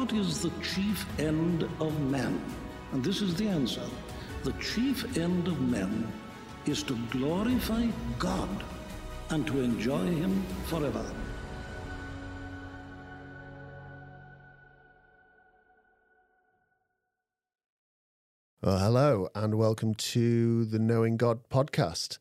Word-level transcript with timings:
What 0.00 0.14
is 0.14 0.40
the 0.40 0.50
chief 0.62 1.06
end 1.20 1.64
of 1.78 2.00
man? 2.00 2.40
And 2.92 3.04
this 3.04 3.20
is 3.20 3.34
the 3.34 3.46
answer. 3.48 3.84
The 4.44 4.52
chief 4.52 5.18
end 5.18 5.46
of 5.46 5.60
men 5.60 6.10
is 6.64 6.82
to 6.84 6.96
glorify 7.10 7.86
God 8.18 8.48
and 9.28 9.46
to 9.46 9.60
enjoy 9.60 10.06
Him 10.06 10.42
forever. 10.64 11.04
Well, 18.62 18.78
hello, 18.78 19.28
and 19.34 19.56
welcome 19.56 19.94
to 19.94 20.64
the 20.64 20.78
Knowing 20.78 21.18
God 21.18 21.40
podcast. 21.50 22.16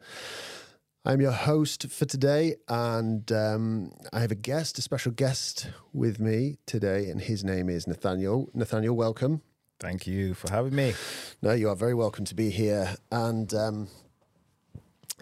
I'm 1.09 1.21
your 1.21 1.31
host 1.31 1.89
for 1.89 2.05
today, 2.05 2.57
and 2.67 3.31
um, 3.31 3.91
I 4.13 4.19
have 4.19 4.29
a 4.29 4.35
guest, 4.35 4.77
a 4.77 4.83
special 4.83 5.11
guest 5.11 5.67
with 5.91 6.19
me 6.19 6.59
today, 6.67 7.09
and 7.09 7.19
his 7.19 7.43
name 7.43 7.67
is 7.67 7.87
Nathaniel. 7.87 8.47
Nathaniel, 8.53 8.95
welcome. 8.95 9.41
Thank 9.79 10.05
you 10.05 10.35
for 10.35 10.51
having 10.51 10.75
me. 10.75 10.93
No, 11.41 11.53
you 11.53 11.67
are 11.67 11.75
very 11.75 11.95
welcome 11.95 12.25
to 12.25 12.35
be 12.35 12.51
here. 12.51 12.93
And 13.11 13.51
um, 13.55 13.87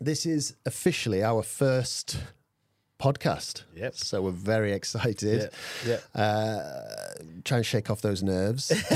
this 0.01 0.25
is 0.25 0.57
officially 0.65 1.23
our 1.23 1.41
first 1.41 2.19
podcast. 2.99 3.63
Yep. 3.75 3.95
So 3.95 4.21
we're 4.21 4.31
very 4.31 4.71
excited. 4.73 5.49
Yeah, 5.85 5.99
Uh, 6.15 7.13
try 7.43 7.57
and 7.57 7.65
shake 7.65 7.89
off 7.89 8.01
those 8.01 8.23
nerves. 8.23 8.71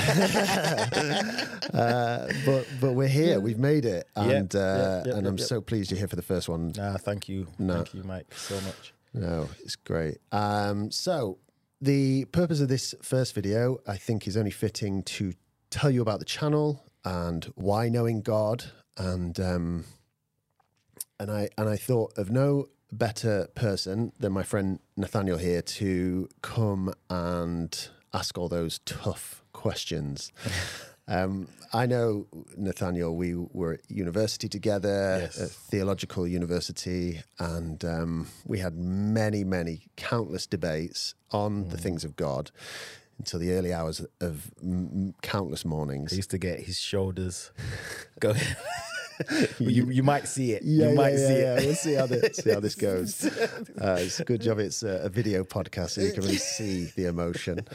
uh, 1.75 2.31
but 2.45 2.67
but 2.79 2.93
we're 2.93 3.07
here. 3.07 3.39
We've 3.39 3.59
made 3.59 3.85
it, 3.85 4.07
and 4.15 4.53
uh, 4.55 5.03
and 5.05 5.27
I'm 5.27 5.37
so 5.37 5.61
pleased 5.61 5.91
you're 5.91 5.97
here 5.99 6.07
for 6.07 6.15
the 6.15 6.21
first 6.21 6.49
one. 6.49 6.73
Ah, 6.79 6.97
thank 6.97 7.29
you. 7.29 7.47
No. 7.59 7.75
Thank 7.75 7.93
you, 7.93 8.03
Mike, 8.03 8.33
so 8.33 8.55
much. 8.61 8.93
No, 9.13 9.49
it's 9.63 9.75
great. 9.75 10.17
Um, 10.31 10.89
so 10.91 11.37
the 11.81 12.25
purpose 12.25 12.61
of 12.61 12.69
this 12.69 12.95
first 13.01 13.35
video, 13.35 13.79
I 13.87 13.97
think, 13.97 14.27
is 14.27 14.37
only 14.37 14.51
fitting 14.51 15.03
to 15.03 15.33
tell 15.69 15.89
you 15.91 16.01
about 16.01 16.19
the 16.19 16.25
channel 16.25 16.83
and 17.03 17.45
why 17.55 17.89
knowing 17.89 18.21
God, 18.21 18.65
and 18.97 19.39
um, 19.39 19.85
and 21.19 21.29
I 21.31 21.49
and 21.57 21.67
I 21.69 21.75
thought 21.77 22.17
of 22.17 22.29
no 22.31 22.67
better 22.91 23.47
person 23.55 24.11
than 24.19 24.31
my 24.33 24.43
friend 24.43 24.79
Nathaniel 24.97 25.37
here 25.37 25.61
to 25.61 26.27
come 26.41 26.93
and 27.09 27.87
ask 28.13 28.37
all 28.37 28.49
those 28.49 28.79
tough 28.85 29.43
questions. 29.53 30.31
Um, 31.07 31.49
I 31.73 31.87
know 31.87 32.27
Nathaniel. 32.55 33.17
We 33.17 33.33
were 33.35 33.73
at 33.73 33.79
university 33.91 34.47
together, 34.47 35.17
Yes. 35.23 35.41
at 35.41 35.49
theological 35.49 36.25
university, 36.25 37.21
and 37.37 37.83
um, 37.83 38.27
we 38.45 38.59
had 38.59 38.75
many, 38.77 39.43
many, 39.43 39.87
countless 39.97 40.45
debates 40.47 41.15
on 41.31 41.67
the 41.67 41.75
things 41.77 42.05
of 42.05 42.15
God 42.15 42.51
until 43.17 43.39
the 43.41 43.51
early 43.51 43.73
hours 43.73 44.05
of 44.21 44.51
m- 44.61 45.13
countless 45.21 45.65
mornings. 45.65 46.13
I 46.13 46.17
used 46.17 46.31
to 46.31 46.37
get 46.37 46.61
his 46.61 46.79
shoulders 46.79 47.51
going. 48.21 48.39
You, 49.59 49.89
you 49.89 50.03
might 50.03 50.27
see 50.27 50.51
it. 50.53 50.63
Yeah, 50.63 50.89
you 50.89 50.95
might 50.95 51.13
yeah, 51.13 51.27
see 51.27 51.39
yeah, 51.41 51.55
it. 51.57 51.65
We'll 51.65 51.75
see 51.75 51.93
how 51.93 52.05
this, 52.07 52.37
see 52.37 52.49
how 52.51 52.59
this 52.59 52.75
goes. 52.89 53.25
Uh, 53.25 53.97
it's 53.99 54.19
a 54.19 54.23
good 54.25 54.41
job 54.41 54.59
it's 54.59 54.83
a, 54.83 55.01
a 55.03 55.09
video 55.09 55.43
podcast, 55.43 55.91
so 55.91 56.01
you 56.01 56.11
can 56.13 56.23
really 56.23 56.37
see 56.37 56.85
the 56.95 57.05
emotion. 57.05 57.65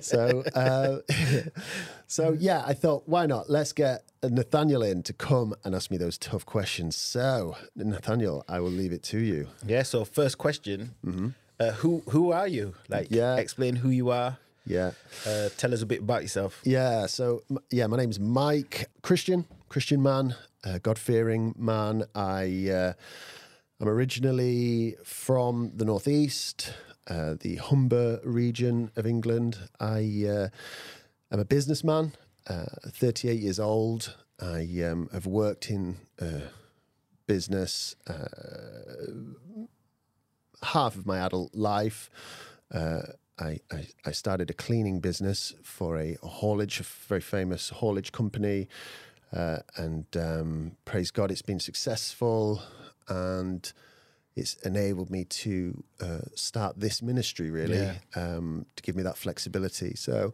So, 0.00 0.42
uh, 0.54 0.98
so 2.06 2.36
yeah, 2.38 2.62
I 2.66 2.74
thought, 2.74 3.04
why 3.08 3.26
not? 3.26 3.48
Let's 3.50 3.72
get 3.72 4.04
Nathaniel 4.22 4.82
in 4.82 5.02
to 5.04 5.12
come 5.12 5.54
and 5.64 5.74
ask 5.74 5.90
me 5.90 5.96
those 5.96 6.18
tough 6.18 6.44
questions. 6.46 6.96
So, 6.96 7.56
Nathaniel, 7.76 8.44
I 8.48 8.60
will 8.60 8.70
leave 8.70 8.92
it 8.92 9.02
to 9.04 9.18
you. 9.18 9.48
Yeah. 9.66 9.82
So 9.82 10.04
first 10.04 10.38
question: 10.38 10.94
uh, 11.60 11.72
Who 11.72 12.02
who 12.10 12.32
are 12.32 12.48
you? 12.48 12.74
Like, 12.88 13.06
Mm-hmm. 13.06 13.14
Yeah. 13.14 13.36
explain 13.36 13.76
who 13.76 13.90
you 13.90 14.10
are. 14.10 14.38
Yeah, 14.64 14.92
Uh, 15.26 15.48
tell 15.56 15.74
us 15.74 15.82
a 15.82 15.86
bit 15.86 15.98
about 16.00 16.22
yourself. 16.22 16.60
yeah. 16.64 17.06
So, 17.06 17.42
yeah, 17.72 17.88
my 17.88 17.96
name's 17.96 18.20
Mike, 18.20 18.88
Christian, 19.02 19.44
Christian 19.68 20.00
man, 20.00 20.36
uh, 20.64 20.78
God 20.82 20.98
fearing 20.98 21.54
man. 21.56 22.04
I. 22.14 22.70
Uh, 22.70 22.92
I'm 23.80 23.88
originally 23.88 24.96
from 25.02 25.72
the 25.74 25.84
northeast, 25.84 26.72
uh, 27.08 27.34
the 27.40 27.56
Humber 27.56 28.20
region 28.22 28.92
of 28.94 29.06
England. 29.06 29.58
I 29.80 30.24
uh, 30.28 30.48
am 31.32 31.40
a 31.40 31.44
businessman, 31.44 32.12
uh, 32.46 32.66
38 32.86 33.40
years 33.40 33.58
old. 33.58 34.14
I 34.40 34.60
um, 34.88 35.08
have 35.12 35.26
worked 35.26 35.68
in 35.68 35.96
business 37.26 37.96
half 40.62 40.94
of 40.94 41.04
my 41.04 41.18
adult 41.18 41.52
life. 41.52 42.08
I, 42.72 43.02
I, 43.38 43.88
I 44.06 44.12
started 44.12 44.48
a 44.48 44.54
cleaning 44.54 45.00
business 45.00 45.54
for 45.64 45.98
a 45.98 46.16
haulage, 46.22 46.78
a 46.78 46.84
very 46.84 47.20
famous 47.20 47.70
haulage 47.70 48.12
company. 48.12 48.68
Uh, 49.32 49.58
and 49.76 50.04
um, 50.16 50.72
praise 50.84 51.10
God, 51.10 51.30
it's 51.30 51.42
been 51.42 51.60
successful 51.60 52.62
and 53.08 53.72
it's 54.36 54.54
enabled 54.64 55.10
me 55.10 55.24
to 55.24 55.82
uh, 56.00 56.18
start 56.34 56.78
this 56.80 57.02
ministry 57.02 57.50
really 57.50 57.76
Yeah. 57.78 57.94
um, 58.14 58.66
to 58.76 58.82
give 58.82 58.96
me 58.96 59.02
that 59.02 59.16
flexibility. 59.16 59.94
So 59.94 60.32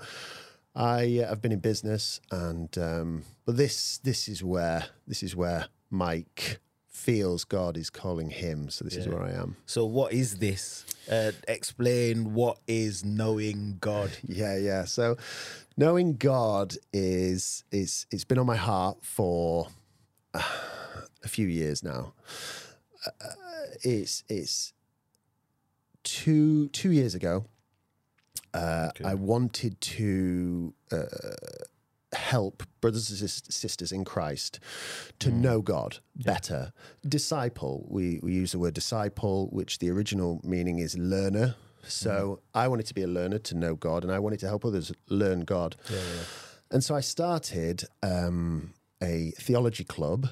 I 0.75 1.20
uh, 1.25 1.31
I've 1.31 1.41
been 1.42 1.53
in 1.53 1.60
business 1.60 2.20
and 2.31 2.76
um, 2.78 3.25
but 3.44 3.56
this 3.56 3.98
this 3.98 4.28
is 4.28 4.42
where 4.44 4.87
this 5.06 5.22
is 5.22 5.34
where 5.34 5.66
Mike 5.91 6.60
feels 6.98 7.44
God 7.44 7.76
is 7.76 7.91
calling 7.91 8.31
him. 8.31 8.69
So 8.69 8.84
this 8.84 8.97
is 8.97 9.09
where 9.09 9.22
I 9.22 9.31
am. 9.31 9.56
So 9.66 9.86
what 9.86 10.12
is 10.12 10.38
this? 10.38 10.84
Uh, 11.10 11.32
explain 11.47 12.34
what 12.34 12.59
is 12.66 13.04
knowing 13.04 13.78
God. 13.81 14.10
Yeah, 14.26 14.56
yeah. 14.59 14.84
So 14.84 15.16
knowing 15.76 16.16
God 16.16 16.75
is 16.92 17.64
is 17.70 18.06
it's 18.10 18.25
been 18.25 18.38
on 18.38 18.47
my 18.47 18.56
heart 18.56 18.98
for 19.03 19.69
uh, 20.34 20.42
a 21.25 21.28
few 21.28 21.47
years 21.47 21.82
now. 21.82 22.12
Uh, 23.06 23.10
it's 23.82 24.25
it's 24.28 24.72
two 26.03 26.69
two 26.69 26.92
years 26.92 27.14
ago. 27.14 27.44
Uh, 28.53 28.91
I 29.04 29.14
wanted 29.14 29.81
to 29.81 30.75
uh, 30.91 31.04
help 32.19 32.62
brothers 32.81 33.09
and 33.11 33.31
sisters 33.31 33.93
in 33.93 34.05
Christ 34.05 34.61
to 35.21 35.31
know 35.31 35.62
God 35.62 35.99
better. 36.17 36.73
Disciple, 37.09 37.87
we, 37.89 38.21
we 38.23 38.33
use 38.33 38.53
the 38.53 38.59
word 38.59 38.75
disciple, 38.75 39.49
which 39.53 39.79
the 39.79 39.91
original 39.91 40.41
meaning 40.45 40.79
is 40.79 40.99
learner. 40.99 41.55
So 41.84 42.41
I 42.55 42.69
wanted 42.69 42.87
to 42.87 42.95
be 42.95 43.03
a 43.03 43.06
learner 43.06 43.39
to 43.39 43.56
know 43.56 43.75
God, 43.75 44.05
and 44.05 44.12
I 44.12 44.19
wanted 44.19 44.41
to 44.41 44.47
help 44.49 44.65
others 44.65 44.93
learn 45.09 45.41
God. 45.41 45.77
And 46.71 46.84
so 46.84 46.95
I 46.95 47.01
started 47.01 47.84
um, 48.03 48.75
a 49.03 49.33
theology 49.39 49.85
club, 49.85 50.29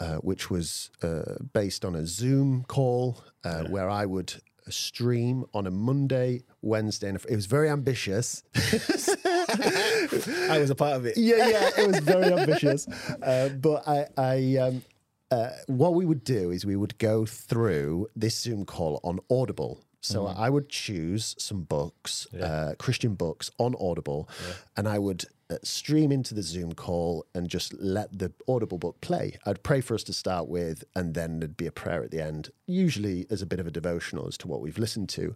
uh, 0.00 0.16
which 0.16 0.50
was 0.50 0.90
uh, 1.02 1.36
based 1.52 1.84
on 1.84 1.94
a 1.94 2.06
Zoom 2.06 2.64
call 2.68 3.24
uh, 3.44 3.64
where 3.64 3.88
I 3.88 4.04
would 4.04 4.34
stream 4.68 5.44
on 5.54 5.66
a 5.66 5.70
Monday, 5.70 6.42
Wednesday, 6.60 7.08
and 7.08 7.16
it 7.28 7.34
was 7.34 7.46
very 7.46 7.70
ambitious. 7.70 8.42
I 9.48 10.58
was 10.58 10.70
a 10.70 10.74
part 10.74 10.96
of 10.96 11.06
it. 11.06 11.16
yeah, 11.16 11.48
yeah, 11.48 11.70
it 11.78 11.86
was 11.86 11.98
very 12.00 12.32
ambitious. 12.32 12.86
Uh, 13.22 13.50
but 13.50 13.86
I, 13.86 14.06
I 14.16 14.56
um, 14.56 14.82
uh, 15.30 15.50
what 15.66 15.94
we 15.94 16.04
would 16.04 16.24
do 16.24 16.50
is 16.50 16.64
we 16.64 16.76
would 16.76 16.98
go 16.98 17.26
through 17.26 18.08
this 18.16 18.38
Zoom 18.38 18.64
call 18.64 19.00
on 19.04 19.20
Audible. 19.30 19.80
So 20.00 20.26
I 20.26 20.48
would 20.48 20.68
choose 20.68 21.34
some 21.38 21.62
books, 21.62 22.26
uh, 22.32 22.74
Christian 22.78 23.14
books 23.14 23.50
on 23.58 23.74
Audible, 23.80 24.28
and 24.76 24.88
I 24.88 24.98
would 24.98 25.24
uh, 25.50 25.56
stream 25.64 26.12
into 26.12 26.34
the 26.34 26.42
Zoom 26.42 26.72
call 26.72 27.26
and 27.34 27.48
just 27.48 27.74
let 27.74 28.16
the 28.16 28.32
Audible 28.46 28.78
book 28.78 29.00
play. 29.00 29.38
I'd 29.44 29.62
pray 29.62 29.80
for 29.80 29.94
us 29.94 30.04
to 30.04 30.12
start 30.12 30.48
with, 30.48 30.84
and 30.94 31.14
then 31.14 31.40
there'd 31.40 31.56
be 31.56 31.66
a 31.66 31.72
prayer 31.72 32.02
at 32.02 32.10
the 32.10 32.22
end, 32.22 32.50
usually 32.66 33.26
as 33.28 33.42
a 33.42 33.46
bit 33.46 33.58
of 33.60 33.66
a 33.66 33.70
devotional 33.72 34.28
as 34.28 34.38
to 34.38 34.48
what 34.48 34.60
we've 34.60 34.78
listened 34.78 35.08
to. 35.10 35.34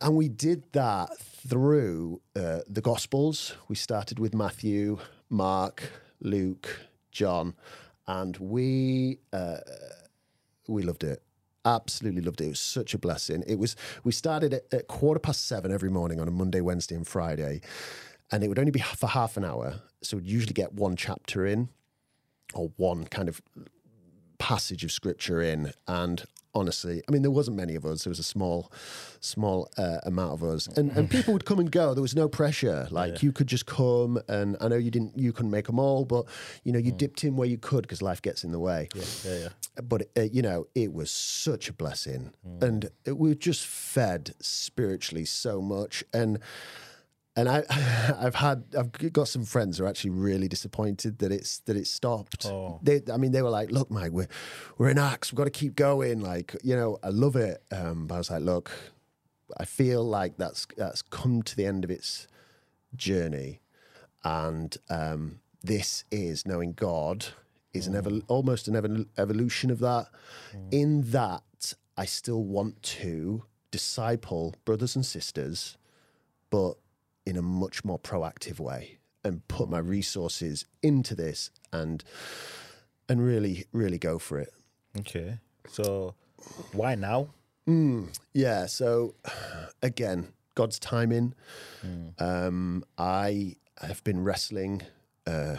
And 0.00 0.16
we 0.16 0.28
did 0.28 0.62
that 0.72 1.10
through 1.48 2.20
uh, 2.36 2.60
the 2.68 2.80
Gospels. 2.80 3.54
We 3.68 3.76
started 3.76 4.18
with 4.18 4.34
Matthew, 4.34 4.98
Mark, 5.28 5.82
Luke, 6.20 6.86
John, 7.10 7.54
and 8.06 8.36
we 8.36 9.18
uh, 9.32 9.58
we 10.68 10.82
loved 10.82 11.04
it. 11.04 11.22
Absolutely 11.64 12.22
loved 12.22 12.40
it. 12.40 12.46
It 12.46 12.50
was 12.50 12.60
such 12.60 12.94
a 12.94 12.98
blessing. 12.98 13.44
It 13.46 13.58
was. 13.58 13.76
We 14.04 14.12
started 14.12 14.54
at, 14.54 14.64
at 14.72 14.88
quarter 14.88 15.20
past 15.20 15.46
seven 15.46 15.72
every 15.72 15.90
morning 15.90 16.20
on 16.20 16.28
a 16.28 16.30
Monday, 16.30 16.60
Wednesday, 16.60 16.94
and 16.94 17.06
Friday, 17.06 17.60
and 18.30 18.44
it 18.44 18.48
would 18.48 18.58
only 18.58 18.70
be 18.70 18.80
for 18.80 19.08
half 19.08 19.36
an 19.36 19.44
hour. 19.44 19.80
So 20.02 20.16
we'd 20.16 20.26
usually 20.26 20.54
get 20.54 20.72
one 20.72 20.96
chapter 20.96 21.46
in, 21.46 21.68
or 22.54 22.72
one 22.76 23.06
kind 23.06 23.28
of 23.28 23.40
passage 24.38 24.84
of 24.84 24.90
scripture 24.90 25.42
in 25.42 25.72
and 25.86 26.24
honestly 26.54 27.02
i 27.08 27.12
mean 27.12 27.22
there 27.22 27.30
wasn't 27.30 27.56
many 27.56 27.74
of 27.74 27.84
us. 27.84 28.04
There 28.04 28.10
was 28.10 28.18
a 28.18 28.24
small 28.24 28.72
small 29.20 29.68
uh, 29.76 29.98
amount 30.04 30.32
of 30.32 30.42
us. 30.42 30.66
And 30.66 30.90
and 30.92 31.10
people 31.10 31.32
would 31.34 31.44
come 31.44 31.58
and 31.58 31.70
go. 31.70 31.94
There 31.94 32.02
was 32.02 32.16
no 32.16 32.28
pressure. 32.28 32.88
Like 32.90 33.22
you 33.22 33.32
could 33.32 33.46
just 33.46 33.66
come 33.66 34.18
and 34.28 34.56
i 34.60 34.68
know 34.68 34.76
you 34.76 34.90
didn't 34.90 35.16
you 35.18 35.32
couldn't 35.32 35.50
make 35.50 35.66
them 35.66 35.78
all 35.78 36.04
but 36.04 36.26
you 36.64 36.72
know 36.72 36.78
you 36.78 36.92
dipped 36.92 37.24
in 37.24 37.36
where 37.36 37.48
you 37.48 37.58
could 37.58 37.82
because 37.82 38.02
life 38.02 38.22
gets 38.22 38.44
in 38.44 38.52
the 38.52 38.58
way. 38.58 38.88
Yeah, 38.94 39.04
yeah. 39.24 39.48
but 39.82 40.08
uh, 40.16 40.22
you 40.22 40.42
know 40.42 40.66
it 40.74 40.92
was 40.92 41.10
such 41.10 41.68
a 41.68 41.72
blessing. 41.72 42.32
And 42.60 42.90
it, 43.04 43.16
we 43.18 43.30
were 43.30 43.34
just 43.34 43.64
fed 43.66 44.34
spiritually 44.40 45.24
so 45.24 45.60
much. 45.60 46.04
And 46.12 46.38
and 47.36 47.48
I, 47.48 47.64
I've 48.18 48.34
had, 48.34 48.64
I've 48.76 49.12
got 49.12 49.28
some 49.28 49.44
friends 49.44 49.78
who 49.78 49.84
are 49.84 49.88
actually 49.88 50.10
really 50.10 50.48
disappointed 50.48 51.18
that 51.18 51.32
it's 51.32 51.58
that 51.60 51.76
it's 51.76 51.90
stopped. 51.90 52.46
Oh. 52.46 52.80
They, 52.82 53.00
I 53.12 53.16
mean, 53.16 53.32
they 53.32 53.42
were 53.42 53.50
like, 53.50 53.70
"Look, 53.70 53.90
Mike, 53.90 54.12
we're 54.12 54.28
we're 54.78 54.90
in 54.90 54.98
Acts. 54.98 55.32
We've 55.32 55.38
got 55.38 55.44
to 55.44 55.50
keep 55.50 55.76
going." 55.76 56.20
Like, 56.20 56.56
you 56.62 56.74
know, 56.76 56.98
I 57.02 57.08
love 57.08 57.36
it, 57.36 57.62
um, 57.70 58.06
but 58.06 58.16
I 58.16 58.18
was 58.18 58.30
like, 58.30 58.42
"Look, 58.42 58.70
I 59.58 59.64
feel 59.64 60.04
like 60.04 60.36
that's 60.36 60.66
that's 60.76 61.02
come 61.02 61.42
to 61.42 61.56
the 61.56 61.66
end 61.66 61.84
of 61.84 61.90
its 61.90 62.26
journey, 62.96 63.60
and 64.24 64.76
um, 64.88 65.40
this 65.62 66.04
is 66.10 66.46
knowing 66.46 66.72
God 66.72 67.26
is 67.72 67.86
an 67.86 67.94
evol- 67.94 68.24
almost 68.26 68.66
an 68.66 68.74
evol- 68.74 69.06
evolution 69.16 69.70
of 69.70 69.78
that. 69.78 70.08
In 70.72 71.02
that, 71.12 71.74
I 71.96 72.04
still 72.04 72.42
want 72.42 72.82
to 72.82 73.44
disciple 73.70 74.54
brothers 74.64 74.96
and 74.96 75.06
sisters, 75.06 75.78
but 76.50 76.74
in 77.30 77.36
a 77.36 77.42
much 77.42 77.84
more 77.84 77.98
proactive 77.98 78.58
way, 78.58 78.98
and 79.24 79.46
put 79.48 79.70
my 79.70 79.78
resources 79.78 80.66
into 80.82 81.14
this 81.14 81.50
and 81.72 82.02
and 83.08 83.24
really 83.24 83.66
really 83.72 83.98
go 83.98 84.18
for 84.18 84.38
it. 84.38 84.52
Okay. 84.98 85.38
So 85.68 86.14
why 86.72 86.96
now? 86.96 87.28
Yeah. 88.34 88.66
So 88.66 89.14
again, 89.82 90.32
God's 90.54 90.78
timing. 90.78 91.34
Um, 92.18 92.84
I 92.98 93.56
have 93.80 94.02
been 94.02 94.24
wrestling, 94.24 94.82
uh, 95.26 95.56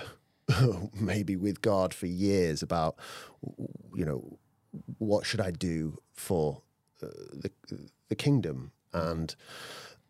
maybe 0.94 1.36
with 1.36 1.62
God 1.62 1.94
for 1.94 2.08
years 2.08 2.62
about, 2.62 2.96
you 3.96 4.06
know, 4.06 4.38
what 4.98 5.26
should 5.26 5.42
I 5.42 5.52
do 5.52 5.98
for 6.14 6.62
uh, 7.02 7.08
the 7.34 7.52
the 8.10 8.16
kingdom, 8.16 8.72
and 8.94 9.36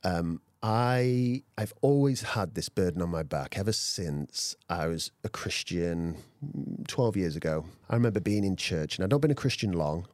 um, 0.04 0.42
I 0.64 1.44
I've 1.58 1.74
always 1.82 2.22
had 2.22 2.54
this 2.56 2.70
burden 2.70 3.02
on 3.02 3.10
my 3.10 3.24
back 3.24 3.58
ever 3.58 3.72
since 3.72 4.56
I 4.70 4.88
was 4.88 5.12
a 5.24 5.30
Christian 5.30 6.18
mm, 6.46 6.88
twelve 6.88 7.18
years 7.18 7.36
ago. 7.36 7.66
I 7.90 7.96
remember 7.96 8.20
being 8.20 8.44
in 8.44 8.56
church, 8.56 8.98
and 8.98 9.04
I'd 9.04 9.12
not 9.12 9.22
been 9.22 9.32
a 9.32 9.36
Christian 9.36 9.72
long 9.72 10.08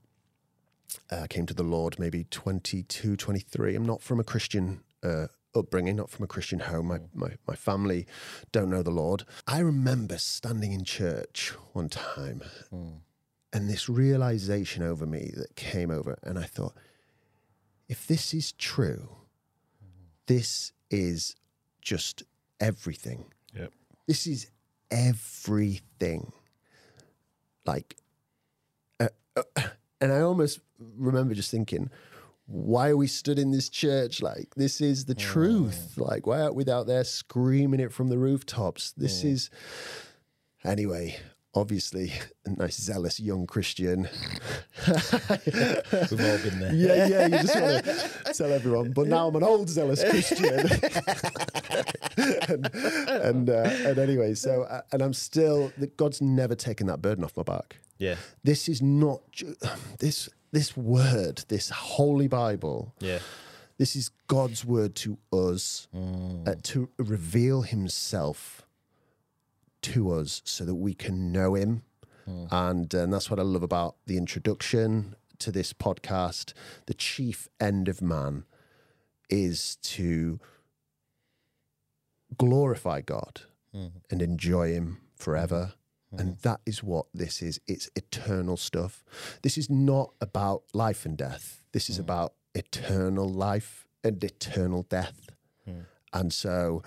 uh, 1.11 1.21
I 1.21 1.27
came 1.27 1.45
to 1.45 1.53
the 1.53 1.63
Lord 1.63 1.99
maybe 1.99 2.25
22, 2.25 3.15
23. 3.15 3.75
I'm 3.75 3.85
not 3.85 4.01
from 4.01 4.19
a 4.19 4.23
Christian 4.23 4.81
uh, 5.03 5.27
upbringing, 5.55 5.95
not 5.95 6.09
from 6.09 6.23
a 6.23 6.27
Christian 6.27 6.59
home. 6.59 6.87
My, 6.87 6.99
my, 7.13 7.31
my 7.47 7.55
family 7.55 8.05
don't 8.51 8.69
know 8.69 8.83
the 8.83 8.91
Lord. 8.91 9.23
I 9.47 9.59
remember 9.59 10.17
standing 10.17 10.71
in 10.71 10.83
church 10.83 11.53
one 11.73 11.89
time 11.89 12.41
and 13.53 13.69
this 13.69 13.87
realization 13.89 14.83
over 14.83 15.05
me 15.05 15.31
that 15.35 15.55
came 15.55 15.89
over, 15.89 16.17
and 16.23 16.37
I 16.37 16.43
thought, 16.43 16.75
if 17.87 18.05
this 18.05 18.33
is 18.33 18.51
true, 18.51 19.09
this 20.27 20.71
is 20.89 21.35
just 21.81 22.23
everything. 22.59 23.25
Yep. 23.55 23.73
This 24.07 24.27
is 24.27 24.49
everything. 24.91 26.31
Like, 27.65 27.97
uh, 28.99 29.09
uh, 29.35 29.61
and 29.99 30.13
I 30.13 30.21
almost 30.21 30.59
remember 30.79 31.33
just 31.33 31.51
thinking, 31.51 31.89
why 32.45 32.89
are 32.89 32.97
we 32.97 33.07
stood 33.07 33.39
in 33.39 33.51
this 33.51 33.67
church? 33.67 34.21
Like, 34.21 34.55
this 34.55 34.79
is 34.79 35.05
the 35.05 35.15
truth. 35.15 35.97
Like, 35.97 36.25
why 36.25 36.39
aren't 36.39 36.55
we 36.55 36.63
out 36.71 36.87
there 36.87 37.03
screaming 37.03 37.81
it 37.81 37.91
from 37.91 38.07
the 38.07 38.17
rooftops? 38.17 38.91
This 38.91 39.25
is, 39.25 39.49
anyway, 40.63 41.19
obviously, 41.59 42.11
a 42.45 42.49
nice, 42.51 42.77
zealous 42.79 43.19
young 43.19 43.45
Christian. 43.47 44.07
We've 44.87 46.21
all 46.21 46.37
been 46.39 46.59
there. 46.59 46.73
Yeah, 46.73 47.07
yeah, 47.07 47.23
you 47.27 47.37
just 47.45 47.55
want 47.59 47.83
to 47.85 48.33
tell 48.33 48.51
everyone. 48.53 48.91
But 48.91 49.07
now 49.07 49.27
I'm 49.27 49.35
an 49.35 49.43
old 49.43 49.69
zealous 49.69 50.03
Christian. 50.03 50.45
and 52.17 52.69
and, 53.07 53.49
uh, 53.49 53.69
and 53.85 53.97
anyway, 53.97 54.33
so, 54.33 54.63
uh, 54.63 54.81
and 54.91 55.01
I'm 55.01 55.13
still, 55.13 55.71
God's 55.97 56.21
never 56.21 56.55
taken 56.55 56.87
that 56.87 57.01
burden 57.01 57.23
off 57.23 57.35
my 57.37 57.43
back 57.43 57.77
Yeah. 57.99 58.15
this 58.43 58.67
is 58.69 58.81
not 58.81 59.21
this 59.99 60.29
this 60.51 60.75
word 60.77 61.43
this 61.49 61.69
holy 61.69 62.27
bible 62.27 62.93
Yeah. 62.99 63.19
this 63.77 63.95
is 63.95 64.09
god's 64.27 64.63
word 64.65 64.95
to 64.95 65.17
us 65.33 65.87
uh, 65.95 66.55
to 66.63 66.89
reveal 66.97 67.61
himself 67.63 68.65
to 69.81 70.11
us 70.11 70.41
so 70.45 70.65
that 70.65 70.75
we 70.75 70.93
can 70.93 71.31
know 71.31 71.55
him 71.55 71.83
hmm. 72.25 72.45
and, 72.51 72.93
and 72.93 73.13
that's 73.13 73.29
what 73.29 73.39
i 73.39 73.43
love 73.43 73.63
about 73.63 73.95
the 74.05 74.17
introduction 74.17 75.15
to 75.39 75.51
this 75.51 75.73
podcast 75.73 76.53
the 76.87 76.93
chief 76.93 77.47
end 77.59 77.87
of 77.87 78.01
man 78.01 78.43
is 79.29 79.77
to 79.77 80.39
glorify 82.37 83.01
god 83.01 83.41
hmm. 83.73 83.87
and 84.09 84.21
enjoy 84.21 84.71
him 84.71 84.97
forever 85.15 85.73
hmm. 86.11 86.19
and 86.19 86.37
that 86.39 86.59
is 86.65 86.83
what 86.83 87.07
this 87.13 87.41
is. 87.41 87.59
It's 87.67 87.89
eternal 87.95 88.57
stuff. 88.57 89.03
This 89.41 89.57
is 89.57 89.69
not 89.69 90.13
about 90.21 90.63
life 90.73 91.05
and 91.05 91.17
death. 91.17 91.63
This 91.71 91.89
is 91.89 91.97
about 91.97 92.33
eternal 92.53 93.27
life 93.27 93.87
and 94.03 94.23
eternal 94.23 94.83
death. 94.83 95.27
And 96.13 96.31
so 96.33 96.83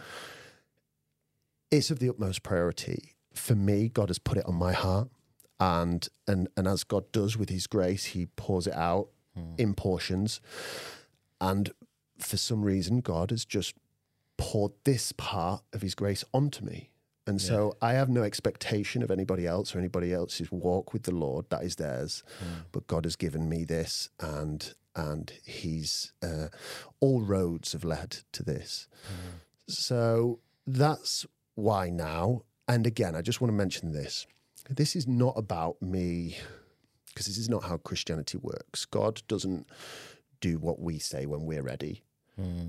it's 1.71 1.91
of 1.91 1.99
the 1.99 2.09
utmost 2.09 2.43
priority. 2.43 3.15
For 3.35 3.55
me, 3.55 3.89
God 3.89 4.09
has 4.09 4.19
put 4.19 4.39
it 4.39 4.47
on 4.47 4.55
my 4.55 4.73
heart. 4.73 5.09
And 5.59 6.09
and 6.27 6.49
and 6.57 6.67
as 6.67 6.85
God 6.85 7.13
does 7.13 7.37
with 7.37 7.51
his 7.51 7.67
grace, 7.67 8.07
he 8.07 8.27
pours 8.27 8.67
it 8.67 8.75
out 8.75 9.09
hmm. 9.35 9.55
in 9.59 9.75
portions. 9.75 10.41
And 11.41 11.71
for 12.19 12.37
some 12.37 12.63
reason, 12.63 13.01
God 13.01 13.31
has 13.31 13.45
just 13.45 13.75
poured 14.37 14.73
this 14.85 15.13
part 15.13 15.63
of 15.73 15.83
his 15.83 15.95
grace 15.95 16.25
onto 16.33 16.65
me. 16.65 16.91
And 17.27 17.41
so 17.41 17.77
I 17.81 17.93
have 17.93 18.09
no 18.09 18.25
expectation 18.25 19.03
of 19.05 19.11
anybody 19.11 19.47
else 19.47 19.75
or 19.75 19.79
anybody 19.79 20.13
else's 20.13 20.51
walk 20.51 20.93
with 20.93 21.05
the 21.05 21.15
Lord. 21.15 21.49
That 21.51 21.63
is 21.63 21.77
theirs. 21.77 22.25
Hmm. 22.41 22.63
But 22.73 22.89
God 22.89 23.05
has 23.05 23.15
given 23.15 23.49
me 23.49 23.65
this, 23.65 24.09
and 24.19 24.75
and 24.97 25.33
He's 25.45 26.13
uh, 26.23 26.49
all 26.99 27.21
roads 27.21 27.73
have 27.73 27.85
led 27.85 28.19
to 28.33 28.43
this. 28.43 28.89
Hmm. 29.07 29.37
So 29.69 30.41
that's 30.67 31.27
why 31.61 31.91
now. 31.91 32.43
And 32.69 32.87
again, 32.87 33.15
I 33.15 33.23
just 33.23 33.41
want 33.41 33.51
to 33.51 33.57
mention 33.57 33.93
this. 33.93 34.27
This 34.69 34.95
is 34.95 35.07
not 35.07 35.35
about 35.37 35.81
me, 35.83 36.37
because 37.09 37.27
this 37.27 37.39
is 37.39 37.49
not 37.49 37.65
how 37.65 37.77
Christianity 37.79 38.39
works. 38.39 38.85
God 38.85 39.23
doesn't 39.27 39.67
do 40.41 40.59
what 40.59 40.81
we 40.81 40.99
say 40.99 41.27
when 41.27 41.45
we're 41.47 41.63
ready. 41.63 42.03
Hmm. 42.37 42.69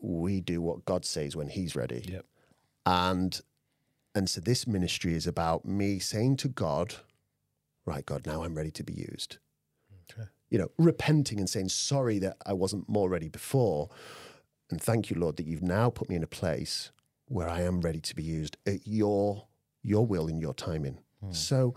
We 0.00 0.40
do 0.40 0.60
what 0.60 0.84
God 0.84 1.04
says 1.04 1.36
when 1.36 1.48
He's 1.48 1.74
ready 1.76 2.04
Yep. 2.08 2.26
and 2.84 3.40
and 4.14 4.30
so 4.30 4.40
this 4.40 4.66
ministry 4.66 5.14
is 5.14 5.26
about 5.26 5.66
me 5.66 5.98
saying 5.98 6.36
to 6.38 6.48
God, 6.48 6.94
right, 7.84 8.04
God, 8.04 8.26
now 8.26 8.42
I'm 8.42 8.54
ready 8.54 8.70
to 8.70 8.82
be 8.82 8.94
used. 8.94 9.36
Okay. 10.10 10.28
You 10.48 10.58
know, 10.58 10.68
repenting 10.78 11.38
and 11.38 11.50
saying 11.50 11.68
sorry 11.68 12.18
that 12.20 12.38
I 12.46 12.54
wasn't 12.54 12.88
more 12.88 13.10
ready 13.10 13.28
before, 13.28 13.90
and 14.70 14.80
thank 14.80 15.10
you, 15.10 15.16
Lord, 15.18 15.36
that 15.36 15.46
you've 15.46 15.62
now 15.62 15.90
put 15.90 16.08
me 16.08 16.16
in 16.16 16.22
a 16.22 16.26
place 16.28 16.90
where 17.28 17.48
I 17.48 17.62
am 17.62 17.80
ready 17.80 18.00
to 18.00 18.14
be 18.14 18.22
used 18.22 18.56
at 18.66 18.86
your 18.86 19.46
your 19.82 20.06
will 20.06 20.26
and 20.26 20.40
your 20.40 20.54
timing. 20.54 20.98
Hmm. 21.20 21.32
So, 21.32 21.74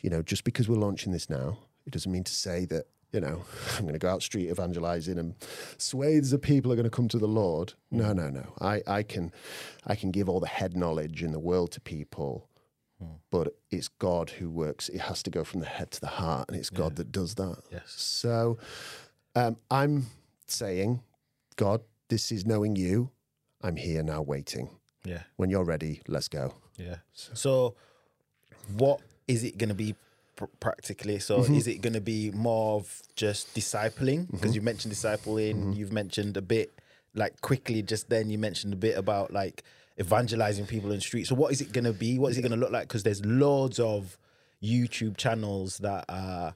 you 0.00 0.10
know, 0.10 0.22
just 0.22 0.44
because 0.44 0.68
we're 0.68 0.76
launching 0.76 1.12
this 1.12 1.30
now, 1.30 1.58
it 1.86 1.92
doesn't 1.92 2.10
mean 2.12 2.24
to 2.24 2.34
say 2.34 2.66
that 2.66 2.86
you 3.12 3.20
know 3.20 3.42
I'm 3.76 3.82
going 3.82 3.94
to 3.94 3.98
go 3.98 4.08
out 4.08 4.22
street 4.22 4.50
evangelizing 4.50 5.18
and 5.18 5.34
swathes 5.78 6.32
of 6.32 6.42
people 6.42 6.72
are 6.72 6.76
going 6.76 6.84
to 6.84 6.90
come 6.90 7.08
to 7.08 7.18
the 7.18 7.28
Lord. 7.28 7.74
Hmm. 7.90 7.98
No, 7.98 8.12
no, 8.12 8.30
no. 8.30 8.52
I 8.60 8.82
I 8.86 9.02
can 9.02 9.32
I 9.86 9.94
can 9.94 10.10
give 10.10 10.28
all 10.28 10.40
the 10.40 10.48
head 10.48 10.76
knowledge 10.76 11.22
in 11.22 11.32
the 11.32 11.40
world 11.40 11.72
to 11.72 11.80
people. 11.80 12.48
Hmm. 12.98 13.16
But 13.30 13.56
it's 13.70 13.88
God 13.88 14.30
who 14.30 14.48
works. 14.48 14.88
It 14.88 15.00
has 15.02 15.22
to 15.24 15.30
go 15.30 15.44
from 15.44 15.60
the 15.60 15.66
head 15.66 15.90
to 15.92 16.00
the 16.00 16.06
heart, 16.06 16.48
and 16.48 16.56
it's 16.56 16.70
God 16.70 16.96
that 16.96 17.12
does 17.12 17.34
that. 17.34 17.58
Yes. 17.70 17.82
So 17.88 18.56
um, 19.34 19.58
I'm 19.70 20.06
saying, 20.46 21.02
God, 21.56 21.82
this 22.08 22.32
is 22.32 22.46
knowing 22.46 22.74
you. 22.74 23.10
I'm 23.60 23.76
here 23.76 24.02
now 24.02 24.22
waiting. 24.22 24.70
Yeah. 25.06 25.22
When 25.36 25.50
you're 25.50 25.64
ready, 25.64 26.02
let's 26.08 26.28
go. 26.28 26.54
Yeah. 26.76 26.96
So, 27.14 27.74
what 28.76 29.00
is 29.28 29.44
it 29.44 29.58
going 29.58 29.68
to 29.68 29.74
be 29.74 29.94
pr- 30.36 30.44
practically? 30.60 31.18
So, 31.18 31.38
Mm-hmm. 31.40 31.54
is 31.54 31.66
it 31.66 31.80
going 31.82 31.92
to 31.94 32.00
be 32.00 32.30
more 32.32 32.76
of 32.76 33.02
just 33.14 33.54
discipling? 33.54 34.30
Because 34.30 34.54
you 34.54 34.62
mentioned 34.62 34.92
discipling, 34.94 35.54
Mm-hmm. 35.56 35.72
you've 35.72 35.92
mentioned 35.92 36.36
a 36.36 36.42
bit, 36.42 36.72
like 37.14 37.40
quickly 37.40 37.82
just 37.82 38.08
then, 38.08 38.30
you 38.30 38.38
mentioned 38.38 38.72
a 38.72 38.76
bit 38.76 38.96
about 38.98 39.32
like 39.32 39.62
evangelizing 39.98 40.66
people 40.66 40.90
in 40.90 40.96
the 40.96 41.02
street. 41.02 41.26
So, 41.26 41.34
what 41.34 41.52
is 41.52 41.60
it 41.60 41.72
going 41.72 41.84
to 41.84 41.92
be? 41.92 42.18
What 42.18 42.30
is 42.32 42.38
it 42.38 42.42
going 42.42 42.52
to 42.52 42.58
look 42.58 42.72
like? 42.72 42.88
Because 42.88 43.02
there's 43.04 43.24
loads 43.24 43.78
of 43.80 44.18
YouTube 44.62 45.16
channels 45.16 45.78
that 45.78 46.04
are 46.08 46.54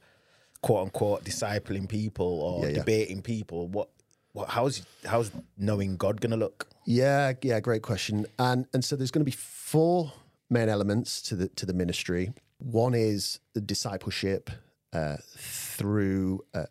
quote 0.63 0.83
unquote 0.85 1.25
discipling 1.25 1.89
people 1.89 2.27
or 2.43 2.63
Yeah, 2.65 2.69
yeah. 2.73 2.79
debating 2.81 3.23
people. 3.23 3.69
What, 3.69 3.89
what, 4.33 4.51
how's, 4.51 4.85
how's 5.05 5.31
knowing 5.57 5.97
God 5.97 6.21
going 6.21 6.31
to 6.31 6.37
look? 6.37 6.69
Yeah, 6.85 7.33
yeah, 7.43 7.61
great 7.61 7.83
question. 7.83 8.27
And 8.39 8.67
and 8.73 8.85
so 8.85 8.97
there's 8.97 9.11
going 9.11 9.25
to 9.25 9.31
be 9.31 9.37
four 9.37 10.13
main 10.49 10.69
elements 10.69 11.23
to 11.23 11.37
the 11.37 11.49
to 11.49 11.67
the 11.67 11.75
ministry. 11.75 12.33
One 12.59 12.95
is 12.95 13.41
the 13.55 13.61
discipleship, 13.61 14.51
uh, 14.93 15.17
through 15.37 16.45
uh, 16.53 16.65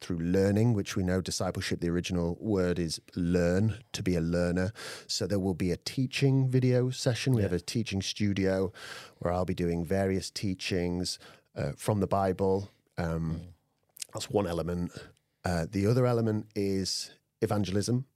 through 0.00 0.18
learning, 0.18 0.74
which 0.74 0.96
we 0.96 1.02
know 1.02 1.20
discipleship. 1.20 1.80
The 1.80 1.90
original 1.90 2.36
word 2.40 2.78
is 2.78 3.00
learn 3.14 3.78
to 3.92 4.02
be 4.02 4.16
a 4.16 4.20
learner. 4.20 4.72
So 5.06 5.26
there 5.26 5.38
will 5.38 5.54
be 5.54 5.70
a 5.70 5.76
teaching 5.76 6.50
video 6.50 6.90
session. 6.90 7.34
We 7.34 7.42
have 7.42 7.52
a 7.52 7.60
teaching 7.60 8.02
studio 8.02 8.72
where 9.18 9.32
I'll 9.32 9.44
be 9.44 9.54
doing 9.54 9.84
various 9.84 10.30
teachings 10.30 11.18
uh, 11.54 11.72
from 11.76 12.00
the 12.00 12.06
Bible. 12.08 12.70
Um, 12.98 13.40
That's 14.12 14.28
one 14.28 14.46
element. 14.46 14.90
Uh, 15.44 15.66
the 15.70 15.86
other 15.86 16.06
element 16.06 16.46
is 16.54 17.10
evangelism, 17.40 18.06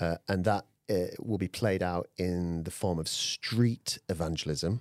uh, 0.00 0.16
and 0.28 0.44
that 0.44 0.66
uh, 0.90 1.06
will 1.18 1.38
be 1.38 1.48
played 1.48 1.82
out 1.82 2.08
in 2.18 2.64
the 2.64 2.70
form 2.70 2.98
of 2.98 3.08
street 3.08 3.98
evangelism, 4.08 4.80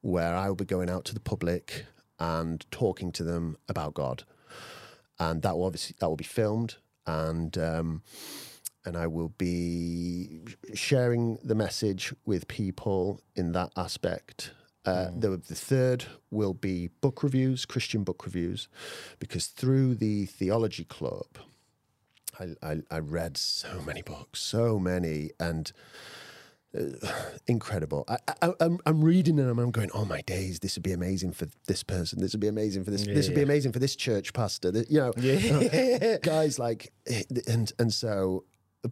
where 0.00 0.34
I 0.34 0.48
will 0.48 0.56
be 0.56 0.64
going 0.64 0.90
out 0.90 1.04
to 1.06 1.14
the 1.14 1.20
public 1.20 1.86
and 2.18 2.64
talking 2.70 3.12
to 3.12 3.24
them 3.24 3.56
about 3.68 3.94
God, 3.94 4.24
and 5.18 5.42
that 5.42 5.56
will 5.56 5.64
obviously 5.64 5.96
that 6.00 6.08
will 6.08 6.16
be 6.16 6.24
filmed 6.24 6.76
and. 7.06 7.56
Um, 7.58 8.02
and 8.86 8.96
I 8.98 9.06
will 9.06 9.30
be 9.38 10.42
sharing 10.74 11.38
the 11.42 11.54
message 11.54 12.12
with 12.26 12.48
people 12.48 13.22
in 13.34 13.52
that 13.52 13.72
aspect. 13.76 14.52
Uh, 14.86 15.10
the, 15.18 15.30
the 15.30 15.54
third 15.54 16.04
will 16.30 16.54
be 16.54 16.88
book 17.00 17.22
reviews, 17.22 17.64
Christian 17.64 18.04
book 18.04 18.24
reviews, 18.24 18.68
because 19.18 19.46
through 19.46 19.94
the 19.94 20.26
Theology 20.26 20.84
Club, 20.84 21.26
I, 22.38 22.48
I, 22.62 22.76
I 22.90 22.98
read 22.98 23.36
so 23.36 23.80
many 23.86 24.02
books, 24.02 24.40
so 24.40 24.78
many, 24.78 25.30
and 25.40 25.72
uh, 26.76 26.80
incredible. 27.46 28.04
I, 28.08 28.18
I, 28.42 28.52
I'm, 28.60 28.78
I'm 28.84 29.02
reading 29.04 29.36
them 29.36 29.48
and 29.48 29.60
I'm 29.60 29.70
going, 29.70 29.90
oh 29.94 30.04
my 30.04 30.20
days, 30.22 30.58
this 30.60 30.76
would 30.76 30.82
be 30.82 30.92
amazing 30.92 31.32
for 31.32 31.46
this 31.66 31.82
person. 31.82 32.20
This 32.20 32.32
would 32.32 32.40
be 32.40 32.48
amazing 32.48 32.84
for 32.84 32.90
this. 32.90 33.06
this 33.06 33.28
would 33.28 33.36
be 33.36 33.42
amazing 33.42 33.72
for 33.72 33.78
this 33.78 33.94
church 33.96 34.32
pastor. 34.32 34.72
Th- 34.72 34.86
You 34.90 34.98
know, 35.00 35.12
Yeah. 35.16 36.16
guys 36.22 36.58
like, 36.58 36.92
eh, 37.06 37.22
and 37.46 37.72
and 37.78 37.92
so 37.92 38.44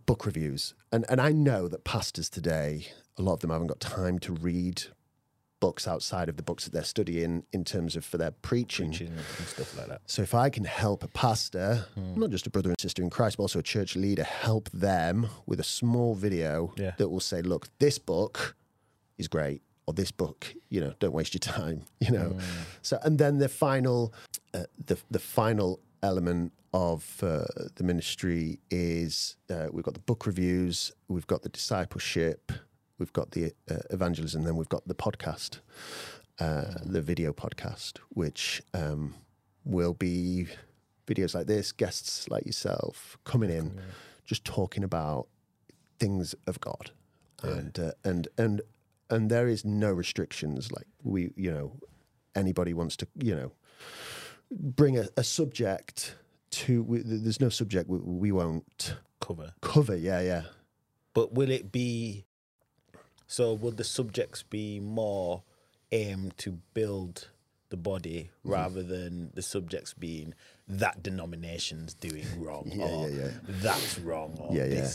book 0.07 0.25
reviews, 0.25 0.75
and 0.93 1.05
and 1.09 1.21
I 1.21 1.33
know 1.33 1.69
that 1.69 1.85
pastors 1.85 2.31
today, 2.31 2.87
a 3.19 3.23
lot 3.23 3.35
of 3.35 3.41
them 3.41 3.51
haven't 3.51 3.67
got 3.67 3.81
time 3.81 4.19
to 4.21 4.33
read 4.33 4.85
books 5.67 5.87
outside 5.87 6.29
of 6.29 6.37
the 6.37 6.43
books 6.43 6.65
that 6.65 6.73
they're 6.73 6.91
studying 6.97 7.45
in 7.53 7.63
terms 7.65 7.95
of 7.97 8.05
for 8.05 8.19
their 8.19 8.33
preaching. 8.49 8.89
Preaching 8.91 9.13
and 9.39 9.47
stuff 9.55 9.71
like 9.79 9.89
that. 9.93 10.01
So 10.07 10.21
if 10.23 10.35
I 10.35 10.51
can 10.57 10.65
help 10.65 11.05
a 11.05 11.09
pastor, 11.27 11.87
not 12.23 12.31
just 12.31 12.47
a 12.49 12.51
brother 12.51 12.71
and 12.71 12.81
sister 12.81 13.01
in 13.03 13.11
Christ, 13.11 13.37
but 13.37 13.45
also 13.45 13.61
a 13.61 13.63
church 13.77 13.95
leader, 14.05 14.25
help 14.25 14.69
them 14.71 15.29
with 15.47 15.61
a 15.61 15.69
small 15.81 16.15
video 16.27 16.75
Yeah. 16.77 16.93
that 16.99 17.09
will 17.09 17.21
say, 17.33 17.41
look, 17.43 17.69
this 17.79 17.97
book 17.99 18.57
is 19.19 19.29
great, 19.29 19.63
or 19.87 19.95
this 19.95 20.11
book, 20.11 20.41
you 20.69 20.81
know, 20.81 20.93
don't 20.99 21.13
waste 21.21 21.33
your 21.35 21.45
time, 21.57 21.79
you 22.01 22.11
know. 22.11 22.37
So 22.83 22.99
and 23.05 23.19
then 23.19 23.39
the 23.39 23.49
final, 23.49 24.13
uh, 24.55 24.65
the 24.87 24.97
the 25.17 25.19
final 25.41 25.79
element 26.03 26.53
of 26.75 27.01
uh, 27.23 27.45
the 27.79 27.85
ministry 27.85 28.59
is 28.71 29.37
uh, 29.51 29.67
we've 29.73 29.85
got 29.85 29.95
the 29.95 30.07
book 30.11 30.27
reviews, 30.27 30.93
we've 31.09 31.27
got 31.35 31.43
the 31.43 31.49
discipleship, 31.51 32.51
we've 33.03 33.13
got 33.13 33.33
the 33.33 33.53
uh, 33.69 33.79
evangelism, 33.91 34.45
then 34.45 34.55
we've 34.55 34.69
got 34.69 34.87
the 34.87 34.95
podcast, 34.95 35.59
uh, 36.39 36.67
the 36.85 37.03
video 37.03 37.33
podcast, 37.33 37.99
which 38.11 38.63
um, 38.75 39.17
will 39.65 39.93
be 39.93 40.47
videos 41.05 41.35
like 41.35 41.49
this, 41.49 41.73
guests 41.73 42.29
like 42.29 42.47
yourself 42.47 43.19
coming 43.25 43.51
in, 43.51 43.81
just 44.25 44.45
talking 44.45 44.85
about 44.85 45.27
things 45.99 46.37
of 46.47 46.61
God, 46.61 46.93
and 47.43 47.77
uh, 47.77 47.91
and 48.05 48.29
and 48.39 48.63
and 49.11 49.29
there 49.29 49.49
is 49.49 49.65
no 49.65 49.91
restrictions. 49.91 50.71
Like 50.71 50.87
we, 51.03 51.33
you 51.35 51.51
know, 51.51 51.73
anybody 52.37 52.73
wants 52.73 52.97
to, 52.99 53.09
you 53.19 53.35
know, 53.35 53.53
bring 54.53 54.97
a, 54.97 55.09
a 55.17 55.25
subject 55.25 56.15
to. 56.53 56.85
We, 56.85 57.03
there's 57.05 57.41
no 57.41 57.49
subject 57.49 57.89
we, 57.89 57.99
we 57.99 58.31
won't 58.31 58.95
Cover. 59.21 59.55
cover. 59.61 59.97
Yeah, 59.97 60.21
yeah. 60.21 60.43
But 61.15 61.35
will 61.35 61.51
it 61.51 61.73
be 61.73 62.27
so 63.37 63.55
will 63.55 63.71
the 63.73 63.85
subjects 63.99 64.43
be 64.43 64.79
more 64.81 65.43
aimed 65.91 66.37
to 66.39 66.51
build 66.75 67.29
the 67.71 67.77
body 67.77 68.21
Mm-hmm. 68.45 68.51
rather 68.59 68.83
than 68.83 69.31
the 69.35 69.43
subjects 69.43 69.95
being 69.95 70.35
that 70.69 71.03
denomination's 71.03 71.95
doing 71.95 72.27
wrong 72.45 72.71
Yeah, 72.75 72.85
or 72.85 73.09
yeah, 73.09 73.17
yeah. 73.25 73.31
that's 73.67 73.99
wrong 74.01 74.37
or 74.39 74.55
Yeah, 74.57 74.67
yeah. 74.67 74.91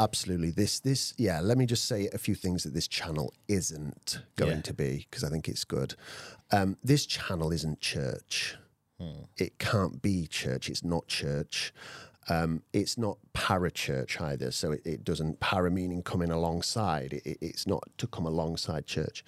Absolutely. 0.00 0.50
This, 0.50 0.80
this, 0.80 1.14
yeah. 1.16 1.40
Let 1.40 1.56
me 1.58 1.64
just 1.66 1.84
say 1.84 2.08
a 2.12 2.18
few 2.18 2.34
things 2.34 2.64
that 2.64 2.74
this 2.74 2.88
channel 2.88 3.32
isn't 3.46 4.20
going 4.36 4.56
Yeah. 4.56 4.62
to 4.70 4.74
be 4.74 5.06
because 5.08 5.22
I 5.22 5.28
think 5.28 5.48
it's 5.48 5.64
good. 5.64 5.94
Um, 6.50 6.76
this 6.82 7.06
channel 7.06 7.52
isn't 7.52 7.80
church. 7.80 8.56
It 9.36 9.58
can't 9.58 10.00
be 10.00 10.26
church. 10.28 10.68
It's 10.70 10.84
not 10.84 11.06
church. 11.08 11.72
Um, 12.28 12.62
it's 12.72 12.96
not 12.96 13.18
para 13.32 13.70
church 13.70 14.20
either. 14.20 14.50
So 14.52 14.72
it, 14.72 14.82
it 14.86 15.04
doesn't 15.04 15.40
para 15.40 15.70
meaning 15.70 16.02
coming 16.02 16.30
alongside. 16.30 17.12
It, 17.14 17.26
it- 17.26 17.38
it's 17.40 17.66
not 17.66 17.82
to 17.98 18.06
come 18.06 18.26
alongside 18.26 18.86
church. 18.86 19.24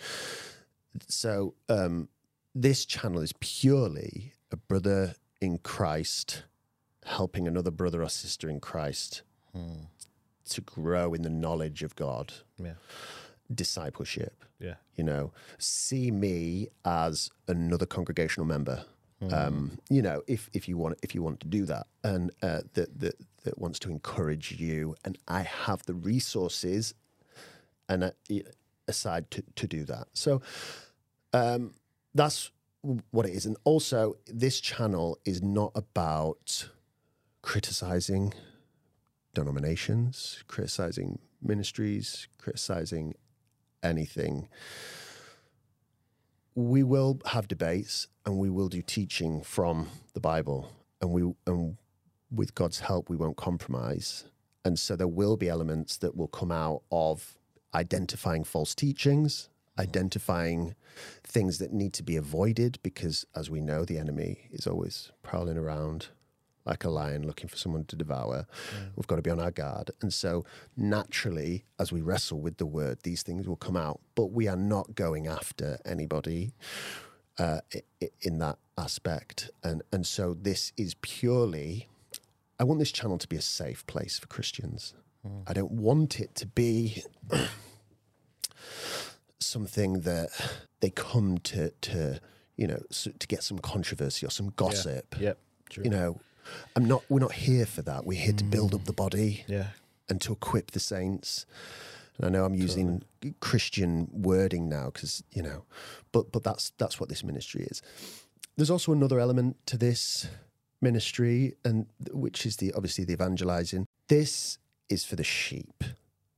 So 1.08 1.54
um, 1.68 2.08
this 2.54 2.84
channel 2.84 3.20
is 3.20 3.32
purely 3.40 4.32
a 4.52 4.56
brother 4.56 5.14
in 5.40 5.58
Christ 5.58 6.44
helping 7.04 7.46
another 7.48 7.70
brother 7.70 8.02
or 8.02 8.08
sister 8.08 8.48
in 8.48 8.60
Christ 8.60 9.22
to 10.48 10.60
grow 10.60 11.14
in 11.14 11.22
the 11.22 11.30
knowledge 11.30 11.82
of 11.82 11.94
God, 11.96 12.32
yeah 12.58 12.72
discipleship. 13.54 14.44
yeah 14.58 14.74
You 14.96 15.04
know, 15.04 15.32
see 15.58 16.10
me 16.10 16.68
as 16.84 17.30
another 17.46 17.86
congregational 17.86 18.46
member. 18.46 18.84
Um, 19.22 19.78
you 19.88 20.02
know, 20.02 20.22
if 20.26 20.50
if 20.52 20.68
you 20.68 20.76
want 20.76 20.98
if 21.02 21.14
you 21.14 21.22
want 21.22 21.40
to 21.40 21.46
do 21.46 21.64
that, 21.64 21.86
and 22.02 22.30
uh, 22.42 22.60
that 22.74 23.00
that 23.00 23.14
that 23.44 23.58
wants 23.58 23.78
to 23.80 23.90
encourage 23.90 24.52
you, 24.52 24.96
and 25.04 25.18
I 25.28 25.42
have 25.42 25.82
the 25.86 25.94
resources, 25.94 26.94
and 27.88 28.04
uh, 28.04 28.10
aside 28.86 29.30
to 29.30 29.42
to 29.56 29.66
do 29.66 29.84
that. 29.84 30.08
So, 30.12 30.42
um, 31.32 31.72
that's 32.14 32.50
what 33.10 33.26
it 33.26 33.32
is. 33.32 33.46
And 33.46 33.56
also, 33.64 34.16
this 34.26 34.60
channel 34.60 35.18
is 35.24 35.42
not 35.42 35.72
about 35.74 36.68
criticizing 37.40 38.34
denominations, 39.32 40.44
criticizing 40.48 41.18
ministries, 41.42 42.28
criticizing 42.38 43.14
anything. 43.82 44.48
We 46.54 46.82
will 46.82 47.20
have 47.26 47.48
debates 47.48 48.06
and 48.24 48.38
we 48.38 48.48
will 48.48 48.68
do 48.68 48.80
teaching 48.80 49.42
from 49.42 49.88
the 50.12 50.20
Bible, 50.20 50.70
and 51.00 51.10
we 51.10 51.34
and 51.46 51.76
with 52.30 52.54
God's 52.54 52.80
help, 52.80 53.08
we 53.08 53.16
won't 53.16 53.36
compromise. 53.36 54.24
And 54.64 54.78
so 54.78 54.96
there 54.96 55.08
will 55.08 55.36
be 55.36 55.48
elements 55.48 55.96
that 55.98 56.16
will 56.16 56.28
come 56.28 56.50
out 56.50 56.82
of 56.90 57.36
identifying 57.74 58.44
false 58.44 58.74
teachings, 58.74 59.50
identifying 59.78 60.74
things 61.22 61.58
that 61.58 61.72
need 61.72 61.92
to 61.94 62.02
be 62.02 62.16
avoided, 62.16 62.78
because 62.82 63.26
as 63.34 63.50
we 63.50 63.60
know, 63.60 63.84
the 63.84 63.98
enemy 63.98 64.48
is 64.50 64.66
always 64.66 65.12
prowling 65.22 65.58
around 65.58 66.08
like 66.64 66.84
a 66.84 66.90
lion 66.90 67.26
looking 67.26 67.48
for 67.48 67.56
someone 67.56 67.84
to 67.86 67.96
devour. 67.96 68.46
We've 68.96 69.06
got 69.06 69.16
to 69.16 69.22
be 69.22 69.30
on 69.30 69.40
our 69.40 69.50
guard. 69.50 69.90
And 70.00 70.12
so, 70.12 70.44
naturally, 70.76 71.64
as 71.78 71.92
we 71.92 72.00
wrestle 72.00 72.40
with 72.40 72.56
the 72.56 72.66
word, 72.66 72.98
these 73.02 73.22
things 73.22 73.46
will 73.46 73.56
come 73.56 73.76
out. 73.76 74.00
But 74.14 74.26
we 74.26 74.48
are 74.48 74.56
not 74.56 74.94
going 74.94 75.26
after 75.26 75.78
anybody 75.84 76.52
uh, 77.38 77.60
in 78.22 78.38
that 78.38 78.58
aspect. 78.78 79.50
And, 79.62 79.82
and 79.92 80.06
so, 80.06 80.34
this 80.34 80.72
is 80.76 80.94
purely, 80.94 81.88
I 82.58 82.64
want 82.64 82.78
this 82.78 82.92
channel 82.92 83.18
to 83.18 83.28
be 83.28 83.36
a 83.36 83.42
safe 83.42 83.86
place 83.86 84.18
for 84.18 84.26
Christians. 84.26 84.94
I 85.46 85.54
don't 85.54 85.72
want 85.72 86.20
it 86.20 86.34
to 86.34 86.46
be 86.46 87.02
something 89.38 90.00
that 90.00 90.28
they 90.80 90.90
come 90.90 91.38
to, 91.38 91.70
to 91.80 92.20
you 92.56 92.66
know, 92.66 92.82
s 92.90 93.08
to 93.18 93.26
get 93.26 93.42
some 93.42 93.58
controversy 93.58 94.26
or 94.26 94.30
some 94.30 94.52
gossip 94.56 95.14
yep 95.18 95.38
true 95.70 95.84
you 95.84 95.90
know 95.90 96.20
i'm 96.76 96.84
not 96.84 97.02
we're 97.08 97.20
not 97.20 97.32
here 97.32 97.66
for 97.66 97.82
that. 97.82 98.04
We're 98.04 98.20
here 98.20 98.32
to 98.32 98.44
build 98.44 98.74
up 98.74 98.82
mm. 98.82 98.86
the 98.86 98.92
body 98.92 99.44
yeah. 99.46 99.68
and 100.08 100.20
to 100.22 100.32
equip 100.32 100.72
the 100.72 100.80
saints. 100.80 101.46
And 102.16 102.26
i 102.26 102.28
know 102.28 102.44
i'm 102.44 102.54
using 102.54 103.02
christian 103.40 104.08
wording 104.12 104.68
now 104.68 104.86
because 104.86 105.24
you 105.32 105.42
know 105.42 105.64
but 106.12 106.30
but 106.30 106.44
that's 106.44 106.70
that's 106.78 107.00
what 107.00 107.08
this 107.08 107.24
ministry 107.24 107.64
is. 107.70 107.82
There's 108.56 108.70
also 108.70 108.92
another 108.92 109.18
element 109.18 109.56
to 109.66 109.76
this 109.76 110.28
ministry 110.80 111.54
and 111.64 111.86
which 112.12 112.46
is 112.46 112.56
the 112.56 112.72
obviously 112.72 113.04
the 113.04 113.14
evangelizing. 113.14 113.86
This 114.08 114.58
is 114.88 115.04
for 115.04 115.16
the 115.16 115.24
sheep 115.24 115.82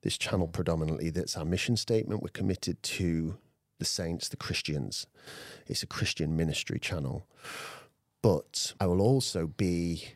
this 0.02 0.16
channel 0.16 0.46
predominantly. 0.46 1.10
That's 1.10 1.36
our 1.36 1.44
mission 1.44 1.76
statement. 1.76 2.22
We're 2.22 2.28
committed 2.28 2.80
to 2.84 3.38
the 3.78 3.84
saints 3.84 4.28
the 4.28 4.36
christians. 4.36 5.06
It's 5.66 5.82
a 5.82 5.86
christian 5.86 6.36
ministry 6.36 6.78
channel 6.78 7.26
but 8.22 8.74
I 8.80 8.86
will 8.86 9.00
also 9.00 9.46
be 9.46 10.14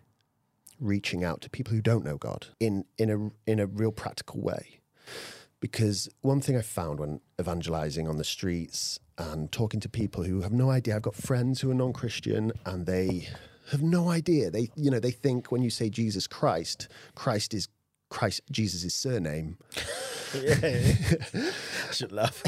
reaching 0.78 1.22
out 1.24 1.40
to 1.42 1.50
people 1.50 1.74
who 1.74 1.82
don't 1.82 2.04
know 2.04 2.16
God 2.16 2.46
in 2.58 2.84
in 2.98 3.10
a 3.10 3.50
in 3.50 3.60
a 3.60 3.66
real 3.66 3.92
practical 3.92 4.40
way. 4.40 4.80
because 5.60 6.08
one 6.22 6.40
thing 6.40 6.56
I 6.56 6.62
found 6.62 6.98
when 7.00 7.20
evangelizing 7.40 8.08
on 8.08 8.16
the 8.16 8.24
streets 8.24 8.98
and 9.18 9.52
talking 9.52 9.80
to 9.80 9.88
people 9.88 10.24
who 10.24 10.40
have 10.40 10.52
no 10.52 10.70
idea, 10.70 10.96
I've 10.96 11.02
got 11.02 11.14
friends 11.14 11.60
who 11.60 11.70
are 11.70 11.74
non-Christian 11.74 12.52
and 12.64 12.86
they 12.86 13.28
have 13.70 13.82
no 13.82 14.08
idea. 14.08 14.50
They, 14.50 14.70
you 14.74 14.90
know, 14.90 14.98
they 15.00 15.10
think 15.10 15.52
when 15.52 15.62
you 15.62 15.70
say 15.70 15.90
Jesus 15.90 16.26
Christ, 16.26 16.88
Christ 17.14 17.52
is 17.54 17.68
Christ, 18.08 18.40
Jesus' 18.50 18.94
surname. 18.94 19.58
Yeah, 20.34 20.94
I 21.88 21.92
should 21.92 22.12
laugh. 22.12 22.42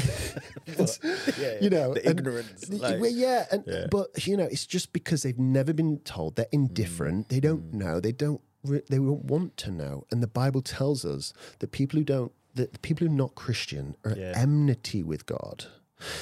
But, 0.77 0.99
yeah, 1.37 1.57
you 1.61 1.69
know, 1.69 1.93
the 1.93 2.09
ignorance. 2.09 2.65
y- 2.69 2.77
like- 2.77 3.01
well, 3.01 3.11
yeah, 3.11 3.45
and 3.51 3.63
Yeah. 3.67 3.87
but 3.91 4.25
you 4.25 4.37
know, 4.37 4.45
it's 4.45 4.65
just 4.65 4.93
because 4.93 5.23
they've 5.23 5.37
never 5.37 5.73
been 5.73 5.99
told. 5.99 6.35
They're 6.35 6.45
mm. 6.45 6.53
indifferent. 6.53 7.29
They 7.29 7.39
don't 7.39 7.71
mm. 7.71 7.73
know. 7.73 7.99
They 7.99 8.11
don't. 8.11 8.41
Re- 8.63 8.83
they 8.89 8.97
don't 8.97 9.25
want 9.25 9.57
to 9.57 9.71
know. 9.71 10.05
And 10.09 10.23
the 10.23 10.27
Bible 10.27 10.61
tells 10.61 11.03
us 11.03 11.33
that 11.59 11.71
people 11.71 11.99
who 11.99 12.05
don't, 12.05 12.31
that 12.55 12.71
the 12.71 12.79
people 12.79 13.05
who 13.05 13.13
are 13.13 13.17
not 13.17 13.35
Christian 13.35 13.95
are 14.05 14.11
at 14.11 14.37
enmity 14.37 15.03
with 15.03 15.25
God. 15.25 15.65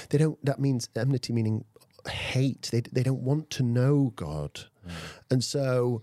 They 0.09 0.17
don't. 0.17 0.43
That 0.43 0.59
means 0.59 0.89
enmity 0.95 1.33
meaning 1.33 1.65
hate. 2.09 2.69
They 2.71 2.81
they 2.81 3.03
don't 3.03 3.21
want 3.21 3.49
to 3.51 3.63
know 3.63 4.11
God, 4.15 4.61
mm. 4.85 4.91
and 5.29 5.43
so 5.43 6.01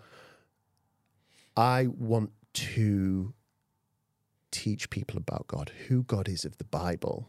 I 1.56 1.88
want 1.88 2.30
to 2.54 3.34
teach 4.50 4.90
people 4.90 5.16
about 5.16 5.46
God, 5.46 5.70
who 5.88 6.02
God 6.04 6.28
is 6.28 6.44
of 6.44 6.58
the 6.58 6.64
Bible, 6.64 7.28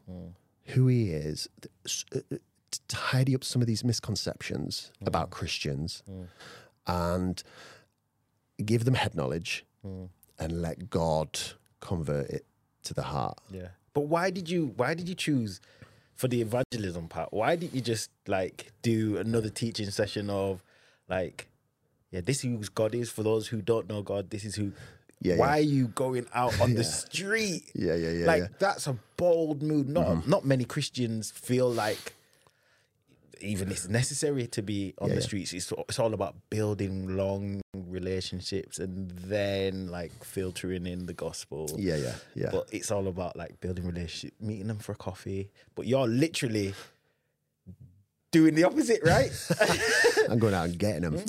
who 0.66 0.88
He 0.88 1.10
is, 1.12 1.48
s- 1.86 2.06
uh, 2.16 2.20
uh, 2.32 2.38
to 2.72 2.80
tidy 2.88 3.34
up 3.36 3.44
some 3.44 3.62
of 3.62 3.68
these 3.68 3.84
misconceptions 3.84 4.92
about 5.06 5.30
Christians, 5.32 6.04
and 6.88 7.42
give 8.64 8.86
them 8.86 8.94
head 8.96 9.16
knowledge, 9.16 9.66
and 9.84 10.62
let 10.62 10.90
God 10.90 11.40
convert 11.80 12.30
it 12.30 12.46
to 12.84 12.94
the 12.94 13.04
heart. 13.04 13.40
Yeah. 13.52 13.70
But 13.94 14.02
why 14.02 14.30
did 14.30 14.50
you 14.50 14.74
why 14.76 14.94
did 14.94 15.10
you 15.10 15.16
choose 15.16 15.60
for 16.16 16.28
the 16.28 16.42
evangelism 16.42 17.08
part? 17.08 17.34
Why 17.34 17.56
didn't 17.56 17.74
you 17.74 17.82
just 17.82 18.10
like 18.28 18.72
do 18.82 19.18
another 19.18 19.50
teaching 19.50 19.90
session 19.90 20.30
of 20.30 20.64
like 21.08 21.48
yeah, 22.12 22.22
this 22.22 22.38
is 22.38 22.44
who 22.44 22.58
God 22.76 22.94
is 22.96 23.10
for 23.10 23.24
those 23.24 23.48
who 23.48 23.62
don't 23.62 23.88
know 23.90 24.02
God, 24.02 24.30
this 24.30 24.44
is 24.46 24.56
who 24.56 24.72
Yeah, 25.22 25.36
why 25.38 25.48
yeah. 25.48 25.54
are 25.56 25.60
you 25.76 25.88
going 25.90 26.28
out 26.34 26.60
on 26.62 26.74
the 26.76 26.84
street? 27.02 27.64
Yeah, 27.76 27.96
yeah, 27.96 28.12
yeah, 28.12 28.26
Like 28.26 28.40
yeah. 28.40 28.46
Mm-hmm. 28.46 28.54
that's 28.60 28.88
a 28.88 28.98
bold 29.18 29.62
move. 29.62 29.88
Not 29.90 30.28
not 30.28 30.46
many 30.46 30.64
Christians 30.66 31.32
feel 31.32 31.70
like 31.72 32.14
even 33.42 33.72
it's 33.72 33.88
necessary 33.88 34.48
to 34.48 34.62
be 34.62 34.94
on 35.00 35.10
Yeah, 35.10 35.16
the 35.16 35.22
yeah. 35.22 35.26
streets. 35.28 35.54
It's 35.54 35.72
it's 35.88 36.00
all 36.00 36.14
about 36.14 36.36
building 36.50 37.16
long 37.16 37.62
relationships 37.74 38.80
and 38.80 39.10
then 39.12 39.88
like 39.88 40.24
filtering 40.24 40.86
in 40.86 41.06
the 41.06 41.14
gospel. 41.14 41.70
Yeah, 41.78 41.96
yeah, 41.98 42.16
yeah. 42.36 42.50
But 42.52 42.68
it's 42.72 42.92
all 42.92 43.08
about 43.08 43.36
like 43.38 43.60
building 43.62 43.86
relationship, 43.86 44.34
meeting 44.42 44.68
them 44.68 44.80
for 44.80 44.92
a 44.92 44.96
coffee. 44.96 45.52
But 45.76 45.86
you're 45.88 46.08
literally 46.08 46.74
doing 48.32 48.56
the 48.56 48.64
opposite, 48.64 49.02
right? 49.04 49.32
I'm 50.30 50.40
going 50.40 50.54
out 50.54 50.66
and 50.66 50.78
getting 50.78 51.02
them. 51.02 51.24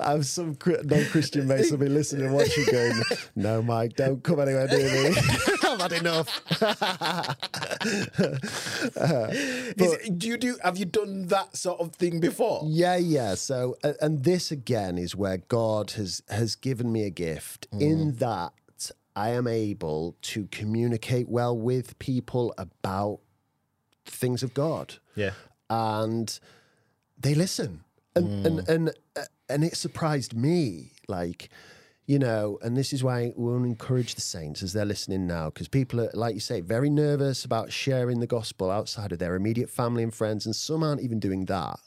I 0.00 0.10
have 0.12 0.26
some 0.26 0.56
non-Christian 0.64 1.48
mates 1.48 1.70
will 1.70 1.78
be 1.78 1.88
listening 1.88 2.26
and 2.26 2.34
watching, 2.34 2.64
going, 2.70 3.02
"No, 3.34 3.62
Mike, 3.62 3.96
don't 3.96 4.22
come 4.22 4.40
anywhere 4.40 4.68
near 4.68 5.10
me. 5.10 5.16
I've 5.64 5.80
had 5.80 5.92
enough." 5.92 6.42
Is- 9.76 10.10
do 10.10 10.28
you 10.28 10.36
do? 10.36 10.56
Have 10.62 10.76
you 10.76 10.84
done 10.84 11.28
that 11.28 11.56
sort 11.56 11.80
of 11.80 11.94
thing 11.94 12.20
before? 12.20 12.62
Yeah, 12.66 12.96
yeah. 12.96 13.34
So, 13.34 13.76
and 14.00 14.24
this 14.24 14.50
again 14.50 14.98
is 14.98 15.16
where 15.16 15.38
God 15.38 15.92
has 15.92 16.22
has 16.28 16.54
given 16.54 16.92
me 16.92 17.04
a 17.04 17.10
gift 17.10 17.66
in 17.72 18.12
mm. 18.12 18.18
that 18.18 18.52
I 19.14 19.30
am 19.30 19.46
able 19.46 20.16
to 20.22 20.46
communicate 20.50 21.28
well 21.28 21.56
with 21.56 21.98
people 21.98 22.54
about 22.58 23.20
things 24.06 24.42
of 24.42 24.54
God. 24.54 24.94
Yeah. 25.14 25.32
and 25.70 26.38
they 27.18 27.34
listen 27.34 27.84
and 28.16 28.46
and 28.46 28.68
and 28.68 28.88
uh, 29.16 29.22
and 29.48 29.64
it 29.64 29.76
surprised 29.76 30.34
me 30.34 30.92
like 31.08 31.48
you 32.06 32.18
know 32.18 32.58
and 32.62 32.76
this 32.76 32.92
is 32.92 33.02
why 33.04 33.32
we 33.36 33.50
want 33.50 33.62
to 33.64 33.68
encourage 33.68 34.14
the 34.14 34.20
saints 34.20 34.62
as 34.62 34.72
they're 34.72 34.84
listening 34.84 35.26
now 35.26 35.46
because 35.50 35.68
people 35.68 36.00
are 36.00 36.10
like 36.14 36.34
you 36.34 36.40
say 36.40 36.60
very 36.60 36.90
nervous 36.90 37.44
about 37.44 37.72
sharing 37.72 38.20
the 38.20 38.26
gospel 38.26 38.70
outside 38.70 39.12
of 39.12 39.18
their 39.18 39.34
immediate 39.34 39.70
family 39.70 40.02
and 40.02 40.12
friends 40.14 40.44
and 40.46 40.54
some 40.56 40.82
aren't 40.82 41.00
even 41.00 41.18
doing 41.20 41.44
that 41.46 41.78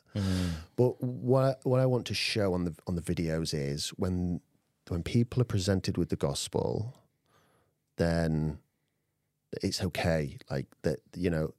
but 0.78 0.92
what 1.04 1.60
what 1.64 1.80
I 1.82 1.86
want 1.86 2.06
to 2.08 2.14
show 2.14 2.54
on 2.54 2.64
the 2.66 2.74
on 2.88 2.96
the 2.96 3.02
videos 3.02 3.54
is 3.54 3.90
when 3.90 4.40
when 4.88 5.04
people 5.04 5.42
are 5.42 5.46
presented 5.46 5.98
with 5.98 6.10
the 6.10 6.16
gospel 6.16 6.96
then 7.98 8.60
it's 9.62 9.84
okay. 9.84 10.38
Like 10.50 10.68
that 10.84 11.00
you 11.16 11.30
know 11.30 11.54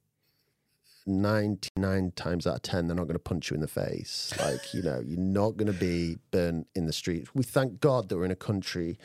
99 1.05 2.11
times 2.17 2.45
out 2.45 2.55
of 2.55 2.61
10 2.63 2.87
they're 2.87 2.95
not 2.95 3.03
going 3.03 3.13
to 3.13 3.19
punch 3.19 3.49
you 3.49 3.55
in 3.55 3.61
the 3.61 3.67
face. 3.67 4.33
Like 4.43 4.73
you 4.73 4.81
know 4.81 5.01
you're 5.05 5.19
not 5.19 5.57
going 5.57 5.71
to 5.71 5.79
be 5.79 6.17
burnt 6.31 6.67
in 6.75 6.85
the 6.85 6.93
streets. 6.93 7.29
We 7.33 7.43
thank 7.43 7.79
god 7.79 8.09
that 8.09 8.17
we're 8.17 8.25
in 8.25 8.31
a 8.31 8.35
country 8.35 8.97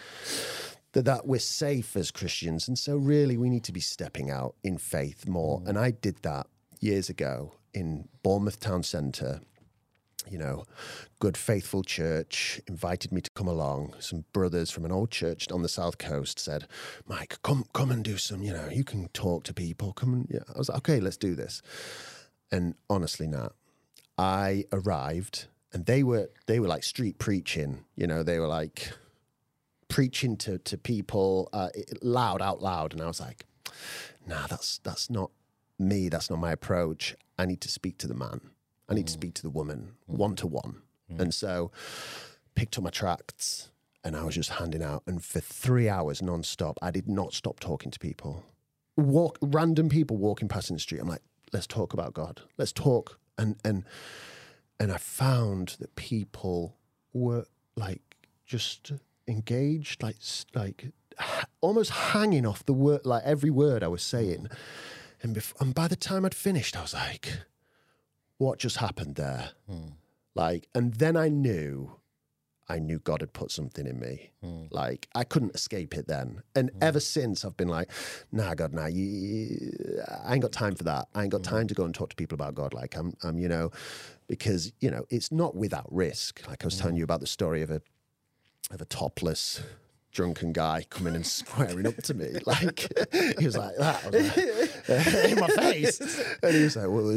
that, 0.93 1.05
that 1.07 1.27
we're 1.27 1.39
safe 1.39 1.97
as 1.97 2.11
christians. 2.11 2.69
And 2.69 2.79
so 2.79 2.97
really 2.97 3.37
we 3.37 3.49
need 3.49 3.65
to 3.65 3.73
be 3.73 3.81
stepping 3.81 4.31
out 4.31 4.57
in 4.63 4.79
faith 4.79 5.27
more. 5.27 5.61
Mm. 5.61 5.69
And 5.69 5.79
i 5.79 5.91
did 5.91 6.17
that 6.23 6.47
years 6.81 7.09
ago 7.09 7.55
in 7.73 8.09
bournemouth 8.23 8.61
town 8.61 8.83
centre 8.83 9.41
you 10.29 10.39
know, 10.39 10.65
good 11.19 11.37
faithful 11.37 11.83
church 11.83 12.61
invited 12.67 13.13
me 13.13 13.21
to 13.21 13.31
come 13.31 13.49
along. 13.49 13.95
Some 13.99 14.25
brothers 14.33 14.71
from 14.71 14.85
an 14.85 14.93
old 14.93 15.11
church 15.11 15.51
on 15.51 15.63
the 15.63 15.69
south 15.69 15.99
coast 15.99 16.39
said, 16.39 16.67
"Mike, 17.07 17.39
come 17.43 17.65
come 17.73 17.91
and 17.91 18.05
do 18.05 18.17
some. 18.17 18.43
You 18.43 18.53
know, 18.53 18.69
you 18.69 18.85
can 18.85 19.09
talk 19.09 19.45
to 19.45 19.55
people. 19.55 19.93
Come 19.93 20.13
and 20.15 20.27
yeah." 20.31 20.45
I 20.55 20.59
was 20.59 20.69
like, 20.69 20.79
"Okay, 20.79 21.01
let's 21.01 21.17
do 21.17 21.35
this." 21.35 21.63
And 22.51 22.75
honestly, 22.91 23.27
Nat, 23.27 23.53
I 24.19 24.65
arrived 24.73 25.47
and 25.73 25.87
they 25.87 26.03
were 26.03 26.31
they 26.47 26.61
were 26.61 26.69
like 26.69 26.85
street 26.85 27.19
preaching. 27.19 27.85
You 27.97 28.07
know, 28.07 28.23
they 28.23 28.39
were 28.39 28.47
like 28.47 28.93
preaching 29.89 30.37
to 30.39 30.59
to 30.59 30.79
people 30.79 31.49
uh, 31.53 31.69
loud 32.03 32.43
out 32.43 32.63
loud, 32.63 32.93
and 32.93 33.01
I 33.01 33.07
was 33.07 33.21
like, 33.21 33.47
"Nah, 34.27 34.47
that's 34.47 34.79
that's 34.79 35.11
not 35.11 35.31
me. 35.79 36.09
That's 36.09 36.31
not 36.31 36.39
my 36.39 36.53
approach. 36.53 37.17
I 37.39 37.47
need 37.47 37.61
to 37.63 37.69
speak 37.69 37.99
to 37.99 38.07
the 38.07 38.15
man. 38.15 38.41
I 38.93 38.95
need 38.95 39.07
to 39.07 39.13
speak 39.13 39.35
to 39.35 39.43
the 39.43 39.51
woman 39.51 39.93
one 40.07 40.37
to 40.37 40.47
one." 40.47 40.83
And 41.19 41.35
so, 41.35 41.71
picked 42.55 42.79
up 42.79 42.85
my 42.85 42.91
tracts 42.91 43.71
and 44.05 44.17
I 44.17 44.25
was 44.25 44.35
just 44.35 44.51
handing 44.51 44.83
out. 44.83 45.03
And 45.07 45.23
for 45.23 45.41
three 45.41 45.89
hours 45.89 46.23
non-stop, 46.23 46.79
I 46.83 46.91
did 46.91 47.09
not 47.09 47.35
stop 47.35 47.61
talking 47.61 47.91
to 47.91 47.99
people. 47.99 48.45
Walk 48.97 49.39
random 49.41 49.89
people 49.89 50.17
walking 50.17 50.49
past 50.49 50.71
in 50.71 50.77
the 50.77 50.81
street. 50.81 51.01
I'm 51.01 51.09
like, 51.09 51.23
let's 51.53 51.67
talk 51.67 51.93
about 51.93 52.15
God. 52.15 52.43
Let's 52.59 52.73
talk. 52.73 53.19
And 53.39 53.57
and 53.65 53.85
and 54.79 54.93
I 54.93 54.99
found 54.99 55.77
that 55.81 55.95
people 55.95 56.77
were 57.13 57.47
like 57.77 58.03
just 58.45 58.93
engaged, 59.27 60.03
like 60.03 60.17
like 60.55 60.93
almost 61.61 61.91
hanging 61.91 62.45
off 62.45 62.65
the 62.67 62.75
word, 62.75 63.07
like 63.07 63.23
every 63.25 63.51
word 63.51 63.83
I 63.83 63.89
was 63.89 64.03
saying. 64.03 64.49
And 65.23 65.43
and 65.61 65.75
by 65.75 65.89
the 65.89 65.97
time 65.97 66.25
I'd 66.25 66.35
finished, 66.35 66.77
I 66.77 66.83
was 66.83 66.95
like, 66.95 67.39
what 68.43 68.59
just 68.59 68.77
happened 68.77 69.17
there? 69.17 69.51
Hmm. 69.69 69.89
Like, 70.35 70.69
and 70.75 70.95
then 70.95 71.17
I 71.17 71.29
knew, 71.29 71.93
I 72.69 72.79
knew 72.79 72.99
God 72.99 73.21
had 73.21 73.33
put 73.33 73.51
something 73.51 73.87
in 73.87 73.99
me. 74.01 74.31
Hmm. 74.43 74.65
Like, 74.71 75.09
I 75.15 75.25
couldn't 75.25 75.55
escape 75.55 75.95
it 75.95 76.09
then. 76.09 76.43
And 76.55 76.71
hmm. 76.71 76.79
ever 76.81 77.01
since, 77.01 77.45
I've 77.45 77.57
been 77.57 77.69
like, 77.69 77.91
nah, 78.31 78.55
God, 78.55 78.73
nah, 78.73 78.87
you, 78.87 79.05
you- 79.05 80.03
I 80.25 80.35
ain't 80.35 80.43
got 80.43 80.53
time 80.53 80.75
for 80.75 80.85
that. 80.85 81.09
I 81.15 81.23
ain't 81.23 81.33
got 81.33 81.43
time 81.43 81.67
to 81.69 81.75
go 81.75 81.85
and 81.85 81.95
talk 81.95 82.11
to 82.11 82.17
people 82.17 82.35
about 82.35 82.55
God. 82.55 82.75
Like, 82.75 82.97
I'm, 82.97 83.15
I'm, 83.23 83.39
you 83.39 83.49
know, 83.49 83.71
because 84.33 84.73
you 84.81 84.91
know, 84.91 85.05
it's 85.11 85.31
not 85.31 85.55
without 85.55 85.87
risk. 85.93 86.41
Like 86.49 86.65
I 86.65 86.67
was 86.67 86.79
telling 86.79 86.97
you 86.97 87.05
about 87.05 87.21
the 87.21 87.27
story 87.27 87.61
of 87.61 87.71
a, 87.71 87.83
of 88.71 88.81
a 88.81 88.87
topless. 88.87 89.61
Drunken 90.11 90.53
guy 90.53 90.85
coming 90.91 91.15
and 91.15 91.27
squaring 91.27 91.87
up 91.87 91.97
to 91.97 92.13
me, 92.13 92.29
like 92.47 92.81
he 93.39 93.47
was 93.47 93.57
like 93.57 93.75
that, 93.79 94.05
like, 94.13 94.37
in 95.31 95.41
my 95.41 95.47
face, 95.49 96.01
and 96.43 96.55
he 96.55 96.65
was 96.65 96.77
like, 96.77 96.87
"Well, 96.87 97.09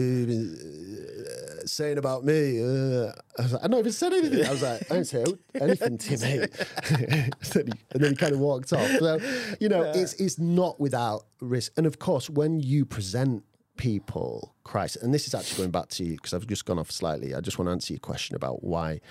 saying 1.67 1.97
about 1.97 2.23
me?" 2.23 2.61
Uh, 2.61 3.11
I 3.37 3.41
was 3.43 3.53
like, 3.53 3.63
"I 3.63 3.67
not 3.67 3.79
even 3.79 3.91
said 3.91 4.13
anything." 4.13 4.45
I 4.45 4.51
was 4.51 4.61
like, 4.61 4.91
"I 4.91 4.95
didn't 4.95 5.07
say 5.07 5.25
anything 5.55 5.97
to 5.97 6.17
me," 6.17 6.39
and, 6.39 7.35
then 7.53 7.67
he, 7.67 7.73
and 7.91 8.03
then 8.03 8.09
he 8.11 8.15
kind 8.15 8.33
of 8.33 8.39
walked 8.39 8.73
off. 8.73 8.89
So, 8.99 9.19
you 9.59 9.69
know, 9.69 9.83
it's 9.83 10.13
it's 10.13 10.39
not 10.39 10.79
without 10.79 11.25
risk, 11.41 11.71
and 11.77 11.85
of 11.85 11.99
course, 11.99 12.29
when 12.29 12.59
you 12.59 12.85
present 12.85 13.43
people 13.77 14.55
Christ, 14.63 14.97
and 15.01 15.13
this 15.13 15.27
is 15.27 15.35
actually 15.35 15.57
going 15.57 15.71
back 15.71 15.89
to 15.89 16.03
you 16.03 16.15
because 16.15 16.33
I've 16.33 16.47
just 16.47 16.65
gone 16.65 16.79
off 16.79 16.91
slightly. 16.91 17.35
I 17.35 17.41
just 17.41 17.59
want 17.59 17.67
to 17.67 17.71
answer 17.73 17.93
your 17.93 17.99
question 17.99 18.35
about 18.35 18.63
why 18.63 19.01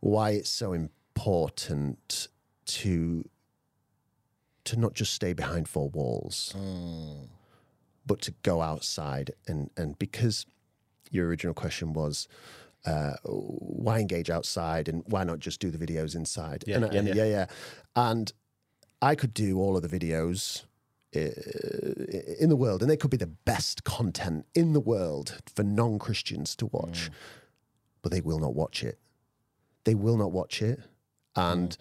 why 0.00 0.30
it's 0.30 0.50
so 0.50 0.72
important 0.72 2.28
to 2.66 3.24
to 4.64 4.78
not 4.78 4.94
just 4.94 5.14
stay 5.14 5.32
behind 5.32 5.68
four 5.68 5.88
walls, 5.88 6.54
but 8.06 8.20
to 8.22 8.34
go 8.42 8.60
outside 8.60 9.32
and 9.46 9.70
and 9.76 9.98
because 9.98 10.46
your 11.10 11.26
original 11.26 11.54
question 11.54 11.92
was 11.92 12.28
uh, 12.86 13.12
why 13.24 13.98
engage 13.98 14.30
outside 14.30 14.88
and 14.88 15.02
why 15.06 15.24
not 15.24 15.38
just 15.38 15.60
do 15.60 15.70
the 15.70 15.78
videos 15.78 16.14
inside? 16.14 16.64
Yeah, 16.66 16.76
and, 16.76 16.92
yeah, 16.92 16.98
and 16.98 17.08
yeah. 17.08 17.14
yeah, 17.14 17.24
yeah, 17.24 17.46
and 17.96 18.32
I 19.02 19.14
could 19.14 19.34
do 19.34 19.58
all 19.58 19.76
of 19.76 19.88
the 19.88 19.98
videos 19.98 20.64
uh, 21.14 21.20
in 22.38 22.48
the 22.48 22.56
world, 22.56 22.82
and 22.82 22.90
they 22.90 22.96
could 22.96 23.10
be 23.10 23.16
the 23.16 23.26
best 23.26 23.84
content 23.84 24.46
in 24.54 24.72
the 24.72 24.80
world 24.80 25.40
for 25.54 25.62
non 25.62 25.98
Christians 25.98 26.54
to 26.56 26.66
watch, 26.66 27.10
but 28.02 28.12
they 28.12 28.20
will 28.20 28.38
not 28.38 28.54
watch 28.54 28.82
it. 28.82 28.98
They 29.84 29.94
will 29.94 30.16
not 30.16 30.32
watch 30.32 30.62
it. 30.62 30.80
And 31.36 31.76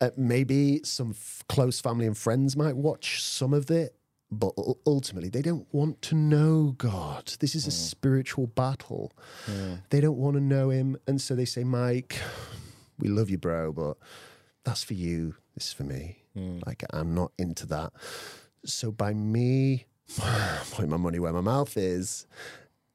uh, 0.00 0.10
maybe 0.16 0.80
some 0.84 1.10
f- 1.10 1.42
close 1.48 1.80
family 1.80 2.06
and 2.06 2.16
friends 2.16 2.56
might 2.56 2.76
watch 2.76 3.22
some 3.22 3.54
of 3.54 3.70
it, 3.70 3.94
but 4.38 4.52
ultimately 4.86 5.28
they 5.28 5.42
don't 5.42 5.66
want 5.72 6.02
to 6.02 6.14
know 6.14 6.74
God. 6.78 7.32
This 7.40 7.54
is 7.54 7.64
a 7.64 7.70
hmm. 7.70 7.72
spiritual 7.72 8.46
battle. 8.46 9.12
Hmm. 9.46 9.74
They 9.90 10.00
don't 10.00 10.18
want 10.18 10.36
to 10.36 10.42
know 10.42 10.70
Him. 10.70 10.96
And 11.06 11.20
so 11.20 11.34
they 11.34 11.44
say, 11.44 11.64
Mike, 11.64 12.18
we 12.98 13.08
love 13.08 13.30
you, 13.30 13.38
bro, 13.38 13.72
but 13.72 13.96
that's 14.64 14.82
for 14.82 14.94
you. 14.94 15.34
This 15.54 15.68
is 15.68 15.72
for 15.72 15.84
me. 15.84 16.18
Hmm. 16.34 16.58
Like, 16.66 16.84
I'm 16.90 17.14
not 17.14 17.32
into 17.38 17.66
that. 17.66 17.92
So 18.64 18.90
by 18.90 19.14
me 19.14 19.86
putting 20.72 20.90
my 20.90 20.96
money 20.96 21.18
where 21.18 21.32
my 21.32 21.40
mouth 21.40 21.76
is, 21.76 22.26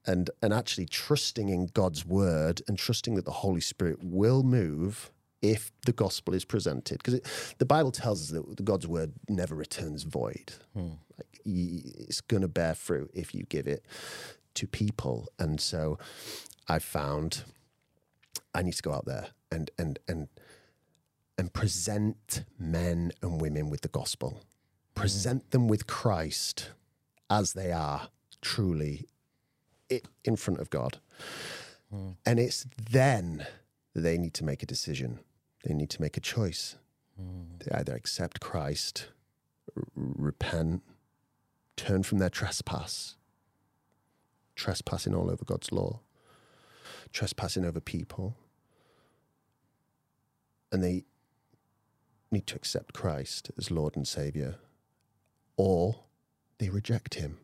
and 0.06 0.30
and 0.42 0.54
actually 0.54 0.86
trusting 0.86 1.50
in 1.50 1.68
God's 1.68 2.06
word 2.06 2.62
and 2.68 2.78
trusting 2.78 3.16
that 3.16 3.26
the 3.26 3.32
Holy 3.32 3.62
Spirit 3.62 4.00
will 4.04 4.44
move 4.44 5.12
if 5.42 5.72
the 5.86 5.92
gospel 5.92 6.34
is 6.34 6.46
presented, 6.46 7.02
because 7.04 7.20
the 7.58 7.66
Bible 7.66 7.92
tells 7.92 8.22
us 8.22 8.30
that 8.30 8.64
God's 8.64 8.88
word 8.88 9.14
never 9.28 9.56
returns 9.56 10.04
void. 10.04 10.54
Like 11.22 11.42
it's 11.46 12.22
going 12.22 12.42
to 12.42 12.48
bear 12.48 12.76
fruit 12.76 13.12
if 13.14 13.34
you 13.34 13.44
give 13.44 13.68
it 13.68 13.86
to 14.56 14.68
people, 14.68 15.28
and 15.40 15.60
so 15.60 15.98
I 16.68 16.80
found 16.80 17.44
I 18.54 18.62
need 18.62 18.74
to 18.74 18.84
go 18.84 18.94
out 18.94 19.06
there 19.06 19.28
and 19.52 19.72
and 19.78 20.00
and 20.08 20.28
and 21.38 21.54
present 21.54 22.44
men 22.60 23.12
and 23.22 23.42
women 23.42 23.70
with 23.70 23.82
the 23.82 23.88
gospel, 23.88 24.42
present 24.96 25.52
them 25.52 25.68
with 25.68 25.88
Christ 25.88 26.72
as 27.30 27.54
they 27.54 27.72
are 27.72 28.10
truly 28.42 29.08
in 30.24 30.36
front 30.36 30.60
of 30.60 30.70
God. 30.70 31.00
Hmm. 31.90 32.12
And 32.26 32.40
it's 32.40 32.66
then 32.92 33.46
that 33.94 34.02
they 34.02 34.18
need 34.18 34.34
to 34.36 34.46
make 34.46 34.64
a 34.64 34.66
decision. 34.66 35.20
They 35.64 35.74
need 35.74 35.90
to 35.92 36.02
make 36.02 36.18
a 36.18 36.22
choice. 36.22 36.78
Hmm. 37.20 37.58
They 37.60 37.76
either 37.76 37.96
accept 37.96 38.40
Christ, 38.40 39.08
r- 39.76 39.84
repent, 39.96 40.84
turn 41.82 42.04
from 42.04 42.20
their 42.20 42.30
trespass, 42.30 43.16
trespassing 44.56 45.16
all 45.16 45.32
over 45.32 45.44
God's 45.44 45.72
law, 45.72 46.00
trespassing 47.12 47.66
over 47.66 47.80
people, 47.80 48.36
and 50.72 50.84
they 50.84 51.06
need 52.32 52.46
to 52.46 52.56
accept 52.56 52.94
Christ 52.94 53.50
as 53.58 53.72
Lord 53.72 53.96
and 53.96 54.08
Savior, 54.08 54.58
or 55.58 56.04
they 56.60 56.70
reject 56.70 57.16
Him. 57.16 57.40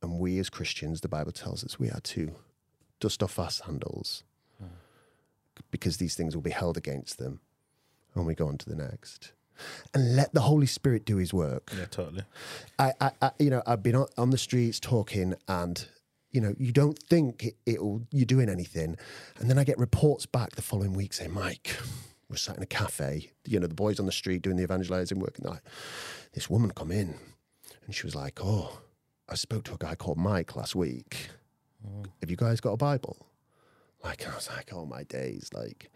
And 0.00 0.20
we 0.20 0.38
as 0.38 0.48
Christians, 0.48 1.00
the 1.00 1.08
Bible 1.08 1.32
tells 1.32 1.64
us 1.64 1.80
we 1.80 1.90
are 1.90 2.00
to 2.00 2.36
dust 3.00 3.20
off 3.20 3.38
our 3.40 3.50
sandals 3.50 4.22
hmm. 4.60 4.68
because 5.72 5.96
these 5.96 6.14
things 6.14 6.36
will 6.36 6.42
be 6.42 6.50
held 6.50 6.76
against 6.76 7.18
them 7.18 7.40
when 8.12 8.26
we 8.26 8.34
go 8.36 8.46
on 8.46 8.58
to 8.58 8.68
the 8.68 8.76
next. 8.76 9.32
And 9.94 10.16
let 10.16 10.34
the 10.34 10.42
Holy 10.42 10.66
Spirit 10.66 11.04
do 11.04 11.16
His 11.16 11.32
work. 11.32 11.72
Yeah, 11.76 11.86
totally. 11.86 12.22
I, 12.78 12.92
I, 13.00 13.10
I 13.22 13.30
you 13.38 13.50
know, 13.50 13.62
I've 13.66 13.82
been 13.82 13.94
on, 13.94 14.06
on 14.16 14.30
the 14.30 14.38
streets 14.38 14.80
talking, 14.80 15.34
and 15.48 15.86
you 16.30 16.40
know, 16.40 16.54
you 16.58 16.72
don't 16.72 16.98
think 16.98 17.44
it, 17.44 17.56
it'll 17.64 18.02
you're 18.10 18.26
doing 18.26 18.48
anything, 18.48 18.96
and 19.38 19.48
then 19.48 19.58
I 19.58 19.64
get 19.64 19.78
reports 19.78 20.26
back 20.26 20.50
the 20.50 20.62
following 20.62 20.92
week 20.92 21.12
saying, 21.12 21.32
"Mike, 21.32 21.76
we're 22.28 22.36
sat 22.36 22.56
in 22.56 22.62
a 22.62 22.66
cafe. 22.66 23.30
You 23.46 23.60
know, 23.60 23.66
the 23.66 23.74
boys 23.74 23.98
on 23.98 24.06
the 24.06 24.12
street 24.12 24.42
doing 24.42 24.56
the 24.56 24.62
evangelizing 24.62 25.18
work, 25.18 25.38
and 25.38 25.46
like, 25.46 25.62
this 26.32 26.50
woman 26.50 26.72
come 26.72 26.90
in, 26.90 27.14
and 27.86 27.94
she 27.94 28.06
was 28.06 28.14
like, 28.14 28.40
"Oh, 28.42 28.80
I 29.28 29.34
spoke 29.34 29.64
to 29.64 29.74
a 29.74 29.78
guy 29.78 29.94
called 29.94 30.18
Mike 30.18 30.56
last 30.56 30.74
week. 30.76 31.30
Mm. 31.86 32.06
Have 32.20 32.30
you 32.30 32.36
guys 32.36 32.60
got 32.60 32.72
a 32.72 32.76
Bible?" 32.76 33.16
Like, 34.04 34.28
I 34.28 34.34
was 34.34 34.48
like, 34.54 34.72
"Oh 34.72 34.84
my 34.84 35.04
days!" 35.04 35.48
Like, 35.54 35.90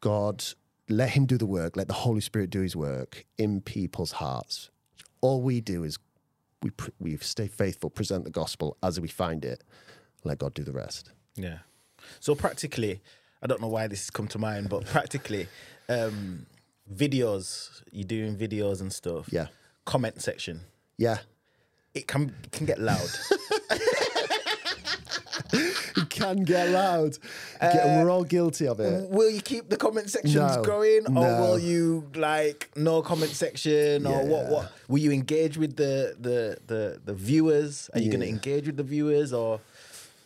God, 0.00 0.44
let 0.88 1.10
Him 1.10 1.26
do 1.26 1.36
the 1.38 1.46
work. 1.46 1.76
Let 1.76 1.88
the 1.88 1.94
Holy 1.94 2.20
Spirit 2.20 2.50
do 2.50 2.60
His 2.60 2.74
work 2.76 3.24
in 3.36 3.60
people's 3.60 4.12
hearts. 4.12 4.70
All 5.20 5.42
we 5.42 5.60
do 5.60 5.84
is 5.84 5.98
we 6.62 6.70
we 6.98 7.16
stay 7.18 7.46
faithful, 7.48 7.90
present 7.90 8.24
the 8.24 8.30
gospel 8.30 8.76
as 8.82 8.98
we 9.00 9.08
find 9.08 9.44
it. 9.44 9.62
Let 10.24 10.38
God 10.38 10.54
do 10.54 10.64
the 10.64 10.72
rest. 10.72 11.12
Yeah. 11.36 11.58
So 12.20 12.34
practically, 12.34 13.00
I 13.42 13.46
don't 13.46 13.60
know 13.60 13.68
why 13.68 13.86
this 13.86 14.00
has 14.02 14.10
come 14.10 14.28
to 14.28 14.38
mind, 14.38 14.68
but 14.68 14.84
practically, 14.86 15.46
um, 15.88 16.46
videos, 16.92 17.82
you're 17.92 18.04
doing 18.04 18.36
videos 18.36 18.80
and 18.80 18.92
stuff. 18.92 19.28
Yeah. 19.32 19.46
Comment 19.84 20.20
section. 20.20 20.60
Yeah, 20.96 21.18
It 21.94 22.06
can 22.08 22.34
can 22.50 22.66
get 22.66 22.80
loud. 22.80 23.08
can 26.18 26.36
get 26.44 26.70
loud. 26.70 27.18
Get- 27.60 27.86
we're 27.86 28.10
all 28.10 28.24
guilty 28.24 28.66
of 28.68 28.80
it. 28.80 29.08
will 29.10 29.30
you 29.30 29.40
keep 29.40 29.68
the 29.68 29.76
comment 29.76 30.10
sections 30.10 30.34
No, 30.56 30.62
going, 30.62 31.06
or 31.06 31.10
no. 31.12 31.40
will 31.40 31.58
you 31.58 32.10
like 32.14 32.70
no 32.76 33.02
comment 33.02 33.32
section, 33.32 34.06
or 34.06 34.24
what? 34.26 34.42
Yeah. 34.44 34.50
What 34.52 34.72
will 34.88 34.98
you 35.06 35.12
engage 35.12 35.56
with 35.56 35.76
the 35.76 36.14
the 36.18 36.58
the, 36.66 37.00
the 37.04 37.14
viewers? 37.14 37.90
Are 37.94 38.00
you 38.00 38.10
going 38.10 38.20
to 38.20 38.28
engage 38.28 38.66
with 38.66 38.76
the 38.76 38.82
viewers, 38.94 39.32
or 39.32 39.60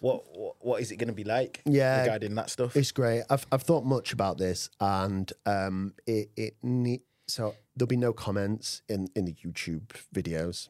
what? 0.00 0.24
What, 0.37 0.55
what 0.61 0.81
is 0.83 0.90
it 0.92 0.96
going 0.96 1.09
to 1.09 1.14
be 1.14 1.24
like? 1.24 1.61
Yeah. 1.64 2.00
regarding 2.00 2.35
that 2.37 2.50
stuff. 2.50 2.76
It's 2.76 2.92
great. 2.92 3.22
I've 3.31 3.46
I've 3.52 3.62
thought 3.62 3.85
much 3.85 4.12
about 4.12 4.38
this, 4.38 4.68
and 4.81 5.33
um, 5.46 5.94
it 6.07 6.31
it 6.37 6.57
ne- 6.62 7.02
so 7.28 7.55
there'll 7.76 7.87
be 7.88 7.96
no 7.96 8.12
comments 8.12 8.83
in 8.88 9.09
in 9.14 9.24
the 9.24 9.35
YouTube 9.35 9.88
videos. 10.14 10.68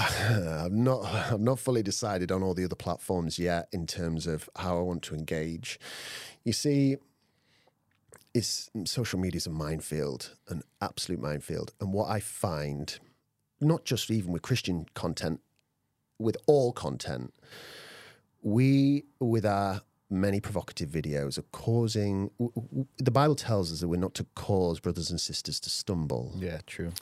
I'm 0.28 0.82
not 0.82 1.04
I'm 1.30 1.44
not 1.44 1.58
fully 1.58 1.82
decided 1.82 2.32
on 2.32 2.42
all 2.42 2.54
the 2.54 2.64
other 2.64 2.74
platforms 2.76 3.38
yet 3.38 3.68
in 3.72 3.86
terms 3.86 4.26
of 4.26 4.48
how 4.56 4.78
I 4.78 4.82
want 4.82 5.02
to 5.04 5.14
engage. 5.14 5.78
You 6.44 6.52
see, 6.52 6.96
it's 8.32 8.70
social 8.84 9.18
media 9.18 9.36
is 9.38 9.46
a 9.46 9.50
minefield, 9.50 10.36
an 10.48 10.62
absolute 10.80 11.20
minefield, 11.20 11.72
and 11.80 11.92
what 11.92 12.08
I 12.08 12.20
find, 12.20 12.98
not 13.60 13.84
just 13.84 14.10
even 14.10 14.32
with 14.32 14.42
Christian 14.42 14.86
content, 14.94 15.40
with 16.18 16.36
all 16.46 16.72
content, 16.72 17.34
we, 18.42 19.04
with 19.18 19.44
our 19.44 19.82
many 20.08 20.40
provocative 20.40 20.88
videos, 20.88 21.38
are 21.38 21.44
causing. 21.52 22.30
The 22.98 23.10
Bible 23.10 23.34
tells 23.34 23.72
us 23.72 23.80
that 23.80 23.88
we're 23.88 23.96
not 23.96 24.14
to 24.14 24.26
cause 24.34 24.80
brothers 24.80 25.10
and 25.10 25.20
sisters 25.20 25.60
to 25.60 25.70
stumble, 25.70 26.32
yeah, 26.38 26.60
true. 26.66 26.92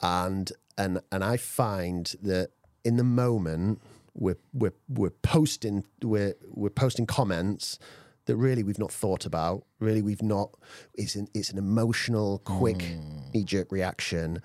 and 0.00 0.52
and 0.78 1.00
and 1.10 1.24
I 1.24 1.36
find 1.36 2.14
that 2.22 2.50
in 2.84 2.96
the 2.96 3.04
moment 3.04 3.80
we're 4.14 4.38
we're 4.52 4.74
we're 4.88 5.10
posting 5.10 5.84
we're 6.02 6.34
we're 6.48 6.70
posting 6.70 7.06
comments 7.06 7.78
that 8.26 8.36
really 8.36 8.62
we've 8.62 8.78
not 8.78 8.92
thought 8.92 9.24
about. 9.24 9.64
Really, 9.80 10.02
we've 10.02 10.22
not. 10.22 10.54
It's 10.94 11.14
an 11.14 11.28
it's 11.34 11.50
an 11.50 11.58
emotional, 11.58 12.40
quick, 12.44 12.82
hmm. 12.82 13.30
knee 13.32 13.44
jerk 13.44 13.72
reaction, 13.72 14.42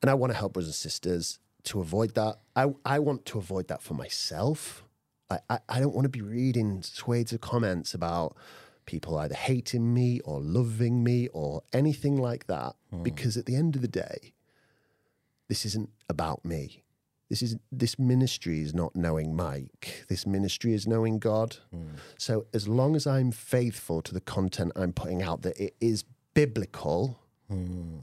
and 0.00 0.10
I 0.10 0.14
want 0.14 0.32
to 0.32 0.38
help 0.38 0.54
brothers 0.54 0.68
and 0.68 0.74
sisters 0.74 1.38
to 1.64 1.80
avoid 1.80 2.14
that. 2.14 2.36
I 2.56 2.72
I 2.84 2.98
want 3.00 3.26
to 3.26 3.38
avoid 3.38 3.68
that 3.68 3.82
for 3.82 3.94
myself. 3.94 4.84
I, 5.30 5.38
I, 5.50 5.58
I 5.68 5.80
don't 5.80 5.94
want 5.94 6.04
to 6.06 6.10
be 6.10 6.22
reading 6.22 6.82
swathes 6.82 7.32
of 7.32 7.40
comments 7.40 7.92
about 7.92 8.34
people 8.86 9.18
either 9.18 9.34
hating 9.34 9.92
me 9.92 10.20
or 10.20 10.40
loving 10.40 11.04
me 11.04 11.28
or 11.34 11.62
anything 11.74 12.16
like 12.16 12.46
that. 12.46 12.74
Hmm. 12.90 13.02
Because 13.02 13.36
at 13.36 13.46
the 13.46 13.56
end 13.56 13.76
of 13.76 13.82
the 13.82 13.88
day, 13.88 14.32
this 15.48 15.64
isn't 15.64 15.90
about 16.08 16.44
me. 16.44 16.82
This 17.28 17.42
is 17.42 17.56
this 17.70 17.98
ministry 17.98 18.62
is 18.62 18.74
not 18.74 18.96
knowing 18.96 19.36
Mike. 19.36 20.06
This 20.08 20.26
ministry 20.26 20.72
is 20.72 20.86
knowing 20.86 21.18
God. 21.18 21.56
Hmm. 21.70 21.96
So 22.16 22.46
as 22.54 22.66
long 22.66 22.96
as 22.96 23.06
I'm 23.06 23.32
faithful 23.32 24.00
to 24.02 24.14
the 24.14 24.20
content 24.20 24.72
I'm 24.76 24.92
putting 24.92 25.22
out, 25.22 25.42
that 25.42 25.58
it 25.58 25.74
is 25.80 26.04
biblical, 26.32 27.18
hmm. 27.48 27.98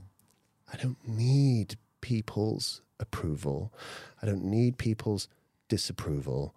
I 0.71 0.77
don't 0.77 1.07
need 1.07 1.77
people's 2.01 2.81
approval. 2.99 3.73
I 4.21 4.27
don't 4.27 4.43
need 4.43 4.77
people's 4.77 5.27
disapproval. 5.69 6.53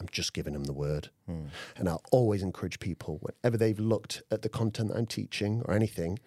I'm 0.00 0.08
just 0.10 0.32
giving 0.32 0.54
them 0.54 0.64
the 0.64 0.72
word. 0.72 1.10
Hmm. 1.26 1.46
And 1.76 1.88
I'll 1.88 2.02
always 2.10 2.42
encourage 2.42 2.80
people, 2.80 3.18
whenever 3.20 3.58
they've 3.58 3.78
looked 3.78 4.22
at 4.30 4.40
the 4.42 4.48
content 4.48 4.88
that 4.88 4.96
I'm 4.96 5.06
teaching 5.06 5.62
or 5.66 5.74
anything, 5.74 6.18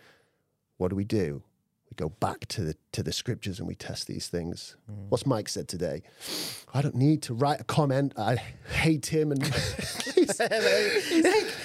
what 0.78 0.90
do 0.90 0.96
we 0.96 1.06
do? 1.06 1.42
We 1.92 1.96
go 1.96 2.10
back 2.10 2.48
to 2.48 2.64
the 2.64 2.76
to 2.94 3.04
the 3.04 3.12
scriptures 3.12 3.60
and 3.60 3.68
we 3.68 3.76
test 3.76 4.08
these 4.08 4.30
things. 4.30 4.78
Mm. 4.90 5.10
What's 5.10 5.26
Mike 5.26 5.50
said 5.50 5.68
today? 5.68 6.04
I 6.74 6.82
don't 6.82 6.96
need 6.96 7.22
to 7.24 7.34
write 7.34 7.60
a 7.60 7.66
comment. 7.66 8.14
I 8.18 8.36
hate 8.36 9.08
him 9.08 9.34
and 9.34 9.44
he's, 10.16 10.38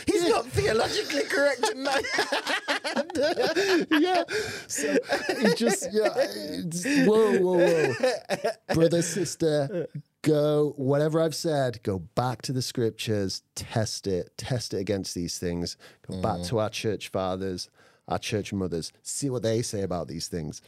he's 0.05 0.29
not 0.29 0.47
theologically 0.47 1.23
correct 1.25 1.71
in 1.71 1.85
that. 1.85 3.87
yeah. 3.91 4.25
So 4.67 4.97
he 5.41 5.55
just 5.55 5.89
yeah. 5.93 6.17
it's- 6.17 7.07
Whoa, 7.07 7.39
whoa, 7.39 7.93
whoa, 7.93 8.75
brother, 8.75 9.03
sister. 9.03 9.87
Go 10.23 10.75
whatever 10.77 11.21
I've 11.21 11.37
said. 11.37 11.81
Go 11.85 12.01
back 12.01 12.43
to 12.43 12.53
the 12.53 12.63
scriptures. 12.63 13.45
Test 13.55 14.09
it. 14.09 14.37
Test 14.37 14.75
it 14.75 14.79
against 14.79 15.15
these 15.15 15.39
things. 15.39 15.77
Go 16.11 16.21
back 16.21 16.39
mm. 16.39 16.49
to 16.49 16.59
our 16.59 16.71
church 16.71 17.11
fathers. 17.11 17.69
Our 18.09 18.19
church 18.19 18.53
mothers, 18.53 18.93
see 19.03 19.31
what 19.31 19.43
they 19.43 19.63
say 19.63 19.83
about 19.83 20.09
these 20.09 20.29
things. 20.29 20.63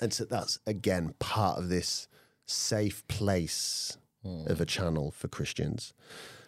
And 0.00 0.12
so 0.12 0.24
that's 0.24 0.58
again 0.66 1.14
part 1.18 1.58
of 1.58 1.68
this 1.68 2.08
safe 2.46 3.06
place 3.08 3.96
of 4.46 4.60
a 4.60 4.66
channel 4.66 5.10
for 5.10 5.28
Christians. 5.28 5.92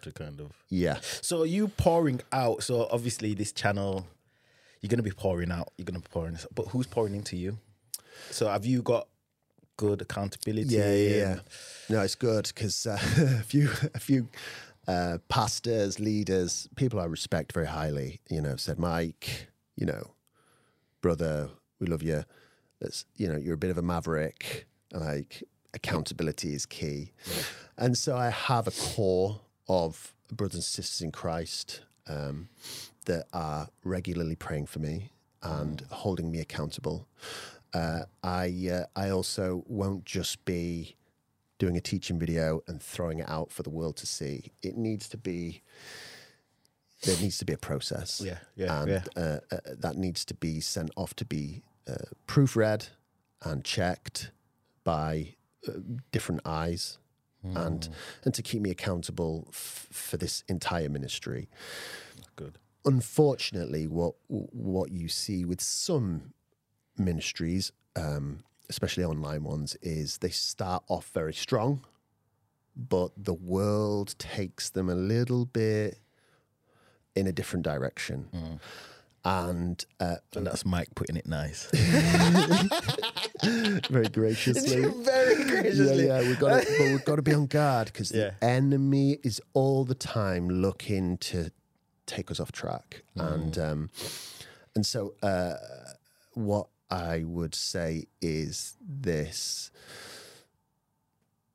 To 0.01 0.11
kind 0.11 0.39
of. 0.39 0.51
Yeah. 0.69 0.99
So 1.21 1.41
are 1.41 1.45
you 1.45 1.67
pouring 1.67 2.21
out? 2.31 2.63
So 2.63 2.87
obviously 2.91 3.33
this 3.33 3.51
channel, 3.51 4.07
you're 4.81 4.89
gonna 4.89 5.03
be 5.03 5.11
pouring 5.11 5.51
out. 5.51 5.71
You're 5.77 5.85
gonna 5.85 5.99
be 5.99 6.09
pouring, 6.09 6.33
this, 6.33 6.47
but 6.53 6.67
who's 6.69 6.87
pouring 6.87 7.15
into 7.15 7.37
you? 7.37 7.57
So 8.31 8.47
have 8.47 8.65
you 8.65 8.81
got 8.81 9.07
good 9.77 10.01
accountability? 10.01 10.75
Yeah, 10.75 10.93
yeah, 10.93 11.17
yeah. 11.17 11.39
No, 11.89 12.01
it's 12.01 12.15
good 12.15 12.47
because 12.53 12.87
uh, 12.87 12.97
a 13.17 13.43
few, 13.43 13.69
a 13.93 13.99
few 13.99 14.27
uh, 14.87 15.19
pastors, 15.29 15.99
leaders, 15.99 16.67
people 16.75 16.99
I 16.99 17.05
respect 17.05 17.53
very 17.53 17.67
highly, 17.67 18.19
you 18.29 18.41
know, 18.41 18.55
said, 18.55 18.79
Mike, 18.79 19.47
you 19.77 19.85
know, 19.85 20.11
brother, 21.01 21.49
we 21.79 21.87
love 21.87 22.03
you. 22.03 22.25
That's, 22.81 23.05
you 23.15 23.29
know, 23.29 23.37
you're 23.37 23.53
a 23.53 23.57
bit 23.57 23.71
of 23.71 23.77
a 23.77 23.81
maverick. 23.81 24.67
Like 24.91 25.43
accountability 25.73 26.53
is 26.53 26.65
key, 26.65 27.11
and 27.77 27.97
so 27.97 28.15
I 28.15 28.29
have 28.29 28.67
a 28.67 28.71
core 28.71 29.41
of 29.67 30.13
brothers 30.31 30.55
and 30.55 30.63
sisters 30.63 31.01
in 31.01 31.11
Christ 31.11 31.81
um, 32.07 32.49
that 33.05 33.25
are 33.33 33.67
regularly 33.83 34.35
praying 34.35 34.67
for 34.67 34.79
me 34.79 35.11
and 35.43 35.83
holding 35.91 36.31
me 36.31 36.39
accountable. 36.39 37.07
Uh, 37.73 38.03
I 38.23 38.69
uh, 38.71 38.85
I 38.95 39.09
also 39.09 39.63
won't 39.67 40.05
just 40.05 40.45
be 40.45 40.95
doing 41.59 41.75
a 41.75 41.81
teaching 41.81 42.19
video 42.19 42.61
and 42.67 42.81
throwing 42.81 43.19
it 43.19 43.29
out 43.29 43.51
for 43.51 43.63
the 43.63 43.69
world 43.69 43.97
to 43.97 44.05
see. 44.05 44.51
It 44.61 44.77
needs 44.77 45.09
to 45.09 45.17
be 45.17 45.63
there 47.03 47.17
needs 47.17 47.37
to 47.39 47.45
be 47.45 47.53
a 47.53 47.57
process. 47.57 48.21
Yeah, 48.23 48.39
yeah, 48.55 48.81
and 48.81 48.89
yeah. 48.91 49.03
Uh, 49.15 49.39
uh, 49.51 49.57
that 49.79 49.95
needs 49.97 50.25
to 50.25 50.33
be 50.33 50.59
sent 50.61 50.91
off 50.95 51.13
to 51.15 51.25
be 51.25 51.63
uh, 51.87 51.95
proofread 52.27 52.89
and 53.43 53.63
checked 53.63 54.31
by 54.83 55.35
uh, 55.67 55.73
different 56.11 56.41
eyes. 56.45 56.99
And 57.43 57.87
and 58.25 58.33
to 58.33 58.41
keep 58.41 58.61
me 58.61 58.71
accountable 58.71 59.45
f- 59.49 59.87
for 59.89 60.17
this 60.17 60.43
entire 60.49 60.89
ministry 60.89 61.47
Good. 62.35 62.57
unfortunately, 62.83 63.87
what 63.87 64.15
what 64.27 64.91
you 64.91 65.07
see 65.07 65.45
with 65.45 65.61
some 65.61 66.33
ministries, 66.97 67.71
um, 67.95 68.39
especially 68.69 69.05
online 69.05 69.43
ones, 69.43 69.77
is 69.81 70.17
they 70.17 70.29
start 70.29 70.83
off 70.89 71.09
very 71.13 71.33
strong, 71.33 71.85
but 72.75 73.11
the 73.15 73.33
world 73.33 74.15
takes 74.19 74.69
them 74.69 74.89
a 74.89 74.95
little 74.95 75.45
bit 75.45 75.99
in 77.17 77.27
a 77.27 77.31
different 77.31 77.63
direction, 77.65 78.59
and 79.25 79.85
uh, 79.99 80.15
And 80.35 80.45
that's 80.47 80.63
Mike 80.65 80.89
putting 80.95 81.17
it 81.17 81.25
nice. 81.27 81.67
very 83.89 84.07
graciously. 84.09 84.81
Very 85.03 85.43
graciously. 85.43 86.05
Yeah, 86.07 86.21
yeah, 86.21 86.27
we've 86.27 86.39
got 86.39 86.61
to, 86.63 86.75
but 86.77 86.85
we've 86.91 87.05
got 87.05 87.15
to 87.17 87.21
be 87.21 87.33
on 87.33 87.45
guard 87.47 87.87
because 87.87 88.11
Yeah. 88.11 88.31
the 88.39 88.45
enemy 88.45 89.17
is 89.23 89.41
all 89.53 89.83
the 89.85 89.95
time 89.95 90.49
looking 90.49 91.17
to 91.29 91.51
take 92.05 92.31
us 92.31 92.39
off 92.39 92.51
track, 92.51 93.03
Mm. 93.17 93.33
and 93.33 93.57
um, 93.57 93.89
and 94.75 94.85
so 94.85 95.15
uh, 95.21 95.55
what 96.33 96.67
I 96.89 97.23
would 97.25 97.55
say 97.55 98.05
is 98.21 98.77
this: 98.81 99.71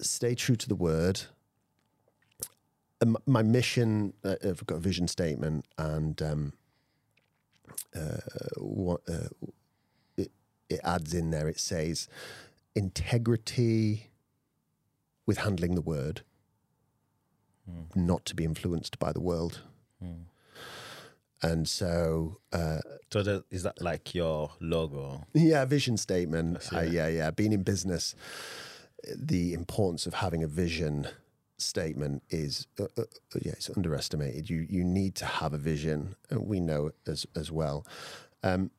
stay 0.01 0.35
true 0.35 0.57
to 0.57 0.69
the 0.69 0.75
word. 0.77 1.23
Um, 3.03 3.17
my 3.27 3.43
mission, 3.43 4.13
uh, 4.25 4.37
I've 4.45 4.65
got 4.67 4.77
a 4.77 4.81
vision 4.81 5.09
statement, 5.09 5.65
and 5.77 6.23
um, 6.23 6.53
uh, 7.97 8.19
what 8.59 9.01
uh, 9.09 9.29
it, 10.17 10.31
it 10.69 10.81
adds 10.85 11.13
in 11.13 11.31
there. 11.31 11.49
It 11.49 11.59
says 11.59 12.09
integrity 12.77 14.11
with 15.27 15.39
handling 15.39 15.75
the 15.75 15.81
word, 15.83 16.23
not 17.95 18.25
to 18.27 18.35
be 18.35 18.45
influenced 18.45 18.99
by 18.99 19.13
the 19.13 19.21
world. 19.21 19.61
And 21.45 21.69
so, 21.69 22.39
uh, 22.53 22.79
So 23.13 23.23
that, 23.25 23.45
is 23.51 23.65
that 23.65 23.81
like 23.83 24.15
your 24.15 24.53
logo? 24.61 25.25
yeah, 25.35 25.65
vision 25.65 25.97
statement. 25.97 26.59
Uh, 26.73 26.83
yeah, 26.83 27.09
yeah. 27.09 27.33
Being 27.33 27.53
in 27.53 27.65
business, 27.65 28.15
the 29.13 29.53
importance 29.53 30.07
of 30.07 30.15
having 30.15 30.45
a 30.45 30.47
vision 30.47 31.09
statement 31.63 32.23
is 32.31 32.67
uh, 32.79 32.85
uh, 32.97 33.03
uh, 33.03 33.05
yeah, 33.41 33.53
it's 33.53 33.71
underestimated. 33.77 34.51
You 34.51 34.67
you 34.69 34.85
need 34.85 35.15
to 35.17 35.27
have 35.27 35.53
a 35.55 35.59
vision, 35.59 36.17
and 36.31 36.47
we 36.47 36.61
know 36.61 36.93
as 37.07 37.27
as 37.37 37.51
well. 37.51 37.87
Um, 38.43 38.71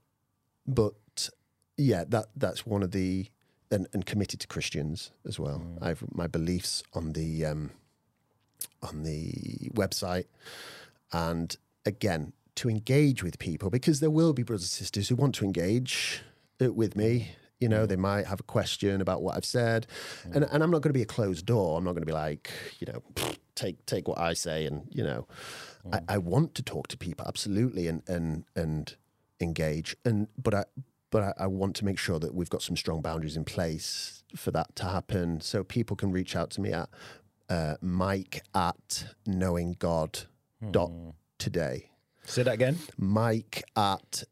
but 0.66 0.94
yeah, 1.78 2.04
that 2.08 2.28
that's 2.36 2.66
one 2.66 2.84
of 2.84 2.92
the 2.92 3.28
and, 3.72 3.88
and 3.94 4.06
committed 4.06 4.40
to 4.42 4.48
Christians 4.48 5.12
as 5.28 5.40
well. 5.40 5.64
I've 5.82 6.04
my 6.14 6.28
beliefs 6.28 6.84
on 6.94 7.14
the 7.14 7.46
um, 7.46 7.72
on 8.82 9.04
the 9.04 9.70
website, 9.74 10.26
and 11.12 11.56
again 11.86 12.34
to 12.56 12.70
engage 12.70 13.24
with 13.24 13.40
people 13.40 13.70
because 13.70 14.00
there 14.00 14.12
will 14.12 14.34
be 14.34 14.44
brothers 14.44 14.66
and 14.66 14.70
sisters 14.70 15.10
who 15.10 15.16
want 15.16 15.36
to 15.36 15.46
engage 15.46 16.22
uh, 16.62 16.72
with 16.72 16.96
me. 16.96 17.32
You 17.60 17.70
know, 17.70 17.86
mm. 17.86 17.90
they 17.90 17.96
might 17.96 18.28
have 18.28 18.40
a 18.40 18.44
question 18.44 19.02
about 19.02 19.22
what 19.22 19.36
I've 19.36 19.46
said, 19.46 19.88
and 20.34 20.44
and 20.44 20.64
I'm 20.64 20.72
not 20.72 20.82
going 20.82 20.94
to 20.94 20.98
be 20.98 21.02
a 21.02 21.06
closed 21.06 21.46
door. 21.46 21.78
I'm 21.78 21.84
not 21.84 21.92
going 21.92 22.02
to 22.02 22.08
be 22.08 22.14
like, 22.14 22.52
you 22.80 22.92
know, 22.92 23.04
take 23.56 23.86
take 23.86 24.08
what 24.08 24.20
I 24.20 24.34
say, 24.34 24.66
and 24.66 24.88
you 24.90 25.04
know, 25.04 25.28
I, 25.92 25.98
mm. 25.98 26.04
I 26.10 26.18
want 26.18 26.56
to 26.56 26.64
talk 26.64 26.88
to 26.90 26.98
people 26.98 27.26
absolutely, 27.28 27.88
and 27.88 28.02
and 28.08 28.46
and 28.56 28.96
engage, 29.40 29.96
and 30.04 30.28
but 30.42 30.54
I 30.54 30.66
but 31.10 31.24
I, 31.24 31.44
I 31.44 31.48
want 31.48 31.76
to 31.78 31.86
make 31.86 32.00
sure 32.00 32.20
that 32.20 32.34
we've 32.34 32.50
got 32.50 32.64
some 32.64 32.76
strong 32.76 33.02
boundaries 33.02 33.38
in 33.38 33.46
place 33.46 34.24
for 34.36 34.52
that 34.52 34.76
to 34.78 34.86
happen, 34.86 35.42
so 35.42 35.64
people 35.64 35.96
can 35.96 36.12
reach 36.12 36.36
out 36.36 36.50
to 36.52 36.62
me 36.62 36.74
at 36.74 36.90
uh, 37.50 37.76
Mike 37.82 38.44
at 38.56 39.06
knowinggod 39.28 40.26
dot 40.72 40.90
hmm. 40.90 41.10
today. 41.38 41.92
Say 42.26 42.44
that 42.44 42.54
again. 42.54 42.80
Mike 42.98 43.64
at 43.76 44.24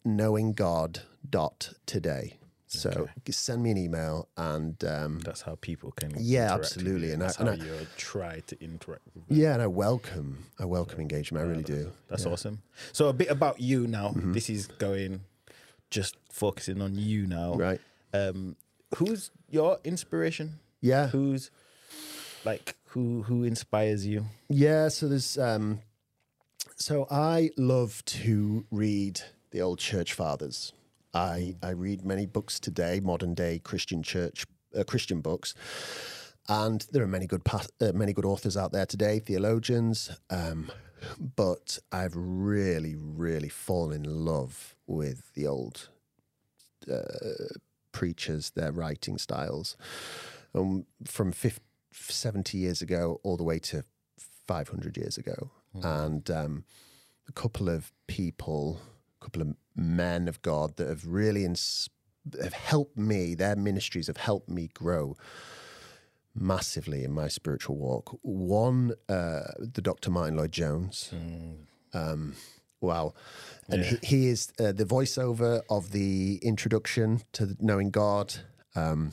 dot 1.30 1.74
today. 1.86 2.41
So 2.74 3.10
send 3.30 3.64
me 3.64 3.72
an 3.72 3.78
email 3.78 4.30
and 4.38 4.82
um, 4.86 5.20
That's 5.20 5.42
how 5.42 5.58
people 5.60 5.92
can. 5.92 6.14
Yeah, 6.18 6.54
absolutely. 6.54 7.12
And 7.12 7.22
I- 7.22 7.26
that's 7.28 7.38
and 7.38 7.50
how 7.50 7.56
I- 7.56 7.58
you 7.58 7.88
try 7.98 8.40
to 8.48 8.64
interact 8.64 9.02
yeah, 9.28 9.54
and 9.54 9.62
I 9.62 9.68
welcome 9.68 10.46
I 10.58 10.66
welcome 10.66 11.00
engagement. 11.02 11.44
I 11.46 11.50
really 11.50 11.64
do. 11.64 11.92
That's 12.08 12.26
awesome. 12.26 12.62
So 12.94 13.10
a 13.10 13.14
bit 13.14 13.30
about 13.30 13.60
you 13.60 13.88
now. 13.88 14.10
Mm-hmm. 14.10 14.32
This 14.34 14.50
is 14.50 14.68
going 14.68 15.22
just 15.90 16.16
focusing 16.32 16.82
on 16.82 16.96
you 16.96 17.28
now. 17.28 17.56
Right. 17.56 17.82
Um, 18.14 18.56
who's 18.96 19.32
your 19.50 19.80
inspiration? 19.84 20.60
Yeah. 20.80 21.08
Who's 21.10 21.52
like 22.46 22.76
who 22.86 23.24
who 23.24 23.44
inspires 23.44 24.08
you? 24.08 24.26
Yeah, 24.50 24.88
so 24.88 25.08
there's 25.10 25.38
um 25.38 25.82
so 26.78 27.06
I 27.12 27.52
love 27.58 28.04
to 28.06 28.66
read 28.72 29.22
the 29.52 29.62
old 29.62 29.80
church 29.80 30.14
fathers. 30.14 30.72
I 31.14 31.56
I 31.62 31.72
read 31.72 32.06
many 32.06 32.26
books 32.26 32.60
today, 32.60 33.00
modern 33.00 33.34
day 33.34 33.60
Christian 33.60 34.04
church 34.04 34.46
uh, 34.78 34.84
Christian 34.84 35.22
books. 35.22 35.54
And 36.50 36.86
there 36.92 37.04
are 37.04 37.08
many 37.08 37.28
good 37.28 37.42
uh, 37.48 37.92
many 37.94 38.14
good 38.14 38.26
authors 38.26 38.58
out 38.58 38.72
there 38.72 38.86
today, 38.86 39.20
theologians. 39.20 40.12
Um, 40.30 40.72
but 41.36 41.80
I've 41.92 42.14
really, 42.16 42.96
really 42.96 43.50
fallen 43.50 44.06
in 44.06 44.26
love 44.26 44.76
with 44.88 45.34
the 45.34 45.48
old 45.48 45.90
uh, 46.92 47.56
preachers, 47.92 48.52
their 48.52 48.72
writing 48.72 49.18
styles, 49.18 49.78
um, 50.54 50.86
from 51.06 51.32
50, 51.32 51.62
70 51.92 52.58
years 52.58 52.82
ago 52.82 53.20
all 53.24 53.38
the 53.38 53.44
way 53.44 53.60
to 53.60 53.84
500 54.48 54.98
years 54.98 55.18
ago. 55.18 55.52
And 55.84 56.30
um, 56.30 56.66
a 57.28 57.32
couple 57.32 57.70
of 57.70 57.94
people, 58.08 58.82
a 59.20 59.24
couple 59.24 59.42
of 59.42 59.56
men 59.76 60.28
of 60.28 60.42
God 60.42 60.78
that 60.78 60.88
have 60.88 61.06
really 61.06 61.46
ins- 61.46 61.90
have 62.42 62.54
helped 62.54 62.98
me, 62.98 63.36
their 63.36 63.56
ministries 63.56 64.08
have 64.08 64.18
helped 64.18 64.50
me 64.50 64.70
grow 64.74 65.16
massively 66.36 67.04
in 67.04 67.12
my 67.12 67.28
spiritual 67.28 67.76
walk. 67.76 68.18
One, 68.22 68.94
uh, 69.10 69.42
the 69.60 69.82
Dr. 69.82 70.12
Martyn 70.12 70.38
Lloyd-Jones. 70.38 71.14
Um, 71.94 72.36
wow. 72.80 73.14
And 73.68 73.84
he, 73.84 73.98
he 74.02 74.28
is 74.28 74.52
uh, 74.60 74.72
the 74.72 74.86
voiceover 74.86 75.62
of 75.70 75.92
the 75.92 76.38
introduction 76.42 77.22
to 77.34 77.56
Knowing 77.60 77.90
God. 77.90 78.36
Um, 78.76 79.12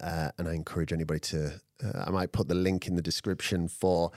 uh, 0.00 0.30
and 0.38 0.48
I 0.48 0.54
encourage 0.54 0.92
anybody 0.92 1.20
to, 1.20 1.60
uh, 1.84 2.04
I 2.06 2.10
might 2.10 2.30
put 2.30 2.48
the 2.48 2.54
link 2.54 2.86
in 2.86 2.94
the 2.94 3.02
description 3.02 3.66
for 3.66 4.12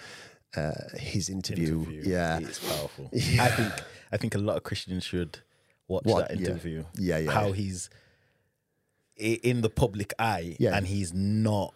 uh, 0.56 0.72
his 0.96 1.30
interview. 1.30 1.86
Yeah. 1.90 2.40
it's 2.40 2.60
powerful. 2.60 3.10
I 3.14 3.48
think 3.50 3.74
I 4.12 4.18
think 4.18 4.36
a 4.36 4.38
lot 4.38 4.58
of 4.58 4.64
Christians 4.64 5.06
should 5.06 5.40
watch 5.92 6.06
What- 6.06 6.30
that 6.30 6.38
interview. 6.40 6.84
Yeah, 6.98 7.18
yeah, 7.18 7.26
yeah 7.26 7.32
How 7.32 7.48
yeah. 7.48 7.54
he's 7.54 7.90
in 9.18 9.62
the 9.62 9.70
public 9.70 10.14
eye, 10.18 10.56
Yeah. 10.60 10.76
and 10.76 10.88
he's 10.88 11.14
not 11.14 11.74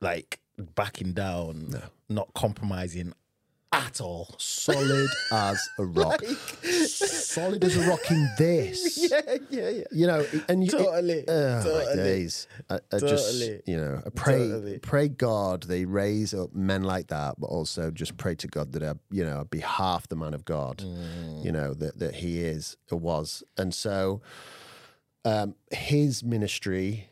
like 0.00 0.40
backing 0.56 1.12
down, 1.12 1.82
not 2.08 2.32
compromising 2.34 3.12
at 3.74 4.00
all. 4.00 4.34
solid 4.38 5.08
as 5.32 5.60
a 5.78 5.84
rock. 5.84 6.22
solid 6.64 7.64
as 7.64 7.76
a 7.76 7.88
rock 7.88 8.10
in 8.10 8.28
this. 8.38 8.98
Yeah, 9.10 9.20
yeah, 9.50 9.68
yeah. 9.68 9.84
You 9.92 10.06
know, 10.06 10.26
and 10.48 10.64
you, 10.64 10.70
Totally, 10.70 11.24
oh, 11.28 11.56
my 11.58 11.62
totally, 11.62 11.96
days. 11.96 12.46
I, 12.70 12.76
I 12.92 12.98
just, 12.98 13.40
totally, 13.40 13.60
you 13.66 13.76
know, 13.76 14.00
I 14.06 14.10
pray, 14.10 14.38
totally. 14.48 14.78
pray 14.78 15.08
God 15.08 15.64
they 15.64 15.84
raise 15.84 16.32
up 16.32 16.54
men 16.54 16.82
like 16.84 17.08
that, 17.08 17.34
but 17.38 17.46
also 17.48 17.90
just 17.90 18.16
pray 18.16 18.34
to 18.36 18.46
God 18.48 18.72
that 18.72 18.82
I, 18.82 18.94
you 19.10 19.24
know, 19.24 19.40
I'd 19.40 19.50
be 19.50 19.60
half 19.60 20.08
the 20.08 20.16
man 20.16 20.34
of 20.34 20.44
God, 20.44 20.78
Mm. 20.78 21.44
you 21.44 21.52
know, 21.52 21.74
that 21.74 21.98
that 21.98 22.14
He 22.16 22.40
is 22.40 22.76
or 22.90 22.98
was, 22.98 23.42
and 23.56 23.74
so 23.74 24.22
um, 25.24 25.54
His 25.70 26.22
ministry 26.24 27.08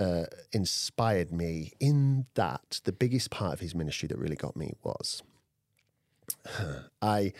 uh, 0.00 0.24
inspired 0.52 1.32
me. 1.32 1.72
In 1.80 2.26
that, 2.34 2.80
the 2.84 2.92
biggest 2.92 3.30
part 3.30 3.52
of 3.54 3.60
His 3.60 3.74
ministry 3.74 4.06
that 4.08 4.18
really 4.18 4.36
got 4.36 4.56
me 4.56 4.72
was 4.82 5.22
I. 7.02 7.32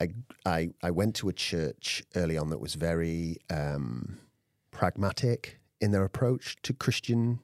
I, 0.00 0.08
I 0.44 0.70
I 0.82 0.90
went 0.90 1.14
to 1.16 1.28
a 1.28 1.32
church 1.32 2.02
early 2.16 2.36
on 2.36 2.50
that 2.50 2.58
was 2.58 2.74
very 2.74 3.38
um, 3.48 4.18
pragmatic 4.72 5.60
in 5.80 5.92
their 5.92 6.04
approach 6.04 6.56
to 6.62 6.72
Christian 6.72 7.38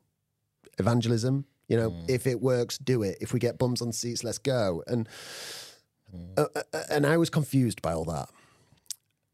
evangelism. 0.78 1.44
You 1.68 1.76
know, 1.76 1.94
if 2.08 2.26
it 2.26 2.40
works, 2.40 2.76
do 2.76 3.04
it. 3.04 3.18
If 3.20 3.32
we 3.32 3.38
get 3.38 3.56
bums 3.56 3.80
on 3.80 3.92
seats, 3.92 4.24
let's 4.24 4.38
go. 4.38 4.82
And 4.88 5.08
uh, 6.36 6.46
uh, 6.56 6.82
and 6.90 7.06
I 7.06 7.16
was 7.16 7.30
confused 7.30 7.80
by 7.80 7.92
all 7.92 8.04
that. 8.06 8.28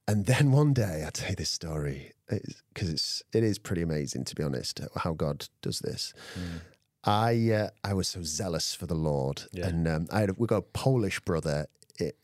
And 0.07 0.27
then 0.27 0.53
one 0.53 0.73
day, 0.75 1.05
I 1.07 1.11
tell 1.11 1.31
you 1.31 1.37
this 1.37 1.51
story 1.51 2.13
because 2.29 2.91
it's 2.91 3.23
it 3.33 3.43
is 3.43 3.59
pretty 3.59 3.83
amazing 3.83 4.25
to 4.25 4.35
be 4.35 4.43
honest 4.43 4.81
how 4.97 5.15
God 5.15 5.49
does 5.63 5.79
this. 5.81 6.13
I 7.07 7.51
uh, 7.53 7.69
I 7.85 7.95
was 7.95 8.09
so 8.09 8.23
zealous 8.23 8.75
for 8.75 8.87
the 8.87 8.95
Lord, 8.95 9.45
Yeah. 9.53 9.69
and 9.69 9.87
um, 9.89 10.07
I 10.11 10.21
had 10.21 10.37
we 10.39 10.47
got 10.47 10.57
a 10.59 10.63
Polish 10.63 11.21
brother, 11.21 11.67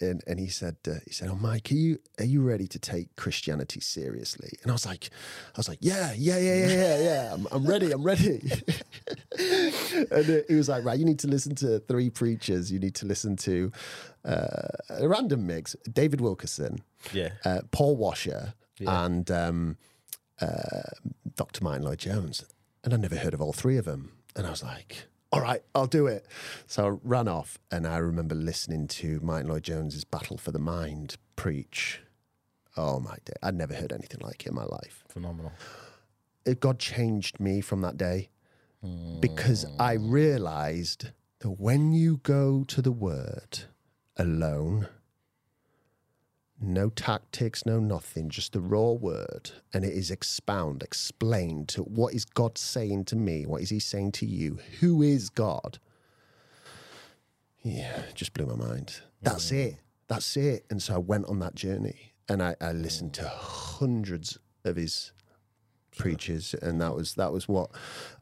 and, 0.01 0.23
and 0.27 0.38
he 0.40 0.49
said 0.49 0.77
uh, 0.88 0.95
he 1.07 1.12
said, 1.12 1.29
"Oh, 1.31 1.37
Mike, 1.37 1.71
are 1.71 1.75
you 1.75 1.99
are 2.18 2.25
you 2.25 2.42
ready 2.42 2.66
to 2.66 2.79
take 2.79 3.14
Christianity 3.16 3.81
seriously?" 3.81 4.59
And 4.62 4.71
I 4.73 4.75
was 4.75 4.85
like, 4.85 5.11
I 5.55 5.59
was 5.59 5.68
like, 5.68 5.79
"Yeah, 5.81 6.12
yeah, 6.16 6.38
yeah, 6.38 6.55
yeah, 6.55 6.66
yeah, 6.75 6.99
yeah. 7.03 7.35
I'm, 7.35 7.47
I'm 7.53 7.64
ready. 7.66 7.92
I'm 7.92 8.03
ready." 8.03 8.42
and 9.38 10.31
uh, 10.31 10.42
he 10.49 10.55
was 10.55 10.68
like, 10.68 10.85
"Right, 10.85 10.99
you 10.99 11.05
need 11.05 11.18
to 11.21 11.29
listen 11.29 11.55
to 11.57 11.79
three 11.81 12.11
preachers. 12.11 12.71
You 12.73 12.79
need 12.79 12.95
to 12.97 13.07
listen 13.07 13.37
to 13.37 13.71
uh, 14.25 14.68
a 14.90 15.09
random 15.09 15.47
mix: 15.47 15.77
David 15.90 16.21
Wilkerson, 16.21 16.83
Yeah. 17.12 17.31
uh, 17.45 17.61
Paul 17.71 17.97
Washer, 17.97 18.55
and 18.81 19.31
um, 19.31 19.77
uh, 20.40 20.83
Dr. 21.37 21.62
Martyn 21.64 21.85
Lloyd-Jones. 21.85 22.45
And 22.85 22.92
I'd 22.92 23.01
never 23.01 23.14
heard 23.16 23.33
of 23.33 23.40
all 23.40 23.53
three 23.53 23.77
of 23.77 23.85
them. 23.85 24.11
And 24.35 24.47
I 24.47 24.51
was 24.51 24.62
like, 24.62 25.07
all 25.33 25.40
right, 25.40 25.62
I'll 25.75 25.87
do 25.87 26.07
it. 26.07 26.27
So 26.66 26.87
I 26.87 26.99
ran 27.03 27.29
off, 27.29 27.59
and 27.71 27.87
I 27.87 27.97
remember 27.99 28.35
listening 28.35 28.87
to 28.88 29.18
Martyn 29.23 29.49
Lloyd-Jones's 29.49 30.05
Battle 30.05 30.37
for 30.37 30.53
the 30.53 30.59
Mind 30.59 31.16
preach. 31.37 32.01
Oh 32.77 33.01
my 33.01 33.16
day. 33.25 33.35
I'd 33.42 33.55
never 33.55 33.75
heard 33.75 33.92
anything 33.92 34.21
like 34.23 34.42
it 34.45 34.49
in 34.49 34.55
my 34.55 34.64
life. 34.64 35.05
Phenomenal. 35.09 35.53
It, 36.45 36.61
God 36.61 36.79
changed 36.79 37.40
me 37.40 37.61
from 37.61 37.81
that 37.83 37.97
day 37.97 38.31
hmm. 38.83 39.21
because 39.21 39.66
I 39.79 39.92
realized 39.95 41.09
that 41.40 41.51
when 41.51 41.92
you 41.92 42.18
go 42.23 42.64
to 42.68 42.83
the 42.83 42.92
Word 42.92 43.61
alone, 44.16 44.88
no 46.62 46.88
tactics, 46.90 47.66
no 47.66 47.79
nothing, 47.79 48.29
just 48.29 48.53
the 48.53 48.61
raw 48.61 48.92
word, 48.92 49.51
and 49.72 49.85
it 49.85 49.92
is 49.92 50.11
expound, 50.11 50.83
explained 50.83 51.68
to 51.70 51.83
what 51.83 52.14
is 52.14 52.25
God 52.25 52.57
saying 52.57 53.05
to 53.07 53.16
me, 53.16 53.46
what 53.46 53.62
is 53.62 53.70
He 53.70 53.79
saying 53.79 54.12
to 54.12 54.27
you, 54.27 54.59
who 54.81 55.03
is 55.03 55.29
God. 55.29 55.79
Yeah, 57.62 58.03
just 58.14 58.35
blew 58.35 58.46
my 58.46 58.57
mind. 58.57 59.01
That's 59.22 59.53
it. 59.53 59.77
That's 60.09 60.37
it. 60.37 60.64
And 60.68 60.83
so 60.83 60.94
I 60.94 60.98
went 60.98 61.27
on 61.27 61.38
that 61.40 61.55
journey, 61.55 62.12
and 62.29 62.42
I, 62.42 62.57
I 62.61 62.72
listened 62.72 63.14
to 63.14 63.29
hundreds 63.29 64.38
of 64.64 64.77
His 64.77 65.12
preachers, 65.96 66.55
and 66.55 66.81
that 66.81 66.94
was 66.94 67.14
that 67.14 67.33
was 67.33 67.48
what 67.48 67.70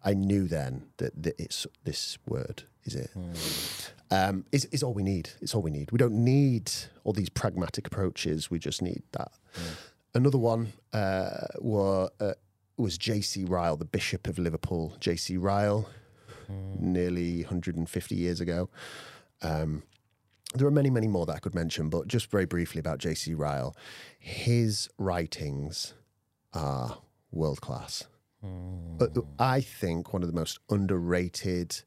I 0.05 0.15
knew 0.15 0.47
then 0.47 0.87
that, 0.99 1.23
that 1.23 1.35
it's 1.39 1.67
this 1.85 2.19
word 2.27 2.65
is 2.85 2.95
it 2.95 3.11
um, 4.11 4.45
is, 4.51 4.65
is 4.67 4.83
all 4.83 4.93
we 4.93 5.03
need. 5.03 5.31
It's 5.41 5.55
all 5.55 5.63
we 5.63 5.71
need. 5.71 5.93
We 5.93 5.99
don't 5.99 6.25
need 6.25 6.71
all 7.05 7.13
these 7.13 7.31
pragmatic 7.31 7.87
approaches. 7.87 8.51
We 8.51 8.59
just 8.59 8.83
need 8.83 9.03
that. 9.13 9.33
Another 10.15 10.39
one 10.39 10.73
uh, 10.93 11.47
were, 11.61 12.11
uh, 12.19 12.33
was 12.77 12.99
J.C. 12.99 13.45
Ryle, 13.45 13.77
the 13.77 13.85
Bishop 13.85 14.27
of 14.27 14.39
Liverpool. 14.39 14.95
J.C. 14.99 15.37
Ryle, 15.37 15.89
nearly 16.79 17.43
150 17.43 18.15
years 18.17 18.41
ago. 18.41 18.69
Um, 19.43 19.85
there 20.55 20.67
are 20.67 20.73
many, 20.73 20.91
many 20.91 21.07
more 21.07 21.27
that 21.27 21.37
I 21.37 21.39
could 21.39 21.55
mention, 21.55 21.89
but 21.89 22.09
just 22.09 22.29
very 22.29 22.47
briefly 22.47 22.81
about 22.81 22.99
J.C. 22.99 23.35
Ryle. 23.35 23.77
His 24.19 24.89
writings 24.99 25.95
are 26.53 26.99
world 27.31 27.61
class. 27.61 28.05
But 28.99 29.13
I 29.39 29.61
think 29.61 30.13
one 30.13 30.23
of 30.23 30.29
the 30.29 30.35
most 30.35 30.59
underrated 30.69 31.83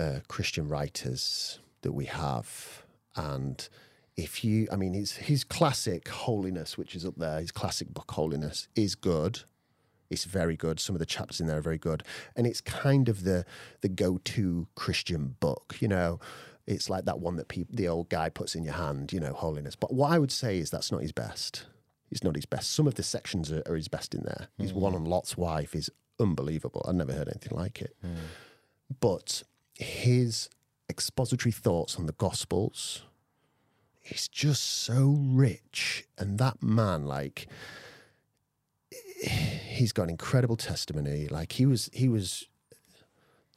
uh, 0.00 0.20
Christian 0.28 0.66
writers 0.68 1.60
that 1.82 1.92
we 1.92 2.06
have. 2.06 2.84
And 3.16 3.68
if 4.16 4.42
you, 4.44 4.66
I 4.72 4.76
mean, 4.76 4.94
his, 4.94 5.12
his 5.12 5.44
classic 5.44 6.08
Holiness, 6.08 6.78
which 6.78 6.94
is 6.94 7.04
up 7.04 7.16
there, 7.16 7.40
his 7.40 7.52
classic 7.52 7.92
book 7.92 8.10
Holiness, 8.12 8.68
is 8.74 8.94
good. 8.94 9.40
It's 10.08 10.24
very 10.24 10.56
good. 10.56 10.80
Some 10.80 10.96
of 10.96 11.00
the 11.00 11.06
chapters 11.06 11.40
in 11.40 11.46
there 11.46 11.58
are 11.58 11.62
very 11.62 11.78
good, 11.78 12.02
and 12.34 12.44
it's 12.44 12.60
kind 12.60 13.08
of 13.08 13.22
the 13.22 13.44
the 13.80 13.88
go 13.88 14.18
to 14.18 14.66
Christian 14.74 15.36
book. 15.38 15.76
You 15.78 15.86
know, 15.86 16.18
it's 16.66 16.90
like 16.90 17.04
that 17.04 17.20
one 17.20 17.36
that 17.36 17.46
peop 17.46 17.68
the 17.70 17.86
old 17.86 18.08
guy 18.08 18.28
puts 18.28 18.56
in 18.56 18.64
your 18.64 18.74
hand. 18.74 19.12
You 19.12 19.20
know, 19.20 19.32
Holiness. 19.32 19.76
But 19.76 19.94
what 19.94 20.10
I 20.10 20.18
would 20.18 20.32
say 20.32 20.58
is 20.58 20.68
that's 20.68 20.90
not 20.90 21.02
his 21.02 21.12
best. 21.12 21.64
It's 22.10 22.24
not 22.24 22.34
his 22.34 22.44
best. 22.44 22.72
Some 22.72 22.88
of 22.88 22.96
the 22.96 23.04
sections 23.04 23.52
are, 23.52 23.62
are 23.66 23.76
his 23.76 23.86
best 23.86 24.12
in 24.12 24.22
there. 24.24 24.48
His 24.58 24.72
one 24.72 24.96
on 24.96 25.04
Lot's 25.04 25.36
wife 25.36 25.76
is 25.76 25.88
unbelievable. 26.18 26.84
I've 26.88 26.96
never 26.96 27.12
heard 27.12 27.28
anything 27.28 27.56
like 27.56 27.80
it. 27.80 27.94
But 28.98 29.44
his 29.80 30.48
expository 30.88 31.52
thoughts 31.52 31.96
on 31.96 32.06
the 32.06 32.12
Gospels 32.12 33.02
is 34.04 34.28
just 34.28 34.62
so 34.62 35.16
rich. 35.18 36.04
And 36.18 36.38
that 36.38 36.62
man, 36.62 37.06
like, 37.06 37.46
he's 39.22 39.92
got 39.92 40.04
an 40.04 40.10
incredible 40.10 40.56
testimony. 40.56 41.28
Like 41.28 41.52
he 41.52 41.66
was, 41.66 41.90
he 41.92 42.08
was 42.08 42.46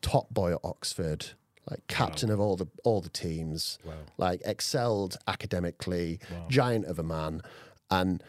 top 0.02 0.30
boy 0.30 0.54
at 0.54 0.60
Oxford, 0.64 1.28
like 1.70 1.86
captain 1.88 2.30
of 2.30 2.40
all 2.40 2.56
the 2.58 2.68
all 2.84 3.00
the 3.02 3.10
teams, 3.10 3.80
like 4.18 4.42
excelled 4.44 5.18
academically, 5.28 6.20
giant 6.50 6.86
of 6.86 7.00
a 7.00 7.04
man, 7.04 7.42
and 7.90 8.22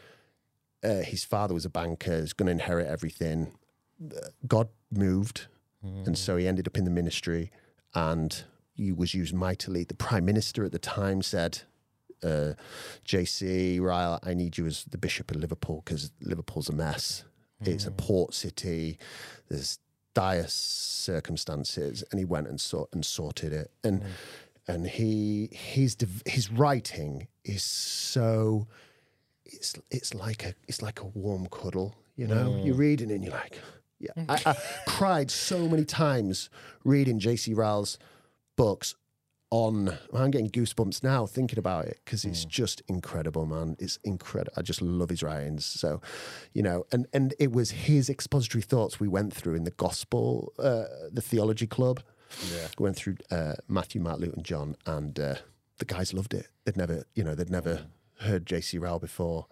uh, 0.85 1.01
his 1.03 1.25
father 1.25 1.53
was 1.53 1.65
a 1.65 1.71
banker, 1.71 2.13
is 2.13 2.33
going 2.33 2.47
to 2.47 2.53
inherit 2.53 2.87
everything. 2.87 3.53
God 4.47 4.69
moved, 4.93 5.47
and 6.07 6.17
so 6.17 6.37
he 6.37 6.47
ended 6.47 6.69
up 6.69 6.77
in 6.79 6.85
the 6.85 6.91
ministry, 6.93 7.51
and 7.95 8.45
he 8.75 8.93
was 8.93 9.15
used 9.15 9.35
mightily. 9.35 9.85
The 9.85 9.95
prime 9.95 10.25
minister 10.25 10.65
at 10.65 10.73
the 10.73 10.79
time 10.79 11.23
said, 11.23 11.61
uh, 12.23 12.55
"JC 13.07 13.81
Ryle, 13.81 14.19
I 14.23 14.35
need 14.35 14.59
you 14.59 14.67
as 14.67 14.85
the 14.85 14.99
bishop 14.99 15.31
of 15.31 15.37
Liverpool 15.37 15.83
because 15.85 16.11
Liverpool's 16.21 16.69
a 16.69 16.75
mess. 16.75 17.25
It's 17.61 17.87
a 17.87 17.91
mm. 17.91 17.97
port 17.97 18.35
city. 18.35 18.99
There's 19.49 19.79
dire 20.13 20.47
circumstances." 20.49 22.05
And 22.11 22.19
he 22.19 22.25
went 22.25 22.49
and 22.49 22.61
sought 22.61 22.91
and 22.93 23.05
sorted 23.05 23.53
it, 23.53 23.71
and 23.83 24.03
mm. 24.03 24.07
and 24.69 24.87
he 24.87 25.49
his 25.53 25.95
div- 25.95 26.23
his 26.27 26.51
writing 26.51 27.29
is 27.45 27.63
so 27.63 28.67
it's 29.45 29.75
it's 29.91 30.15
like 30.15 30.45
a 30.45 30.55
it's 30.67 30.83
like 30.83 31.01
a 31.01 31.07
warm 31.07 31.47
cuddle. 31.47 31.95
You 32.17 32.29
know, 32.29 32.63
you're 32.65 32.77
mm. 32.77 32.79
reading 32.79 33.11
it 33.11 33.15
and 33.15 33.25
you're 33.25 33.33
like, 33.33 33.59
yeah. 34.17 34.25
I, 34.29 34.51
I 34.51 34.57
cried 34.87 35.31
so 35.31 35.69
many 35.69 35.85
times 35.85 36.51
reading 36.85 37.19
J.C. 37.19 37.55
Ryle's 37.55 37.99
books. 38.57 38.95
On, 39.51 39.97
I'm 40.13 40.33
getting 40.33 40.51
goosebumps 40.51 41.05
now 41.05 41.27
thinking 41.27 41.61
about 41.61 41.85
it 41.85 42.01
because 42.05 42.25
it's 42.25 42.45
just 42.45 42.83
incredible, 42.89 43.47
man. 43.47 43.77
It's 43.79 44.01
incredible. 44.03 44.53
I 44.57 44.63
just 44.63 44.83
love 44.83 45.11
his 45.11 45.23
writings. 45.23 45.65
So, 45.65 46.01
you 46.55 46.63
know, 46.63 46.87
and 46.91 47.07
and 47.13 47.35
it 47.39 47.53
was 47.53 47.71
his 47.71 48.11
expository 48.11 48.63
thoughts 48.63 48.99
we 48.99 49.07
went 49.07 49.33
through 49.33 49.55
in 49.55 49.63
the 49.63 49.71
gospel, 49.71 50.53
uh, 50.59 50.87
the 51.13 51.21
theology 51.21 51.69
club. 51.69 52.03
Yeah. 52.53 52.67
We 52.79 52.83
went 52.83 52.97
through 52.97 53.19
uh, 53.31 53.53
Matthew, 53.69 54.01
Mark, 54.01 54.19
Luke, 54.19 54.35
and 54.35 54.45
John, 54.45 54.75
and 54.87 55.21
uh, 55.21 55.35
the 55.79 55.85
guys 55.85 56.13
loved 56.13 56.35
it. 56.35 56.49
They'd 56.65 56.77
never, 56.77 57.05
you 57.15 57.23
know, 57.23 57.37
they'd 57.37 57.51
never 57.51 57.87
heard 58.21 58.47
J.C. 58.47 58.79
Ryle 58.79 58.99
before. 58.99 59.47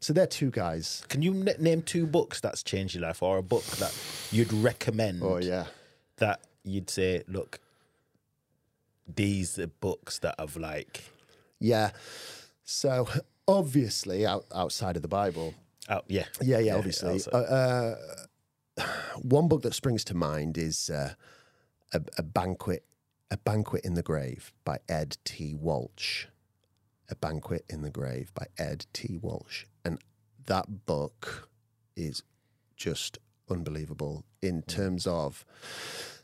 So 0.00 0.12
they're 0.12 0.26
two 0.26 0.50
guys. 0.50 1.02
Can 1.08 1.22
you 1.22 1.32
n- 1.32 1.56
name 1.58 1.82
two 1.82 2.06
books 2.06 2.40
that's 2.40 2.62
changed 2.62 2.94
your 2.94 3.02
life, 3.04 3.22
or 3.22 3.38
a 3.38 3.42
book 3.42 3.64
that 3.78 3.94
you'd 4.30 4.52
recommend? 4.52 5.22
Oh 5.22 5.38
yeah, 5.38 5.66
That 6.18 6.40
you'd 6.64 6.90
say, 6.90 7.22
look, 7.28 7.60
these 9.12 9.58
are 9.58 9.66
books 9.68 10.18
that 10.20 10.34
have 10.38 10.56
like, 10.56 11.04
yeah. 11.60 11.90
So 12.64 13.08
obviously, 13.46 14.26
out, 14.26 14.44
outside 14.54 14.96
of 14.96 15.02
the 15.02 15.08
Bible, 15.08 15.54
oh 15.88 16.00
yeah, 16.08 16.24
yeah, 16.42 16.58
yeah, 16.58 16.76
obviously. 16.76 17.12
also- 17.12 17.30
Uh, 17.30 17.96
uh, 18.80 18.86
one 19.22 19.48
book 19.48 19.62
that 19.62 19.74
springs 19.74 20.04
to 20.04 20.14
mind 20.14 20.58
is 20.58 20.90
uh, 20.90 21.14
a, 21.92 22.00
a 22.18 22.22
banquet 22.22 22.84
A 23.30 23.36
Banquet 23.36 23.84
in 23.84 23.94
the 23.94 24.02
Grave 24.02 24.52
by 24.64 24.78
Ed 24.88 25.16
T. 25.24 25.54
Welch. 25.58 26.28
A 27.08 27.14
Banquet 27.14 27.64
in 27.68 27.82
the 27.82 27.90
Grave 27.90 28.32
by 28.34 28.46
Ed 28.58 28.86
T. 28.92 29.18
Welch. 29.22 29.66
That 30.46 30.86
book 30.86 31.48
is 31.96 32.22
just 32.76 33.18
unbelievable 33.48 34.24
in 34.42 34.62
terms 34.62 35.06
of 35.06 35.44